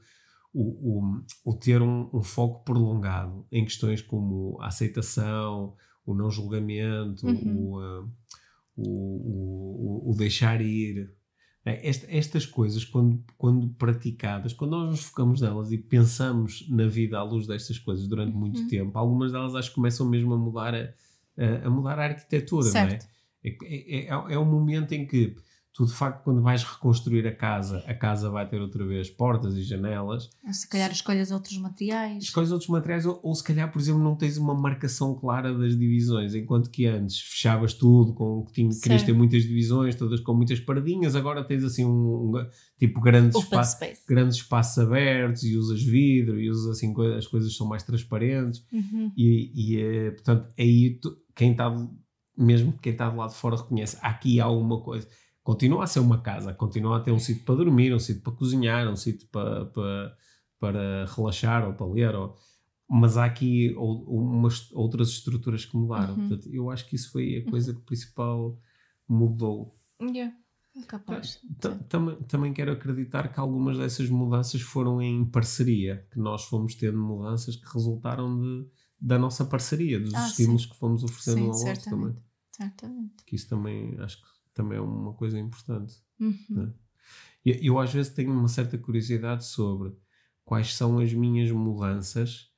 o, 0.53 0.62
o, 1.00 1.24
o 1.44 1.55
ter 1.55 1.81
um, 1.81 2.11
um 2.12 2.22
foco 2.22 2.62
prolongado 2.64 3.46
em 3.50 3.64
questões 3.64 4.03
como 4.03 4.59
a 4.61 4.66
aceitação, 4.66 5.74
o 6.07 6.14
não 6.14 6.31
julgamento, 6.31 7.27
Uhum. 7.27 7.71
o, 7.73 7.81
ah, 7.81 8.09
o, 8.77 10.07
o, 10.07 10.11
o 10.11 10.14
deixar 10.17 10.61
ir. 10.61 11.11
É, 11.67 11.88
esta- 11.88 12.07
estas 12.11 12.45
coisas, 12.45 12.85
quando, 12.85 13.25
quando 13.38 13.69
praticadas, 13.71 14.53
quando 14.53 14.73
nós 14.73 14.90
nos 14.90 15.01
focamos 15.05 15.40
nelas 15.40 15.73
e 15.73 15.79
pensamos 15.79 16.67
na 16.69 16.87
vida 16.87 17.19
à 17.19 17.23
luz 17.23 17.47
destas 17.47 17.79
coisas 17.79 18.07
durante 18.07 18.35
muito 18.37 18.61
Uhum. 18.61 18.69
tempo, 18.69 18.99
algumas 18.99 19.33
delas 19.33 19.55
acho 19.55 19.71
que 19.71 19.75
começam 19.77 20.07
mesmo 20.07 20.35
a 20.35 20.38
mudar 20.38 20.75
a, 20.75 20.93
a, 21.38 21.67
a 21.67 21.71
mudar 21.71 21.99
a 21.99 22.05
arquitetura, 22.05 22.64
não 22.71 22.81
é? 22.81 22.88
Certo. 22.90 23.07
É, 23.43 23.49
é, 23.62 24.05
é, 24.05 24.09
é 24.09 24.38
um 24.38 24.45
momento 24.45 24.93
em 24.93 25.07
que 25.07 25.35
tu, 25.75 25.85
de 25.85 25.93
facto, 25.93 26.23
quando 26.23 26.41
vais 26.41 26.63
reconstruir 26.63 27.27
a 27.27 27.35
casa, 27.35 27.83
a 27.87 27.93
casa 27.95 28.31
vai 28.31 28.49
ter 28.49 28.61
outra 28.61 28.87
vez 28.87 29.11
portas 29.11 29.57
e 29.57 29.63
janelas, 29.65 30.31
Se 30.53 30.69
calhar 30.69 30.91
escolhas 30.93 31.33
outros 31.33 31.59
materiais. 31.59 32.23
escolhes 32.23 32.53
outros 32.53 32.71
materiais, 32.71 33.05
ou, 33.05 33.19
ou 33.25 33.35
se 33.35 33.43
calhar, 33.43 33.71
por 33.73 33.81
exemplo, 33.81 34.01
não 34.01 34.15
tens 34.15 34.37
uma 34.39 34.55
marcação 34.55 35.17
clara 35.17 35.53
das 35.53 35.77
divisões, 35.77 36.33
enquanto 36.35 36.71
que 36.71 36.87
antes 36.87 37.19
fechavas 37.21 37.75
tudo, 37.75 38.15
com, 38.15 38.47
tinha, 38.53 38.71
querias 38.81 39.03
ter 39.03 39.13
muitas 39.13 39.43
divisões, 39.43 39.97
todas 39.97 40.21
com 40.21 40.33
muitas 40.33 40.61
paradinhas, 40.61 41.17
agora 41.17 41.43
tens 41.45 41.65
assim 41.65 41.85
um, 41.85 42.31
um 42.39 42.47
tipo 42.79 43.01
grandes 43.01 43.37
space. 43.43 44.03
grandes 44.09 44.37
espaços 44.37 44.79
abertos 44.79 45.43
e 45.43 45.57
usas 45.57 45.83
vidro 45.83 46.39
e 46.41 46.49
usas 46.49 46.77
assim, 46.77 46.95
as 47.19 47.27
coisas 47.27 47.55
são 47.57 47.67
mais 47.67 47.83
transparentes. 47.83 48.65
Uhum. 48.73 49.11
E, 49.17 49.51
e, 49.55 49.81
eh, 49.81 50.11
portanto, 50.13 50.49
aí 50.57 51.01
tu- 51.03 51.17
quem 51.35 51.51
está, 51.51 51.75
mesmo 52.39 52.73
quem 52.81 52.93
está 52.93 53.11
do 53.11 53.17
lado 53.17 53.31
de 53.31 53.37
fora, 53.37 53.57
reconhece 53.57 53.99
aqui 54.01 54.41
há 54.41 54.45
alguma 54.45 54.81
coisa. 54.81 55.09
Continua 55.45 55.85
a 55.85 55.87
ser 55.87 56.01
uma 56.01 56.21
casa, 56.21 56.53
continua 56.55 56.97
a 56.97 57.01
ter 57.01 57.13
um 57.13 57.19
sítio 57.21 57.45
para 57.45 57.55
dormir, 57.55 57.95
um 57.95 57.99
sítio 58.01 58.23
para 58.23 58.33
cozinhar, 58.33 58.89
um 58.89 58.97
sítio 58.97 59.29
para, 59.29 59.67
para, 59.67 60.17
para 60.59 61.05
relaxar 61.15 61.67
ou 61.69 61.75
para 61.75 61.87
ler, 61.87 62.15
ou- 62.17 62.35
mas 62.89 63.17
há 63.19 63.27
aqui 63.27 63.73
ou- 63.77 64.05
umas 64.09 64.73
outras 64.73 65.09
estruturas 65.11 65.65
que 65.67 65.77
mudaram. 65.77 66.15
Uhum. 66.15 66.29
Portanto, 66.29 66.49
eu 66.53 66.71
acho 66.71 66.89
que 66.89 66.97
isso 66.97 67.13
foi 67.13 67.45
a 67.47 67.51
coisa 67.51 67.75
que 67.75 67.81
principal 67.83 68.59
mudou. 69.09 69.79
Yeah. 70.01 70.35
Capaz. 70.89 71.39
Ta- 71.61 71.77
Também, 71.89 72.17
também 72.23 72.53
quero 72.53 72.73
acreditar 72.73 73.29
que 73.33 73.39
algumas 73.39 73.79
dessas 73.79 74.09
mudanças 74.11 74.61
foram 74.61 75.01
em 75.01 75.25
parceria, 75.25 76.05
que 76.11 76.19
nós 76.19 76.45
fomos 76.47 76.75
tendo 76.75 76.99
mudanças 76.99 77.55
que 77.55 77.73
resultaram 77.73 78.41
de, 78.41 78.67
da 79.01 79.17
nossa 79.19 79.45
parceria, 79.45 80.01
dos 80.01 80.13
Ah, 80.15 80.27
estímulos 80.27 80.67
que 80.67 80.77
fomos 80.77 81.05
oferecendo 81.05 81.53
Sim, 81.55 81.65
ao 81.65 81.69
outro 81.75 81.91
também. 81.91 82.17
Certamente. 82.51 83.25
Que 83.27 83.37
isso 83.37 83.49
também 83.49 83.95
acho 84.01 84.17
que 84.21 84.34
também 84.55 84.79
é 84.79 84.81
uma 84.81 85.12
coisa 85.12 85.38
importante. 85.38 85.95
Uhum. 86.21 86.73
Eu, 87.45 87.55
eu 87.61 87.79
às 87.79 87.93
vezes 87.93 88.12
tenho 88.12 88.33
uma 88.33 88.49
certa 88.49 88.79
curiosidade 88.79 89.45
sobre 89.45 89.93
quais 90.45 90.75
são 90.75 90.99
as 90.99 91.12
minhas 91.12 91.51
mudanças 91.51 92.49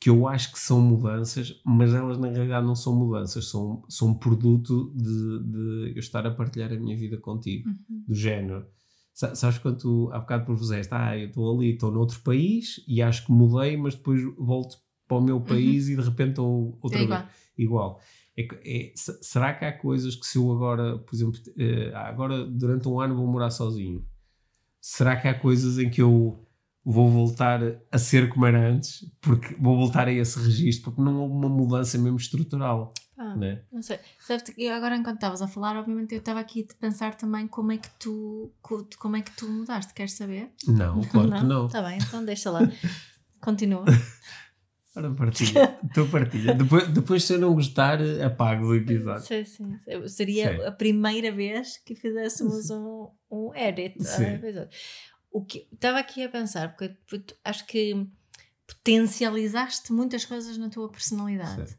que 0.00 0.08
eu 0.08 0.26
acho 0.26 0.50
que 0.52 0.58
são 0.58 0.80
mudanças, 0.80 1.60
mas 1.64 1.92
elas 1.92 2.16
na 2.18 2.28
realidade 2.28 2.66
não 2.66 2.74
são 2.74 2.96
mudanças, 2.96 3.46
são, 3.50 3.84
são 3.86 4.14
produto 4.14 4.90
de, 4.96 5.42
de 5.44 5.92
eu 5.94 5.98
estar 5.98 6.26
a 6.26 6.30
partilhar 6.30 6.72
a 6.72 6.76
minha 6.78 6.96
vida 6.96 7.18
contigo 7.18 7.68
Uhum. 7.68 8.04
do 8.08 8.14
género. 8.14 8.66
Sa- 9.12 9.34
Sabes 9.34 9.58
quando 9.58 9.76
tu 9.78 10.10
há 10.12 10.18
bocado 10.20 10.46
propuseste, 10.46 10.94
ah, 10.94 11.18
eu 11.18 11.28
estou 11.28 11.54
ali, 11.54 11.72
estou 11.74 11.92
noutro 11.92 12.18
país 12.22 12.82
e 12.88 13.02
acho 13.02 13.26
que 13.26 13.32
mudei, 13.32 13.76
mas 13.76 13.94
depois 13.94 14.22
volto 14.38 14.78
para 15.06 15.18
o 15.18 15.22
meu 15.22 15.40
país 15.42 15.88
e 15.88 15.96
de 15.96 16.02
repente 16.02 16.30
estou 16.30 16.78
outra 16.80 17.00
É 17.02 17.06
vez 17.06 17.24
igual. 17.58 18.00
É 18.40 18.90
é- 18.90 18.92
se- 18.94 19.18
será 19.22 19.54
que 19.54 19.64
há 19.64 19.72
coisas 19.76 20.14
que 20.16 20.26
se 20.26 20.38
eu 20.38 20.50
agora, 20.52 20.98
por 20.98 21.14
exemplo, 21.14 21.40
eh, 21.58 21.92
agora 21.94 22.44
durante 22.46 22.88
um 22.88 23.00
ano 23.00 23.16
vou 23.16 23.26
morar 23.26 23.50
sozinho, 23.50 24.04
será 24.80 25.16
que 25.16 25.28
há 25.28 25.34
coisas 25.38 25.78
em 25.78 25.90
que 25.90 26.00
eu 26.02 26.46
vou 26.84 27.10
voltar 27.10 27.60
a 27.92 27.98
ser 27.98 28.28
como 28.30 28.46
era 28.46 28.58
antes? 28.68 29.04
Porque 29.20 29.54
vou 29.60 29.76
voltar 29.76 30.08
a 30.08 30.12
esse 30.12 30.38
registro, 30.38 30.90
porque 30.92 31.02
não 31.02 31.20
houve 31.20 31.34
uma 31.34 31.48
mudança 31.48 31.98
mesmo 31.98 32.16
estrutural, 32.16 32.94
Ah, 33.18 33.36
né? 33.36 33.62
Não 33.70 33.82
sei. 33.82 33.98
Sabes 34.26 34.42
que 34.54 34.66
agora 34.68 34.96
enquanto 34.96 35.16
estavas 35.16 35.42
a 35.42 35.46
falar, 35.48 35.76
obviamente 35.76 36.14
eu 36.14 36.20
estava 36.20 36.40
aqui 36.40 36.66
a 36.70 36.74
pensar 36.80 37.14
também 37.16 37.46
como 37.46 37.70
é 37.72 37.76
que 37.76 37.90
tu 37.98 38.50
co- 38.62 38.88
como 38.98 39.16
é 39.16 39.20
que 39.20 39.30
tu 39.36 39.46
mudaste, 39.46 39.92
queres 39.92 40.12
saber? 40.14 40.50
Não, 40.66 41.02
claro 41.02 41.30
que 41.34 41.44
não. 41.44 41.66
Está 41.66 41.82
bem, 41.82 41.98
então 41.98 42.24
deixa 42.24 42.50
lá. 42.50 42.60
Continua. 43.42 43.84
Ora, 44.96 45.14
partilha. 45.14 45.78
Tu 45.94 46.08
partilha. 46.08 46.54
Depois, 46.54 46.88
depois, 46.88 47.24
se 47.24 47.34
eu 47.34 47.38
não 47.38 47.54
gostar, 47.54 48.00
apago 48.24 48.66
o 48.66 48.74
episódio. 48.74 49.22
Sim, 49.22 49.44
sim. 49.44 50.08
Seria 50.08 50.56
Sim. 50.56 50.64
a 50.64 50.72
primeira 50.72 51.30
vez 51.30 51.78
que 51.78 51.94
fizéssemos 51.94 52.70
um, 52.70 53.08
um 53.30 53.54
edit. 53.54 54.02
Sim. 54.02 54.40
O 55.30 55.44
que 55.44 55.68
estava 55.72 55.98
aqui 55.98 56.24
a 56.24 56.28
pensar, 56.28 56.74
porque 56.74 56.96
acho 57.44 57.66
que 57.66 58.06
potencializaste 58.66 59.92
muitas 59.92 60.24
coisas 60.24 60.58
na 60.58 60.68
tua 60.68 60.90
personalidade. 60.90 61.70
Sim. 61.70 61.76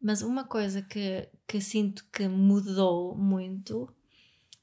Mas 0.00 0.22
uma 0.22 0.44
coisa 0.44 0.80
que, 0.80 1.28
que 1.46 1.60
sinto 1.60 2.06
que 2.12 2.28
mudou 2.28 3.16
muito 3.16 3.92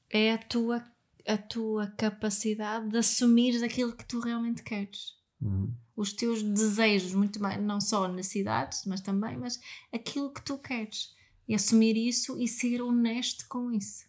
é 0.10 0.34
a 0.34 0.38
tua, 0.38 0.84
a 1.28 1.38
tua 1.38 1.88
capacidade 1.98 2.90
de 2.90 2.98
assumires 2.98 3.62
aquilo 3.62 3.96
que 3.96 4.06
tu 4.06 4.20
realmente 4.20 4.64
queres. 4.64 5.14
Uhum. 5.42 5.74
Os 5.96 6.12
teus 6.14 6.42
desejos, 6.44 7.14
muito 7.14 7.42
mais, 7.42 7.62
não 7.62 7.80
só 7.80 8.08
necessidades, 8.08 8.84
mas 8.86 9.02
também, 9.02 9.38
mas 9.38 9.60
aquilo 9.94 10.32
que 10.34 10.42
tu 10.42 10.58
queres. 10.58 11.14
E 11.48 11.54
assumir 11.56 11.96
isso 11.96 12.40
e 12.42 12.48
ser 12.48 12.82
honesto 12.82 13.46
com 13.48 13.72
isso. 13.72 14.06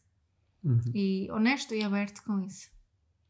Uhum. 0.64 0.80
E 0.94 1.28
honesto 1.30 1.74
e 1.74 1.82
aberto 1.84 2.22
com 2.24 2.40
isso. 2.40 2.68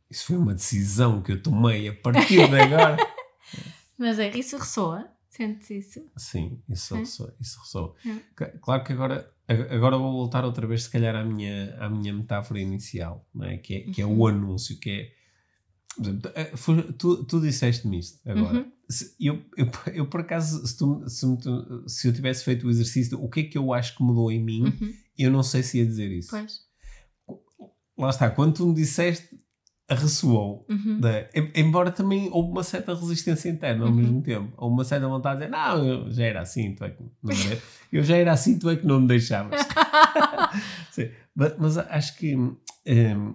Isso 0.08 0.26
foi 0.26 0.36
uma 0.36 0.54
decisão 0.54 1.20
que 1.22 1.32
eu 1.32 1.42
tomei 1.42 1.88
a 1.88 1.94
partir 1.94 2.48
de 2.48 2.60
agora. 2.60 2.96
Mas 3.98 4.18
é, 4.18 4.30
isso 4.36 4.56
ressoa? 4.56 5.10
Sentes 5.28 5.68
isso? 5.70 6.06
Sim, 6.16 6.62
isso 6.68 6.94
É? 6.94 6.98
ressoa. 7.00 7.36
Isso 7.40 7.58
ressoa. 7.60 7.94
É. 8.06 8.46
Claro 8.62 8.84
que 8.84 8.92
agora, 8.92 9.30
ag- 9.48 9.74
agora 9.74 9.98
vou 9.98 10.12
voltar 10.12 10.44
outra 10.44 10.66
vez, 10.66 10.84
se 10.84 10.90
calhar, 10.90 11.14
à 11.16 11.24
minha, 11.24 11.76
à 11.78 11.90
minha 11.90 12.12
metáfora 12.14 12.60
inicial, 12.60 13.28
não 13.34 13.44
é? 13.46 13.58
Que, 13.58 13.74
é, 13.74 13.80
que 13.90 14.00
é 14.00 14.06
o 14.06 14.10
Uhum. 14.10 14.26
anúncio, 14.28 14.78
que 14.78 14.90
é. 14.90 15.02
por 15.02 15.10
exemplo, 15.10 15.14
eh, 15.14 15.84
foi- 15.84 15.85
tu, 16.98 17.24
tu 17.24 17.40
disseste-me 17.40 17.98
isto 17.98 18.18
agora. 18.28 18.58
Uhum. 18.58 18.72
Se- 18.88 19.14
eu, 19.20 19.42
eu, 19.56 19.68
eu, 19.94 20.06
por 20.06 20.20
acaso, 20.20 20.64
se, 20.66 20.76
tu, 20.76 21.02
se, 21.08 21.26
se 21.86 22.08
eu 22.08 22.12
tivesse 22.12 22.44
feito 22.44 22.66
o 22.66 22.70
exercício 22.70 23.20
o 23.22 23.28
que 23.28 23.40
é 23.40 23.44
que 23.44 23.58
eu 23.58 23.72
acho 23.72 23.96
que 23.96 24.02
mudou 24.02 24.30
em 24.30 24.42
mim, 24.42 24.64
Uhum. 24.64 24.92
eu 25.18 25.30
não 25.30 25.42
sei 25.42 25.62
se 25.62 25.78
ia 25.78 25.86
dizer 25.86 26.10
isso. 26.12 26.30
Pois. 26.30 26.60
Lá 27.98 28.10
está, 28.10 28.30
quando 28.30 28.54
tu 28.54 28.66
me 28.66 28.74
disseste, 28.74 29.38
ressoou. 29.88 30.66
Uhum. 30.68 30.98
né? 31.00 31.28
Em- 31.34 31.50
Embora 31.56 31.90
também 31.90 32.28
houve 32.30 32.50
uma 32.50 32.62
certa 32.62 32.94
resistência 32.94 33.48
interna 33.48 33.84
ao 33.84 33.90
Uhum. 33.90 33.96
mesmo 33.96 34.22
tempo. 34.22 34.52
Houve 34.56 34.74
uma 34.74 34.84
certa 34.84 35.08
vontade 35.08 35.40
de 35.40 35.46
dizer: 35.46 35.56
Não, 35.56 35.84
eu 35.86 36.10
já 36.10 36.24
era 36.24 36.40
assim, 36.42 36.74
tu 36.74 36.84
é 36.84 36.90
que 36.90 37.02
não 37.22 37.34
me 37.34 37.58
Eu 37.92 38.02
já 38.04 38.16
era 38.16 38.32
assim, 38.32 38.58
tu 38.58 38.68
é 38.68 38.76
que 38.76 38.86
não 38.86 39.00
me 39.00 39.06
deixavas. 39.08 39.60
Mas, 41.34 41.54
mas 41.58 41.78
acho 41.78 42.16
que 42.16 42.34
de- 42.86 43.34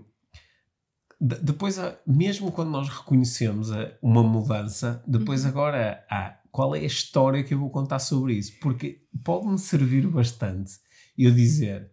depois, 1.23 1.77
há- 1.77 1.95
mesmo 2.05 2.51
quando 2.51 2.71
nós 2.71 2.89
reconhecemos 2.89 3.69
uma 4.01 4.23
mudança, 4.23 5.03
depois 5.07 5.43
Uhum. 5.43 5.49
agora 5.49 6.03
há 6.09 6.37
qual 6.51 6.75
é 6.75 6.79
a 6.79 6.83
história 6.83 7.43
que 7.43 7.53
eu 7.53 7.59
vou 7.59 7.69
contar 7.69 7.99
sobre 7.99 8.33
isso? 8.33 8.59
Porque 8.59 9.03
pode-me 9.23 9.57
servir 9.57 10.05
bastante 10.07 10.73
eu 11.17 11.31
dizer. 11.31 11.91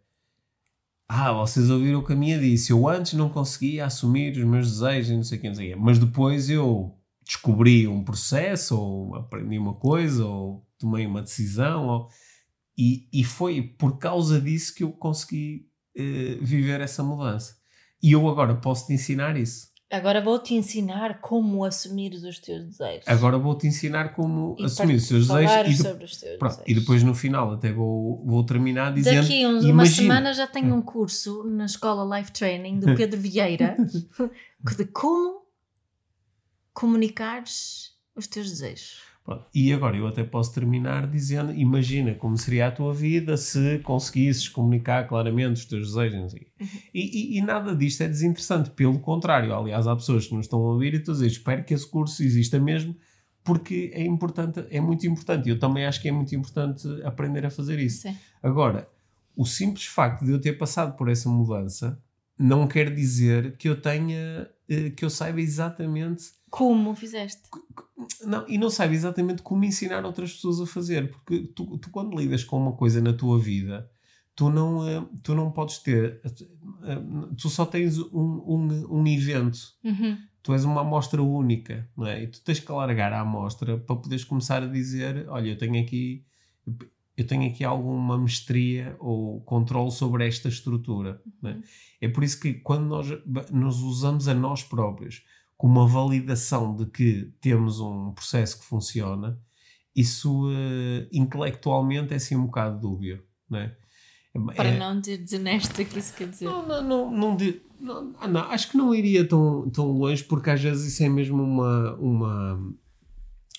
Ah, 1.08 1.32
vocês 1.32 1.70
ouviram 1.70 2.00
o 2.00 2.04
que 2.04 2.12
a 2.12 2.16
minha 2.16 2.38
disse. 2.38 2.70
Eu 2.72 2.88
antes 2.88 3.14
não 3.14 3.28
conseguia 3.28 3.86
assumir 3.86 4.36
os 4.36 4.44
meus 4.44 4.70
desejos 4.72 5.10
e 5.10 5.16
não 5.16 5.22
sei 5.22 5.38
o 5.38 5.40
que, 5.40 5.48
não 5.48 5.54
sei 5.54 5.66
o 5.72 5.74
quê. 5.74 5.80
Mas 5.80 5.98
depois 5.98 6.50
eu 6.50 6.94
descobri 7.24 7.86
um 7.86 8.02
processo, 8.04 8.78
ou 8.78 9.14
aprendi 9.14 9.58
uma 9.58 9.74
coisa, 9.74 10.24
ou 10.26 10.66
tomei 10.78 11.06
uma 11.06 11.22
decisão, 11.22 11.86
ou- 11.86 12.08
e, 12.76 13.08
e 13.12 13.24
foi 13.24 13.62
por 13.62 13.98
causa 13.98 14.40
disso 14.40 14.74
que 14.74 14.82
eu 14.84 14.92
consegui 14.92 15.66
eh, 15.96 16.38
viver 16.42 16.80
essa 16.80 17.02
mudança. 17.02 17.57
E 18.02 18.12
eu 18.12 18.28
agora 18.28 18.54
posso 18.54 18.86
te 18.86 18.92
ensinar 18.92 19.36
isso. 19.36 19.68
Agora 19.90 20.20
vou-te 20.20 20.52
ensinar 20.54 21.18
como 21.22 21.64
assumir 21.64 22.12
os 22.12 22.38
teus 22.38 22.62
desejos. 22.66 23.04
Agora 23.08 23.38
vou-te 23.38 23.66
ensinar 23.66 24.10
como 24.14 24.54
E 24.58 24.64
assumir 24.66 24.96
os 24.96 25.08
falar 25.26 25.62
desejos. 25.64 25.80
E, 25.80 25.82
sobre 25.82 26.04
os 26.04 26.16
teus 26.18 26.38
pronto, 26.38 26.54
e 26.54 26.58
desejos. 26.58 26.80
depois 26.82 27.02
no 27.02 27.14
final 27.14 27.52
até 27.54 27.72
vou, 27.72 28.22
vou 28.26 28.44
terminar 28.44 28.92
dizendo. 28.92 29.22
Daqui 29.22 29.42
a 29.44 29.48
uns- 29.48 29.64
uma 29.64 29.86
semana 29.86 30.34
já 30.34 30.46
tenho 30.46 30.74
um 30.74 30.82
curso 30.82 31.42
na 31.44 31.64
escola 31.64 32.18
Life 32.18 32.32
Training 32.32 32.80
do 32.80 32.94
Pedro 32.94 33.18
Vieira 33.18 33.76
de 34.76 34.84
como 34.84 35.40
comunicares 36.74 37.92
os 38.14 38.26
teus 38.26 38.50
desejos. 38.50 39.00
E 39.54 39.72
agora 39.72 39.96
eu 39.96 40.06
até 40.06 40.24
posso 40.24 40.54
terminar 40.54 41.06
dizendo: 41.06 41.52
imagina 41.52 42.14
como 42.14 42.36
seria 42.36 42.68
a 42.68 42.70
tua 42.70 42.94
vida 42.94 43.36
se 43.36 43.78
conseguisses 43.80 44.48
comunicar 44.48 45.06
claramente 45.06 45.52
os 45.60 45.64
teus 45.64 45.88
desejos. 45.94 46.34
E, 46.34 46.46
e- 46.94 47.38
e 47.38 47.42
nada 47.42 47.74
disto 47.74 48.02
é 48.02 48.08
desinteressante, 48.08 48.70
pelo 48.70 48.98
contrário. 48.98 49.54
Aliás, 49.54 49.86
há 49.86 49.94
pessoas 49.94 50.26
que 50.26 50.34
nos 50.34 50.46
estão 50.46 50.60
a 50.60 50.72
ouvir 50.72 50.94
e 50.94 50.96
estão 50.96 51.12
a 51.12 51.16
dizer: 51.16 51.26
espero 51.26 51.64
que 51.64 51.74
esse 51.74 51.86
curso 51.86 52.22
exista 52.22 52.58
mesmo, 52.58 52.96
porque 53.44 53.90
é 53.92 54.04
importante, 54.04 54.64
é 54.70 54.80
muito 54.80 55.06
importante. 55.06 55.48
Eu 55.48 55.58
também 55.58 55.84
acho 55.84 56.00
que 56.00 56.08
é 56.08 56.12
muito 56.12 56.34
importante 56.34 56.86
aprender 57.04 57.44
a 57.44 57.50
fazer 57.50 57.78
isso. 57.78 58.02
Sim. 58.02 58.16
Agora, 58.42 58.88
o 59.36 59.44
simples 59.44 59.84
facto 59.86 60.24
de 60.24 60.32
eu 60.32 60.40
ter 60.40 60.54
passado 60.54 60.96
por 60.96 61.08
essa 61.08 61.28
mudança 61.28 61.98
não 62.38 62.66
quer 62.68 62.94
dizer 62.94 63.56
que 63.56 63.68
eu 63.68 63.80
tenha, 63.80 64.48
eh, 64.68 64.90
que 64.90 65.04
eu 65.04 65.10
saiba 65.10 65.40
exatamente 65.40 66.24
Como 66.50 66.94
fizeste? 66.94 67.42
não, 68.24 68.46
e 68.48 68.56
não 68.58 68.70
sabe 68.70 68.94
exatamente 68.94 69.42
como 69.42 69.64
ensinar 69.64 70.04
outras 70.04 70.32
pessoas 70.34 70.60
a 70.60 70.66
fazer, 70.66 71.10
porque 71.10 71.48
tu, 71.54 71.78
tu 71.78 71.90
quando 71.90 72.16
lidas 72.16 72.44
com 72.44 72.56
uma 72.56 72.72
coisa 72.72 73.00
na 73.00 73.12
tua 73.12 73.38
vida, 73.38 73.90
tu 74.36 74.48
não, 74.50 74.88
eh, 74.88 75.04
tu 75.22 75.34
não 75.34 75.50
podes 75.50 75.78
ter, 75.78 76.20
eh, 76.24 76.98
tu 77.36 77.48
só 77.50 77.66
tens 77.66 77.98
um, 77.98 78.06
um, 78.46 78.98
um 79.00 79.06
evento, 79.06 79.58
Uhum. 79.84 80.16
tu 80.42 80.52
és 80.52 80.64
uma 80.64 80.82
amostra 80.82 81.20
única, 81.22 81.88
não 81.96 82.06
é? 82.06 82.22
E 82.22 82.28
tu 82.28 82.40
tens 82.42 82.60
que 82.60 82.70
alargar 82.70 83.12
a 83.12 83.20
amostra 83.20 83.76
para 83.78 83.96
poderes 83.96 84.24
começar 84.24 84.62
a 84.62 84.66
dizer, 84.66 85.26
olha, 85.28 85.50
eu 85.50 85.58
tenho 85.58 85.82
aqui, 85.82 86.24
eu 87.18 87.26
tenho 87.26 87.50
aqui 87.50 87.64
alguma 87.64 88.16
mestria 88.16 88.96
ou 89.00 89.40
controle 89.40 89.90
sobre 89.90 90.26
esta 90.26 90.48
estrutura, 90.48 91.20
é? 91.44 91.56
É 92.02 92.08
por 92.08 92.22
isso 92.22 92.38
que 92.40 92.54
quando 92.54 92.86
nós 92.86 93.06
nos 93.50 93.80
usamos 93.82 94.28
a 94.28 94.34
nós 94.34 94.62
próprios 94.62 95.24
como 95.56 95.80
uma 95.80 95.88
validação 95.88 96.76
de 96.76 96.86
que 96.86 97.32
temos 97.40 97.80
um 97.80 98.12
processo 98.12 98.60
que 98.60 98.64
funciona, 98.64 99.36
isso 99.96 100.48
eh, 100.52 101.08
intelectualmente 101.12 102.12
é 102.12 102.16
assim 102.16 102.36
um 102.36 102.46
bocado 102.46 102.78
dúbio, 102.80 103.24
não 103.50 103.58
é? 103.58 103.76
Para 104.54 104.68
É- 104.68 104.78
não 104.78 105.00
dizer 105.00 105.18
desonesto 105.18 105.84
que 105.84 105.98
isso 105.98 106.14
quer 106.14 106.28
dizer. 106.28 106.44
não, 106.44 106.64
não, 106.68 106.82
não, 106.84 107.10
não, 107.10 107.36
não, 107.80 108.14
ah, 108.20 108.28
não, 108.28 108.40
acho 108.42 108.70
que 108.70 108.76
não 108.76 108.94
iria 108.94 109.26
tão, 109.26 109.68
tão 109.70 109.90
longe, 109.90 110.22
porque 110.22 110.50
às 110.50 110.60
vezes 110.62 110.92
isso 110.92 111.02
é 111.02 111.08
mesmo 111.08 111.42
uma, 111.42 111.94
uma, 111.96 112.74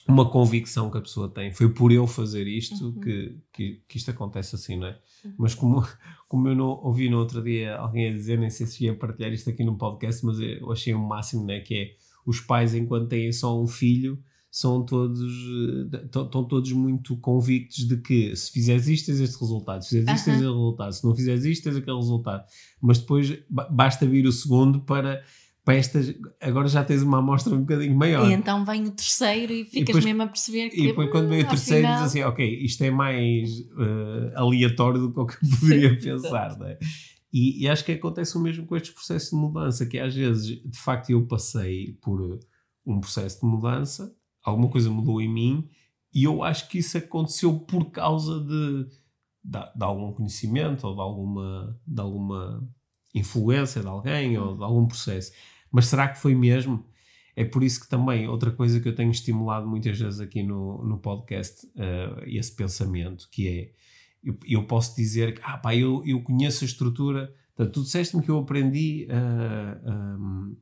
uma 0.10 0.30
convicção 0.30 0.89
que 0.89 0.97
a 0.97 1.01
pessoa 1.01 1.30
tem. 1.30 1.51
Foi 1.53 1.70
por 1.70 1.91
eu 1.91 2.05
fazer 2.07 2.47
isto 2.47 2.84
Uhum. 2.86 2.99
que, 2.99 3.38
que, 3.53 3.82
que 3.88 3.97
isto 3.97 4.12
acontece 4.12 4.55
assim, 4.55 4.78
não 4.78 4.88
é? 4.88 4.99
Uhum. 5.24 5.34
Mas 5.38 5.53
como, 5.55 5.86
como 6.28 6.47
eu 6.47 6.55
não 6.55 6.68
ouvi 6.84 7.10
no 7.10 7.18
outro 7.20 7.41
dia 7.43 7.76
alguém 7.78 8.10
a 8.10 8.12
dizer, 8.14 8.38
nem 8.39 8.49
sei 8.49 8.66
se 8.68 8.86
ia 8.86 8.95
partilhar 8.95 9.32
isto 9.32 9.49
aqui 9.49 9.64
no 9.64 9.78
podcast, 9.78 10.26
mas 10.26 10.39
eu 10.39 10.72
achei 10.72 10.93
o 10.93 10.99
máximo, 10.99 11.45
né? 11.45 11.60
Que 11.60 11.76
é 11.76 11.91
os 12.26 12.39
pais, 12.41 12.74
enquanto 12.76 13.07
têm 13.10 13.32
só 13.32 13.60
um 13.62 13.68
filho, 13.68 14.20
são 14.51 14.84
todos, 14.84 15.22
eh, 15.93 16.05
estão 16.05 16.26
estão 16.26 16.43
todos 16.43 16.72
muito 16.72 17.16
convictos 17.18 17.88
de 17.88 17.97
que 17.97 18.36
se 18.36 18.51
fizeres 18.51 18.88
isto 18.88 19.05
tens 19.05 19.20
este 19.20 19.39
resultado, 19.39 19.84
se 19.84 19.89
fizeres 19.99 20.16
isto 20.20 20.26
tens 20.26 20.36
aquele 20.38 20.51
resultado, 20.53 20.91
se 20.93 21.05
não 21.05 21.16
fizeres 21.16 21.45
isto 21.45 21.64
tens 21.64 21.76
aquele 21.76 21.97
resultado. 21.97 22.43
Mas 22.82 22.97
depois 22.97 23.38
ba- 23.49 23.70
basta 23.70 24.05
vir 24.07 24.26
o 24.26 24.32
segundo 24.32 24.82
para, 24.82 25.24
para 25.66 25.76
estas. 25.76 26.14
Agora 26.41 26.68
já 26.68 26.84
tens 26.84 27.01
uma 27.03 27.20
amostra 27.20 27.53
um 27.53 27.60
bocadinho 27.62 27.95
maior. 27.95 28.30
E 28.30 28.34
então 28.34 28.66
vem 28.66 28.86
o 28.86 28.91
terceiro 28.91 29.53
e 29.53 29.66
ficas 29.66 29.88
depois- 29.88 30.05
mesmo 30.05 30.24
a 30.24 30.28
perceber 30.28 30.70
que. 30.70 30.82
E 30.82 30.88
depois 30.88 31.10
quando 31.12 31.30
vem 31.30 31.41
o 31.41 31.45
"Hum, 31.45 31.49
terceiro 31.49 31.86
afinal-" 31.88 32.03
diz 32.03 32.10
assim, 32.12 32.24
ok, 32.24 32.60
isto 32.64 32.84
é 32.84 32.91
mais 32.91 33.49
eh, 33.60 34.34
aleatório 34.36 34.99
do 35.01 35.14
que 35.14 35.20
o 35.20 35.26
que 35.26 35.34
eu 35.36 35.39
poderia 35.60 35.99
Sim, 35.99 36.05
pensar, 36.10 36.57
não 36.57 36.68
é? 36.68 36.80
E, 37.32 37.64
e 37.64 37.70
acho 37.70 37.86
que 37.86 37.91
acontece 37.91 38.36
o 38.38 38.41
mesmo 38.41 38.66
com 38.66 38.76
estes 38.76 38.91
processos 38.91 39.30
de 39.30 39.36
mudança, 39.36 39.86
que 39.86 39.99
às 39.99 40.16
vezes, 40.16 40.45
de 40.66 40.80
facto, 40.80 41.12
eu 41.12 41.28
passei 41.28 41.93
por 42.01 42.39
um 42.86 42.99
processo 42.99 43.41
de 43.41 43.45
mudança, 43.45 44.12
alguma 44.43 44.68
coisa 44.70 44.89
mudou 44.89 45.22
em 45.22 45.32
mim, 45.32 45.70
e 46.12 46.24
eu 46.24 46.41
acho 46.43 46.68
que 46.68 46.80
isso 46.80 46.97
aconteceu 46.97 47.53
por 47.60 47.91
causa 47.91 48.39
de, 48.39 48.86
de, 49.43 49.60
de 49.76 49.84
algum 49.84 50.12
conhecimento 50.12 50.88
ou 50.88 50.95
de 50.95 51.01
alguma, 51.01 51.80
de 51.86 52.01
alguma 52.01 52.68
influência 53.14 53.82
de 53.82 53.88
alguém 53.88 54.38
ou 54.38 54.55
de 54.55 54.64
algum 54.64 54.88
processo. 54.88 55.32
Mas 55.72 55.88
será 55.88 56.07
que 56.07 56.20
foi 56.20 56.36
mesmo? 56.36 56.86
É 57.36 57.45
por 57.45 57.64
isso 57.64 57.80
que 57.80 57.89
também, 57.89 58.28
outra 58.28 58.51
coisa 58.51 58.80
que 58.80 58.89
eu 58.89 58.95
tenho 58.95 59.12
estimulado 59.12 59.68
muitas 59.68 59.97
vezes 59.97 60.20
aqui 60.20 60.43
no, 60.43 60.84
no 60.84 60.97
podcast, 60.97 61.68
eh, 61.78 62.24
esse 62.28 62.53
pensamento, 62.53 63.30
que 63.32 63.47
é, 63.47 63.72
eu, 64.24 64.38
eu 64.45 64.68
posso 64.68 64.95
dizer 64.95 65.36
que, 65.36 65.41
ah 65.43 65.57
pá, 65.57 65.74
eu, 65.74 66.03
eu 66.05 66.22
conheço 66.22 66.64
a 66.64 66.68
estrutura, 66.68 67.34
portanto, 67.55 67.74
tu 67.74 67.84
disseste-me 67.84 68.24
que 68.24 68.30
eu 68.30 68.39
aprendi 68.39 69.07
a, 69.10 69.89
a, 69.89 70.18
hum, 70.18 70.57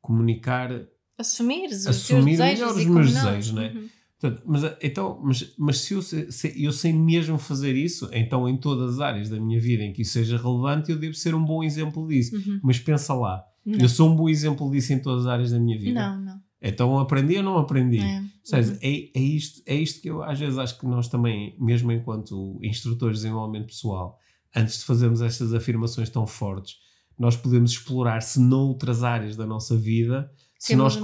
comunicar, 0.00 0.70
Assumires 1.18 1.80
os 1.80 1.86
Assumir 1.86 2.36
teus 2.36 2.50
desejos 2.50 2.58
melhor 2.58 2.76
os 2.76 2.84
meus 2.84 3.12
desejos, 3.14 3.52
não 3.52 3.62
é? 3.62 3.68
Uhum. 3.70 3.88
Portanto, 4.18 4.42
mas, 4.46 4.64
eh, 4.64 4.78
então, 4.82 5.20
mas, 5.22 5.54
mas 5.58 5.78
se, 5.78 5.92
eu, 5.94 6.00
sei- 6.02 6.30
se 6.32 6.64
eu 6.64 6.72
sei 6.72 6.92
mesmo 6.92 7.38
fazer 7.38 7.74
isso, 7.76 8.08
então 8.12 8.48
em 8.48 8.56
todas 8.56 8.94
as 8.94 9.00
áreas 9.00 9.28
da 9.28 9.38
minha 9.38 9.60
vida 9.60 9.82
em 9.82 9.92
que 9.92 10.02
isso 10.02 10.12
seja 10.12 10.38
relevante, 10.38 10.90
eu 10.90 10.98
devo 10.98 11.14
ser 11.14 11.34
um 11.34 11.44
bom 11.44 11.62
exemplo 11.62 12.06
disso. 12.08 12.34
Uhum. 12.34 12.60
Mas 12.62 12.78
pensa 12.78 13.12
lá, 13.14 13.44
Não. 13.64 13.78
eu 13.78 13.88
sou 13.88 14.10
um 14.10 14.16
bom 14.16 14.28
exemplo 14.28 14.70
disso 14.70 14.92
em 14.94 14.98
todas 14.98 15.26
as 15.26 15.32
áreas 15.32 15.50
da 15.50 15.58
minha 15.60 15.78
vida. 15.78 16.00
Não, 16.00 16.20
não. 16.24 16.40
Então 16.62 16.98
aprendi 16.98 17.36
ou 17.36 17.42
não 17.42 17.58
aprendi? 17.58 17.98
É. 18.00 18.22
Seja, 18.42 18.72
Uhum. 18.72 18.78
é, 18.80 19.10
é, 19.14 19.20
isto, 19.20 19.62
é 19.66 19.74
isto 19.74 20.00
que 20.00 20.08
eu 20.08 20.22
às 20.22 20.38
vezes 20.38 20.56
acho 20.58 20.78
que 20.78 20.86
nós 20.86 21.08
também, 21.08 21.54
mesmo 21.60 21.92
enquanto 21.92 22.58
instrutores 22.62 23.18
de 23.18 23.24
desenvolvimento 23.24 23.66
pessoal, 23.66 24.18
antes 24.54 24.78
de 24.78 24.84
fazermos 24.84 25.20
estas 25.20 25.52
afirmações 25.52 26.08
tão 26.08 26.26
fortes, 26.26 26.76
nós 27.18 27.36
podemos 27.36 27.72
explorar 27.72 28.22
se 28.22 28.40
noutras 28.40 29.02
áreas 29.04 29.36
da 29.36 29.46
nossa 29.46 29.76
vida, 29.76 30.30
se 30.58 30.74
nós, 30.74 30.98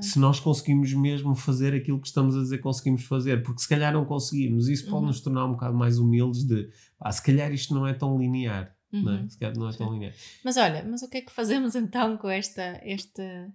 se 0.00 0.18
nós 0.18 0.40
conseguimos 0.40 0.92
mesmo 0.92 1.34
fazer 1.34 1.74
aquilo 1.74 2.00
que 2.00 2.06
estamos 2.06 2.36
a 2.36 2.40
dizer 2.40 2.58
conseguimos 2.58 3.04
fazer, 3.04 3.42
porque 3.42 3.62
se 3.62 3.68
calhar 3.68 3.92
não 3.92 4.04
conseguimos, 4.04 4.68
isso 4.68 4.84
pode 4.84 4.96
Uhum. 5.02 5.06
nos 5.06 5.20
tornar 5.20 5.46
um 5.46 5.52
bocado 5.52 5.74
mais 5.74 5.98
humildes 5.98 6.44
de, 6.44 6.70
pá, 6.98 7.10
se 7.10 7.22
calhar 7.22 7.52
isto 7.52 7.74
não 7.74 7.86
é 7.86 7.94
tão 7.94 8.18
linear, 8.18 8.74
não 8.92 9.12
é? 9.12 9.20
Uhum. 9.20 9.28
Se 9.30 9.38
calhar 9.38 9.56
não 9.56 9.68
é 9.68 9.72
tão 9.72 9.92
linear. 9.92 10.12
Mas 10.44 10.56
olha, 10.56 10.84
mas 10.84 11.02
o 11.02 11.08
que 11.08 11.16
é 11.18 11.20
que 11.22 11.32
fazemos 11.32 11.74
então 11.76 12.16
com 12.18 12.28
esta, 12.28 12.62
esta, 12.82 13.52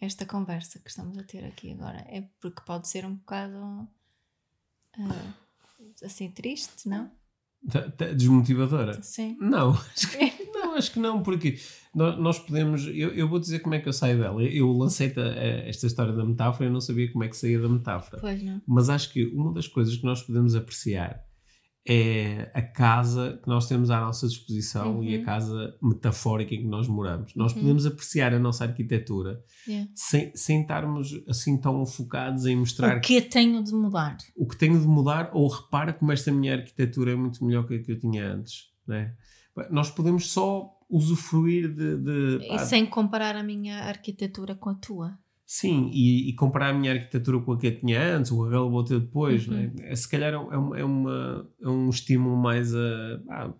esta 0.00 0.24
conversa 0.24 0.78
que 0.78 0.88
estamos 0.88 1.18
a 1.18 1.22
ter 1.24 1.44
aqui 1.44 1.72
agora? 1.72 1.98
É 2.08 2.24
porque 2.40 2.62
pode 2.64 2.88
ser 2.88 3.04
um 3.04 3.16
bocado 3.16 3.88
ah, 4.98 5.34
assim 6.04 6.30
triste, 6.30 6.88
não? 6.88 7.10
Desmotivadora. 8.16 9.02
Sim. 9.02 9.36
Não, 9.40 9.72
acho 9.94 10.10
que 10.10 10.18
não, 10.18 10.39
acho 10.80 10.92
que 10.92 10.98
não, 10.98 11.22
porque 11.22 11.56
nós, 11.94 12.38
podemos. 12.40 12.86
Eu, 12.86 13.10
eu 13.14 13.28
vou 13.28 13.38
dizer 13.38 13.60
como 13.60 13.74
é 13.74 13.78
que 13.80 13.88
eu 13.88 13.92
saio 13.92 14.18
dela. 14.18 14.42
Eu 14.42 14.70
lancei 14.72 15.12
esta 15.66 15.86
história 15.86 16.12
da 16.12 16.24
metáfora 16.24 16.64
e 16.64 16.68
eu 16.68 16.72
não 16.72 16.80
sabia 16.80 17.10
como 17.12 17.22
é 17.24 17.28
que 17.28 17.36
saía 17.36 17.60
da 17.60 17.68
metáfora. 17.68 18.20
Pois 18.20 18.42
não. 18.42 18.60
Mas 18.66 18.90
acho 18.90 19.12
que 19.12 19.24
uma 19.26 19.52
das 19.52 19.66
coisas 19.68 19.96
que 19.96 20.04
nós 20.04 20.22
podemos 20.22 20.54
apreciar 20.54 21.20
é 21.88 22.50
a 22.54 22.60
casa 22.60 23.40
que 23.42 23.48
nós 23.48 23.66
temos 23.66 23.90
à 23.90 23.98
nossa 24.00 24.28
disposição 24.28 25.02
e 25.02 25.14
a 25.14 25.18
Uhum. 25.18 25.24
casa 25.24 25.74
metafórica 25.82 26.54
em 26.54 26.58
que 26.60 26.66
nós 26.68 26.86
moramos. 26.86 27.34
Nós 27.34 27.52
Uhum. 27.54 27.60
podemos 27.60 27.86
apreciar 27.86 28.34
a 28.34 28.38
nossa 28.38 28.64
arquitetura 28.64 29.42
Yeah. 29.66 29.90
sem, 29.94 30.30
sem 30.36 30.60
estarmos 30.60 31.10
assim 31.26 31.56
tão 31.58 31.84
focados 31.86 32.44
em 32.44 32.54
mostrar 32.56 32.98
O 32.98 33.00
que 33.00 33.20
tenho 33.22 33.64
de 33.64 33.72
mudar? 33.72 34.18
o 34.36 34.46
que 34.46 34.56
tenho 34.58 34.78
de 34.78 34.86
mudar 34.86 35.30
ou 35.32 35.48
repara 35.48 35.92
como 35.94 36.12
esta 36.12 36.30
minha 36.30 36.54
arquitetura 36.54 37.12
é 37.12 37.14
muito 37.16 37.42
melhor 37.44 37.66
que 37.66 37.74
a 37.74 37.82
que 37.82 37.92
eu 37.92 37.98
tinha 37.98 38.30
antes. 38.30 38.64
Né? 38.86 39.14
Nós 39.70 39.90
podemos 39.90 40.30
só 40.30 40.70
usufruir 40.88 41.68
de. 41.74 41.96
de 41.98 42.44
E 42.44 42.48
pá, 42.48 42.58
sem 42.58 42.86
comparar 42.86 43.36
a 43.36 43.42
minha 43.42 43.76
arquitetura 43.84 44.54
com 44.54 44.70
a 44.70 44.74
tua. 44.74 45.18
Sim, 45.46 45.90
e, 45.92 46.30
e 46.30 46.34
comparar 46.34 46.70
a 46.70 46.72
minha 46.72 46.92
arquitetura 46.92 47.40
com 47.40 47.52
a 47.52 47.58
que 47.58 47.66
eu 47.66 47.80
tinha 47.80 48.00
antes, 48.16 48.30
ou 48.30 48.44
a 48.44 48.48
que 48.48 48.54
ela 48.54 48.68
vou 48.70 48.84
ter 48.84 49.00
depois, 49.00 49.48
Uhum. 49.48 49.54
né? 49.54 49.72
é, 49.80 49.94
se 49.96 50.08
calhar 50.08 50.32
é, 50.32 50.38
um- 50.38 50.52
é, 50.52 50.56
uma- 50.56 50.78
é 50.78 50.84
uma, 50.84 51.50
é 51.62 51.68
um 51.68 51.90
estímulo 51.90 52.36
mais 52.36 52.72
a. 52.74 53.20
ah, 53.30 53.52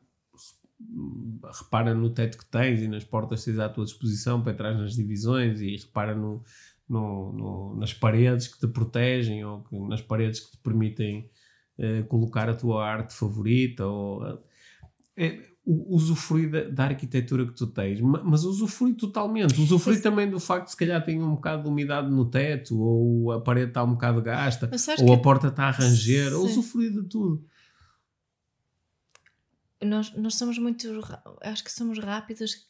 repara 1.59 1.94
no 1.94 2.11
teto 2.11 2.38
que 2.38 2.46
tens 2.46 2.80
e 2.80 2.88
nas 2.88 3.05
portas 3.05 3.40
que 3.44 3.51
tens 3.51 3.59
à 3.59 3.68
tua 3.68 3.84
disposição 3.84 4.42
para 4.42 4.53
entrar 4.53 4.74
nas 4.74 4.94
divisões 4.94 5.61
e 5.61 5.76
repara 5.76 6.14
no, 6.14 6.42
no- 6.88 7.32
no- 7.32 7.76
nas 7.76 7.92
paredes 7.92 8.48
que 8.48 8.59
te 8.61 8.66
protegem 8.66 9.44
ou 9.44 9.62
que- 9.64 9.78
nas 9.88 10.01
paredes 10.01 10.40
que 10.40 10.53
te 10.53 10.59
permitem 10.62 11.28
eh, 11.78 12.03
colocar 12.05 12.48
a 12.48 12.55
tua 12.55 12.86
arte 12.86 13.14
favorita 13.14 13.86
ou 13.86 14.26
eh, 14.26 14.38
é, 15.16 15.42
usufruir 15.88 16.50
da, 16.50 16.64
da 16.70 16.84
arquitetura 16.84 17.46
que 17.46 17.52
tu 17.52 17.66
tens, 17.66 18.00
ma- 18.00 18.22
mas 18.24 18.44
usufruir 18.44 18.96
totalmente. 18.96 19.60
Usufruir 19.60 19.96
Mas- 19.96 20.02
também 20.02 20.28
do 20.30 20.40
facto 20.40 20.64
de 20.66 20.70
se 20.72 20.76
calhar 20.76 21.04
tem 21.04 21.22
um 21.22 21.34
bocado 21.34 21.62
de 21.64 21.68
umidade 21.68 22.10
no 22.10 22.24
teto, 22.28 22.78
ou 22.80 23.32
a 23.32 23.40
parede 23.40 23.68
está 23.70 23.84
um 23.84 23.92
bocado 23.92 24.20
gasta, 24.22 24.70
ou 25.00 25.06
que 25.06 25.12
a 25.12 25.18
porta 25.18 25.48
está 25.48 25.64
a 25.68 25.70
ranger, 25.70 26.34
usufruir 26.38 26.92
de 26.92 27.02
tudo. 27.04 27.44
nós, 29.82 30.14
nós 30.16 30.34
somos 30.34 30.58
muito. 30.58 30.86
Acho 31.42 31.64
que 31.64 31.72
somos 31.72 31.98
rápidos, 31.98 32.66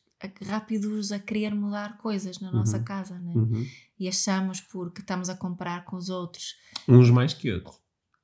rápidos 0.46 1.10
a 1.12 1.18
querer 1.18 1.54
mudar 1.54 1.98
coisas 1.98 2.38
na 2.40 2.52
nossa 2.52 2.78
Uhum. 2.78 2.84
casa, 2.84 3.18
né? 3.18 3.32
Uhum. 3.34 3.66
E 3.98 4.08
achamos 4.08 4.60
porque 4.60 5.00
estamos 5.00 5.28
a 5.28 5.34
comparar 5.36 5.84
com 5.84 5.96
os 5.96 6.08
outros. 6.08 6.56
Uns 6.88 7.10
mais 7.10 7.34
que 7.34 7.52
outros. 7.52 7.78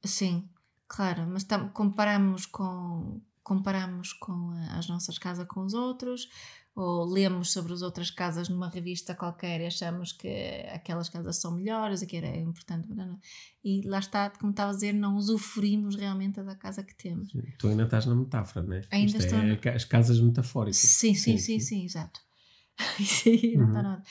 Sim, 0.04 0.48
claro, 0.86 1.26
mas 1.28 1.42
tam- 1.44 1.68
comparamos 1.70 2.46
com 2.46 3.20
comparamos 3.46 4.12
com 4.12 4.50
as 4.76 4.88
nossas 4.88 5.18
casas 5.18 5.46
com 5.46 5.60
os 5.64 5.72
outros 5.72 6.28
ou 6.74 7.04
lemos 7.06 7.52
sobre 7.52 7.72
as 7.72 7.80
outras 7.80 8.10
casas 8.10 8.48
numa 8.48 8.68
revista 8.68 9.14
qualquer 9.14 9.60
e 9.60 9.66
achamos 9.66 10.12
que 10.12 10.28
aquelas 10.72 11.08
casas 11.08 11.36
são 11.40 11.52
melhores, 11.52 12.02
aqui 12.02 12.16
era 12.16 12.36
importante, 12.36 12.88
e 13.64 13.80
lá 13.86 14.00
está, 14.00 14.28
como 14.30 14.50
estava 14.50 14.72
a 14.72 14.74
dizer, 14.74 14.92
não 14.92 15.14
usufruímos 15.16 15.94
realmente 15.94 16.42
da 16.42 16.56
casa 16.56 16.82
que 16.82 16.94
temos. 16.94 17.32
Tu 17.58 17.68
ainda 17.68 17.84
estás 17.84 18.04
na 18.04 18.14
metáfora, 18.16 18.66
né? 18.66 18.80
Ainda 18.90 19.06
Isto 19.18 19.22
estou 19.22 19.38
é 19.38 19.42
na- 19.44 19.56
ca- 19.56 19.72
as 19.74 19.84
casas 19.84 20.20
metafóricas. 20.20 20.76
Sim, 20.76 21.14
sim, 21.14 21.38
sim, 21.38 21.60
sim, 21.60 21.84
exato. 21.84 22.20
Sim, 22.98 23.56
não 23.56 23.68
está 23.68 23.78
Uhum. 23.78 23.82
nada. 23.84 24.02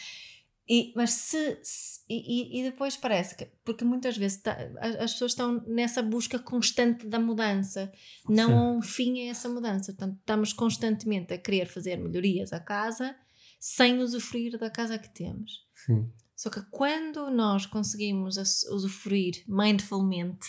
E, 0.67 0.91
mas 0.95 1.11
se, 1.11 1.59
se- 1.61 2.01
e, 2.09 2.59
e- 2.59 2.63
depois 2.63 2.97
parece 2.97 3.35
que, 3.35 3.45
porque 3.63 3.85
muitas 3.85 4.17
vezes 4.17 4.41
tá- 4.41 4.57
as, 4.79 4.95
as 4.95 5.11
pessoas 5.13 5.31
estão 5.33 5.63
nessa 5.67 6.01
busca 6.01 6.39
constante 6.39 7.05
da 7.07 7.19
mudança, 7.19 7.91
não 8.27 8.47
Sim. 8.47 8.53
há 8.53 8.61
um 8.71 8.81
fim 8.81 9.27
a 9.27 9.29
essa 9.31 9.47
mudança. 9.47 9.93
Portanto, 9.93 10.17
estamos 10.19 10.53
constantemente 10.53 11.33
a 11.33 11.37
querer 11.37 11.67
fazer 11.67 11.97
melhorias 11.97 12.51
à 12.51 12.59
casa 12.59 13.15
sem 13.59 13.99
usufruir 13.99 14.57
da 14.57 14.69
casa 14.69 14.97
que 14.97 15.09
temos. 15.09 15.67
Sim. 15.85 16.11
Só 16.35 16.49
que 16.49 16.61
quando 16.71 17.29
nós 17.29 17.65
conseguimos 17.67 18.35
usufruir 18.69 19.43
mindfulmente 19.47 20.47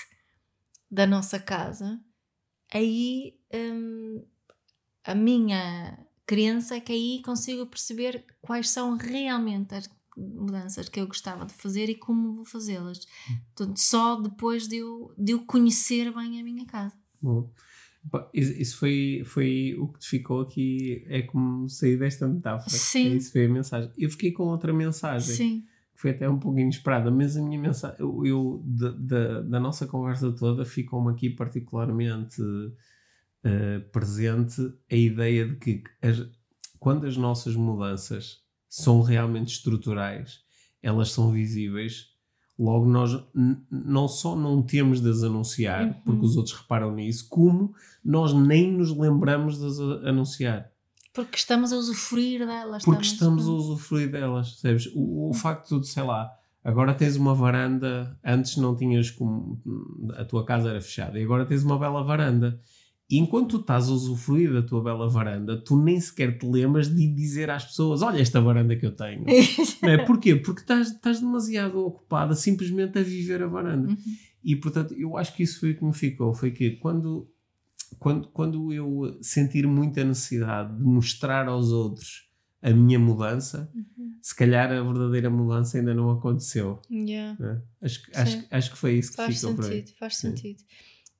da 0.91 1.07
nossa 1.07 1.39
casa, 1.39 2.01
aí 2.73 3.39
hum, 3.55 4.25
a 5.05 5.15
minha 5.15 5.99
crença 6.27 6.77
é 6.77 6.81
que 6.81 6.93
aí 6.93 7.23
consigo 7.23 7.67
perceber 7.67 8.25
quais 8.41 8.71
são 8.71 8.97
realmente 8.97 9.75
as 9.75 9.89
mudanças 10.17 10.89
que 10.89 10.99
eu 11.01 11.07
gostava 11.07 11.45
de 11.45 11.53
fazer 11.55 11.89
e 11.89 11.95
como 11.95 12.35
vou 12.37 12.45
fazê-las. 12.45 13.07
Portanto, 13.55 13.79
só 13.79 14.21
depois 14.21 14.67
de 14.67 14.77
eu, 14.77 15.13
de 15.19 15.33
eu 15.33 15.45
conhecer 15.45 16.13
bem 16.15 16.41
a 16.41 16.45
minha 16.45 16.65
casa. 16.67 16.95
Bom. 17.21 17.51
Isso 18.33 18.79
foi, 18.79 19.23
foi 19.27 19.75
o 19.79 19.89
que 19.89 19.99
te 19.99 20.09
ficou 20.09 20.41
aqui, 20.41 21.05
é 21.09 21.23
como 21.23 21.69
sair 21.69 21.99
desta 21.99 22.29
metáfora. 22.29 22.71
Sim. 22.71 23.17
Isso 23.17 23.33
foi 23.33 23.47
a 23.47 23.49
mensagem. 23.49 23.91
Eu 23.99 24.09
fiquei 24.11 24.31
com 24.31 24.45
outra 24.45 24.73
mensagem. 24.73 25.35
Sim. 25.35 25.65
que 25.93 26.01
foi 26.03 26.11
até 26.13 26.29
um 26.31 26.39
pouco 26.39 26.59
inesperada, 26.59 27.11
mas 27.11 27.37
a 27.37 27.43
minha 27.43 27.59
mensagem, 27.61 27.97
eu, 27.99 28.25
eu 28.25 28.63
da, 28.65 28.91
da, 28.93 29.41
da 29.43 29.59
nossa 29.61 29.87
conversa 29.89 30.31
toda, 30.31 30.65
ficou-me 30.65 31.11
aqui 31.11 31.31
particularmente 31.31 32.41
eh, 33.45 33.79
presente 33.93 34.61
a 34.91 34.95
ideia 34.95 35.49
de 35.49 35.57
que 35.57 35.83
as- 36.03 36.29
quando 36.79 37.07
as 37.07 37.17
nossas 37.17 37.57
mudanças 37.57 38.43
são 38.83 39.01
realmente 39.01 39.49
estruturais, 39.55 40.41
elas 40.83 41.11
são 41.11 41.31
visíveis, 41.33 42.09
logo 42.59 42.87
nós 42.87 43.19
não 43.71 44.07
só 44.07 44.37
não 44.37 44.63
temos 44.63 45.01
de 45.01 45.09
as 45.11 45.23
anunciar, 45.23 45.85
Uhum. 45.87 45.93
porque 46.05 46.27
os 46.27 46.37
outros 46.37 46.55
reparam 46.57 46.95
nisso, 46.95 47.27
como 47.31 47.75
nós 48.05 48.33
nem 48.35 48.71
nos 48.73 48.97
lembramos 48.97 49.59
de 49.59 49.67
as 49.67 49.79
anunciar 50.05 50.71
Porque 51.15 51.37
estamos 51.37 51.73
a 51.73 51.77
usufruir 51.77 52.47
delas. 52.47 52.85
porque 52.85 53.05
estamos 53.07 53.49
a 53.49 53.51
usufruir 53.53 54.11
delas, 54.11 54.59
sabes? 54.61 54.87
O, 54.95 55.31
o 55.31 55.35
facto 55.35 55.81
de, 55.81 55.89
sei 55.89 56.03
lá, 56.03 56.31
agora 56.63 56.93
tens 56.95 57.17
uma 57.17 57.35
varanda, 57.35 58.19
antes 58.23 58.59
não 58.59 58.77
tinhas 58.77 59.11
como. 59.11 59.59
a 60.19 60.25
tua 60.27 60.45
casa 60.45 60.69
era 60.69 60.81
fechada, 60.83 61.19
e 61.19 61.25
agora 61.25 61.47
tens 61.47 61.63
uma 61.65 61.79
bela 61.79 62.03
varanda. 62.05 62.61
E 63.09 63.19
enquanto 63.19 63.51
tu 63.51 63.61
estás 63.61 63.89
a 63.89 63.93
usufruir 63.93 64.53
da 64.53 64.63
tua 64.63 64.83
bela 64.83 65.09
varanda, 65.09 65.57
tu 65.57 65.77
nem 65.81 66.01
sequer 66.01 66.39
te 66.39 66.45
lembras 66.45 66.93
de 66.93 67.07
dizer 67.07 67.49
às 67.51 67.65
pessoas: 67.65 68.03
Olha 68.03 68.21
esta 68.21 68.41
varanda 68.41 68.75
que 68.75 68.85
eu 68.85 68.91
tenho. 68.97 69.25
não 69.83 69.91
é? 69.91 69.99
Porquê? 70.05 70.35
Porque 70.35 70.63
estás, 70.63 70.89
estás 70.89 71.21
demasiado 71.21 71.79
ocupada 71.79 72.35
simplesmente 72.35 72.99
a 72.99 73.03
viver 73.03 73.43
a 73.43 73.47
varanda. 73.47 73.89
Uhum. 73.91 73.97
E 74.43 74.57
portanto, 74.57 74.93
eu 74.95 75.17
acho 75.17 75.35
que 75.37 75.43
isso 75.45 75.61
foi 75.61 75.71
o 75.73 75.77
que 75.77 75.85
me 75.85 75.93
ficou: 75.95 76.35
foi 76.35 76.51
que 76.51 76.73
quando, 76.73 77.29
quando, 78.01 78.29
quando 78.29 78.73
eu 78.73 79.17
sentir 79.23 79.67
muita 79.69 80.03
necessidade 80.03 80.77
de 80.77 80.83
mostrar 80.83 81.47
aos 81.47 81.71
outros 81.71 82.27
a 82.61 82.71
minha 82.73 82.99
mudança, 82.99 83.71
Uhum. 83.73 84.15
se 84.21 84.35
calhar 84.35 84.73
a 84.73 84.83
verdadeira 84.83 85.31
mudança 85.31 85.79
ainda 85.79 85.95
não 85.95 86.11
aconteceu. 86.11 86.81
Yeah. 86.91 87.37
né? 87.39 87.63
Acho, 87.81 88.03
acho, 88.13 88.45
acho 88.51 88.71
que 88.73 88.79
foi 88.79 88.95
isso 88.99 89.11
que 89.13 89.17
Faz 89.19 89.37
ficou 89.39 89.55
para 89.55 89.69
mim. 89.69 89.75
sentido, 89.77 89.97
faz 89.97 90.17
sentido. 90.17 90.63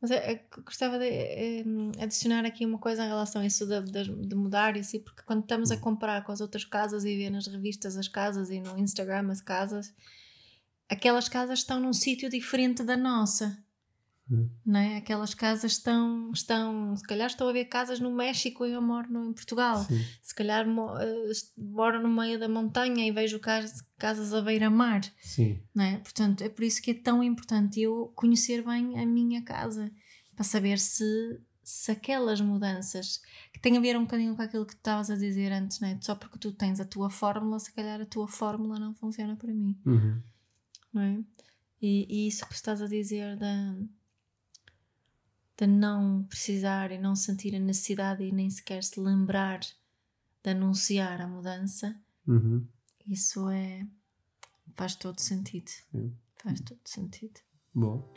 Mas 0.01 0.11
é, 0.11 0.33
é 0.33 0.35
que 0.37 0.61
gostava 0.61 0.99
de 0.99 1.65
adicionar 2.01 2.45
aqui 2.45 2.67
uma 2.67 2.79
coisa 2.79 3.05
em 3.05 3.09
relação 3.09 3.41
a 3.43 3.47
isso 3.47 3.67
de, 3.67 3.81
de- 3.83 4.27
de 4.29 4.35
mudar 4.35 4.77
e 4.77 4.81
assim, 4.81 5.01
porque 5.01 5.23
quando 5.23 5.41
estamos 5.43 5.71
a 5.71 5.77
comparar 5.79 6.23
com 6.23 6.33
as 6.33 6.41
outras 6.41 6.65
casas 6.65 7.05
e 7.05 7.17
ver 7.17 7.31
nas 7.31 7.47
revistas 7.47 7.97
as 7.97 8.07
casas 8.09 8.51
e 8.51 8.61
no 8.61 8.79
Instagram 8.79 9.31
as 9.31 9.41
casas, 9.41 9.95
aquelas 10.89 11.29
casas 11.29 11.61
estão 11.61 11.81
num 11.81 11.93
sítio 11.93 12.29
diferente 12.29 12.83
da 12.85 12.97
nossa. 12.97 13.57
Hum. 14.31 14.51
Não 14.65 14.81
é? 14.81 14.97
Aquelas 14.97 15.35
casas 15.35 15.73
estão, 15.73 16.33
estão, 16.33 16.97
se 16.97 17.03
calhar 17.05 17.29
estou 17.29 17.49
a 17.49 17.53
ver 17.53 17.67
casas 17.67 18.01
no 18.01 18.11
México 18.13 18.67
e 18.67 18.73
eu 18.73 18.83
moro 18.83 19.09
no, 19.13 19.25
em 19.31 19.33
Portugal. 19.33 19.85
Sim. 19.85 20.05
Se 20.21 20.35
calhar 20.35 20.67
eh, 20.67 21.33
moro 21.57 22.03
no 22.03 22.09
meio 22.09 22.37
da 22.39 22.49
montanha 22.49 23.07
e 23.07 23.13
vejo 23.13 23.39
cas- 23.39 23.83
casas 23.97 24.35
à 24.35 24.43
beira-mar 24.43 25.03
Sim. 25.23 25.63
não 25.75 25.85
é? 25.85 25.99
Portanto, 25.99 26.43
é 26.43 26.49
por 26.49 26.65
isso 26.65 26.83
que 26.83 26.91
é 26.91 26.95
tão 26.95 27.23
importante 27.23 27.81
eu 27.81 28.13
conhecer 28.17 28.65
bem 28.65 28.99
a 28.99 29.07
minha 29.07 29.43
casa, 29.43 29.93
para 30.35 30.45
saber 30.45 30.79
se, 30.81 31.41
se 31.63 31.93
aquelas 31.93 32.41
mudanças 32.41 33.21
que 33.53 33.61
tem 33.61 33.77
a 33.77 33.81
ver 33.81 33.97
um 33.97 34.03
bocadinho 34.03 34.35
com 34.35 34.43
aquilo 34.43 34.67
que 34.67 34.75
tu 34.75 34.79
estavas 34.79 35.09
a 35.09 35.15
dizer 35.17 35.53
antes, 35.53 35.79
não 35.81 35.89
é? 35.89 35.99
Só 36.03 36.15
porque 36.17 36.37
tu 36.39 36.51
tens 36.53 36.81
a 36.81 36.85
tua 36.85 37.09
fórmula, 37.09 37.59
se 37.61 37.73
calhar 37.73 38.01
a 38.01 38.05
tua 38.07 38.27
fórmula 38.27 38.79
não 38.81 38.93
funciona 38.93 39.37
para 39.37 39.55
mim, 39.55 39.79
Uhum. 39.87 40.21
não 40.93 41.01
é? 41.03 41.25
E, 41.81 42.07
e 42.25 42.27
isso 42.29 42.45
que 42.47 42.55
estás 42.55 42.83
a 42.83 42.87
dizer 42.89 43.37
da 43.37 43.77
de 45.59 45.67
não 45.67 46.25
precisar 46.25 46.91
e 46.93 46.99
não 46.99 47.15
sentir 47.17 47.55
a 47.55 47.59
necessidade 47.59 48.23
e 48.23 48.31
nem 48.33 48.51
sequer 48.51 48.83
se 48.85 49.01
lembrar 49.01 49.61
de 49.61 50.51
anunciar 50.51 51.21
a 51.21 51.27
mudança, 51.27 51.97
Uhum. 52.27 52.65
isso 53.07 53.49
é 53.51 53.87
faz 54.75 54.95
todo 54.95 55.19
sentido. 55.21 55.71
Sim. 55.91 56.13
Faz 56.43 56.61
todo 56.61 56.81
sentido. 56.85 57.41
Bom, 57.75 58.13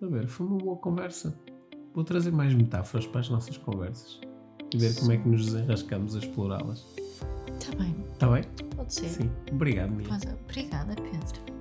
a 0.00 0.06
ver, 0.06 0.26
foi 0.28 0.46
uma 0.46 0.58
boa 0.58 0.76
conversa. 0.78 1.38
Vou 1.94 2.04
trazer 2.04 2.30
mais 2.32 2.54
metáforas 2.54 3.06
para 3.06 3.20
as 3.20 3.28
nossas 3.28 3.56
conversas 3.58 4.20
e 4.72 4.78
ver 4.78 4.94
como 4.98 5.12
é 5.12 5.16
que 5.18 5.28
nos 5.28 5.44
desenrascamos 5.46 6.14
a 6.16 6.18
explorá-las. 6.20 6.84
Está 7.60 7.74
bem, 7.76 8.04
Está 8.12 8.30
bem? 8.30 8.42
pode 8.76 8.94
ser. 8.94 9.08
Sim. 9.08 9.30
Obrigado, 9.52 9.90
Mia. 9.90 10.06
Obrigada, 10.44 10.94
Pedro. 10.94 11.57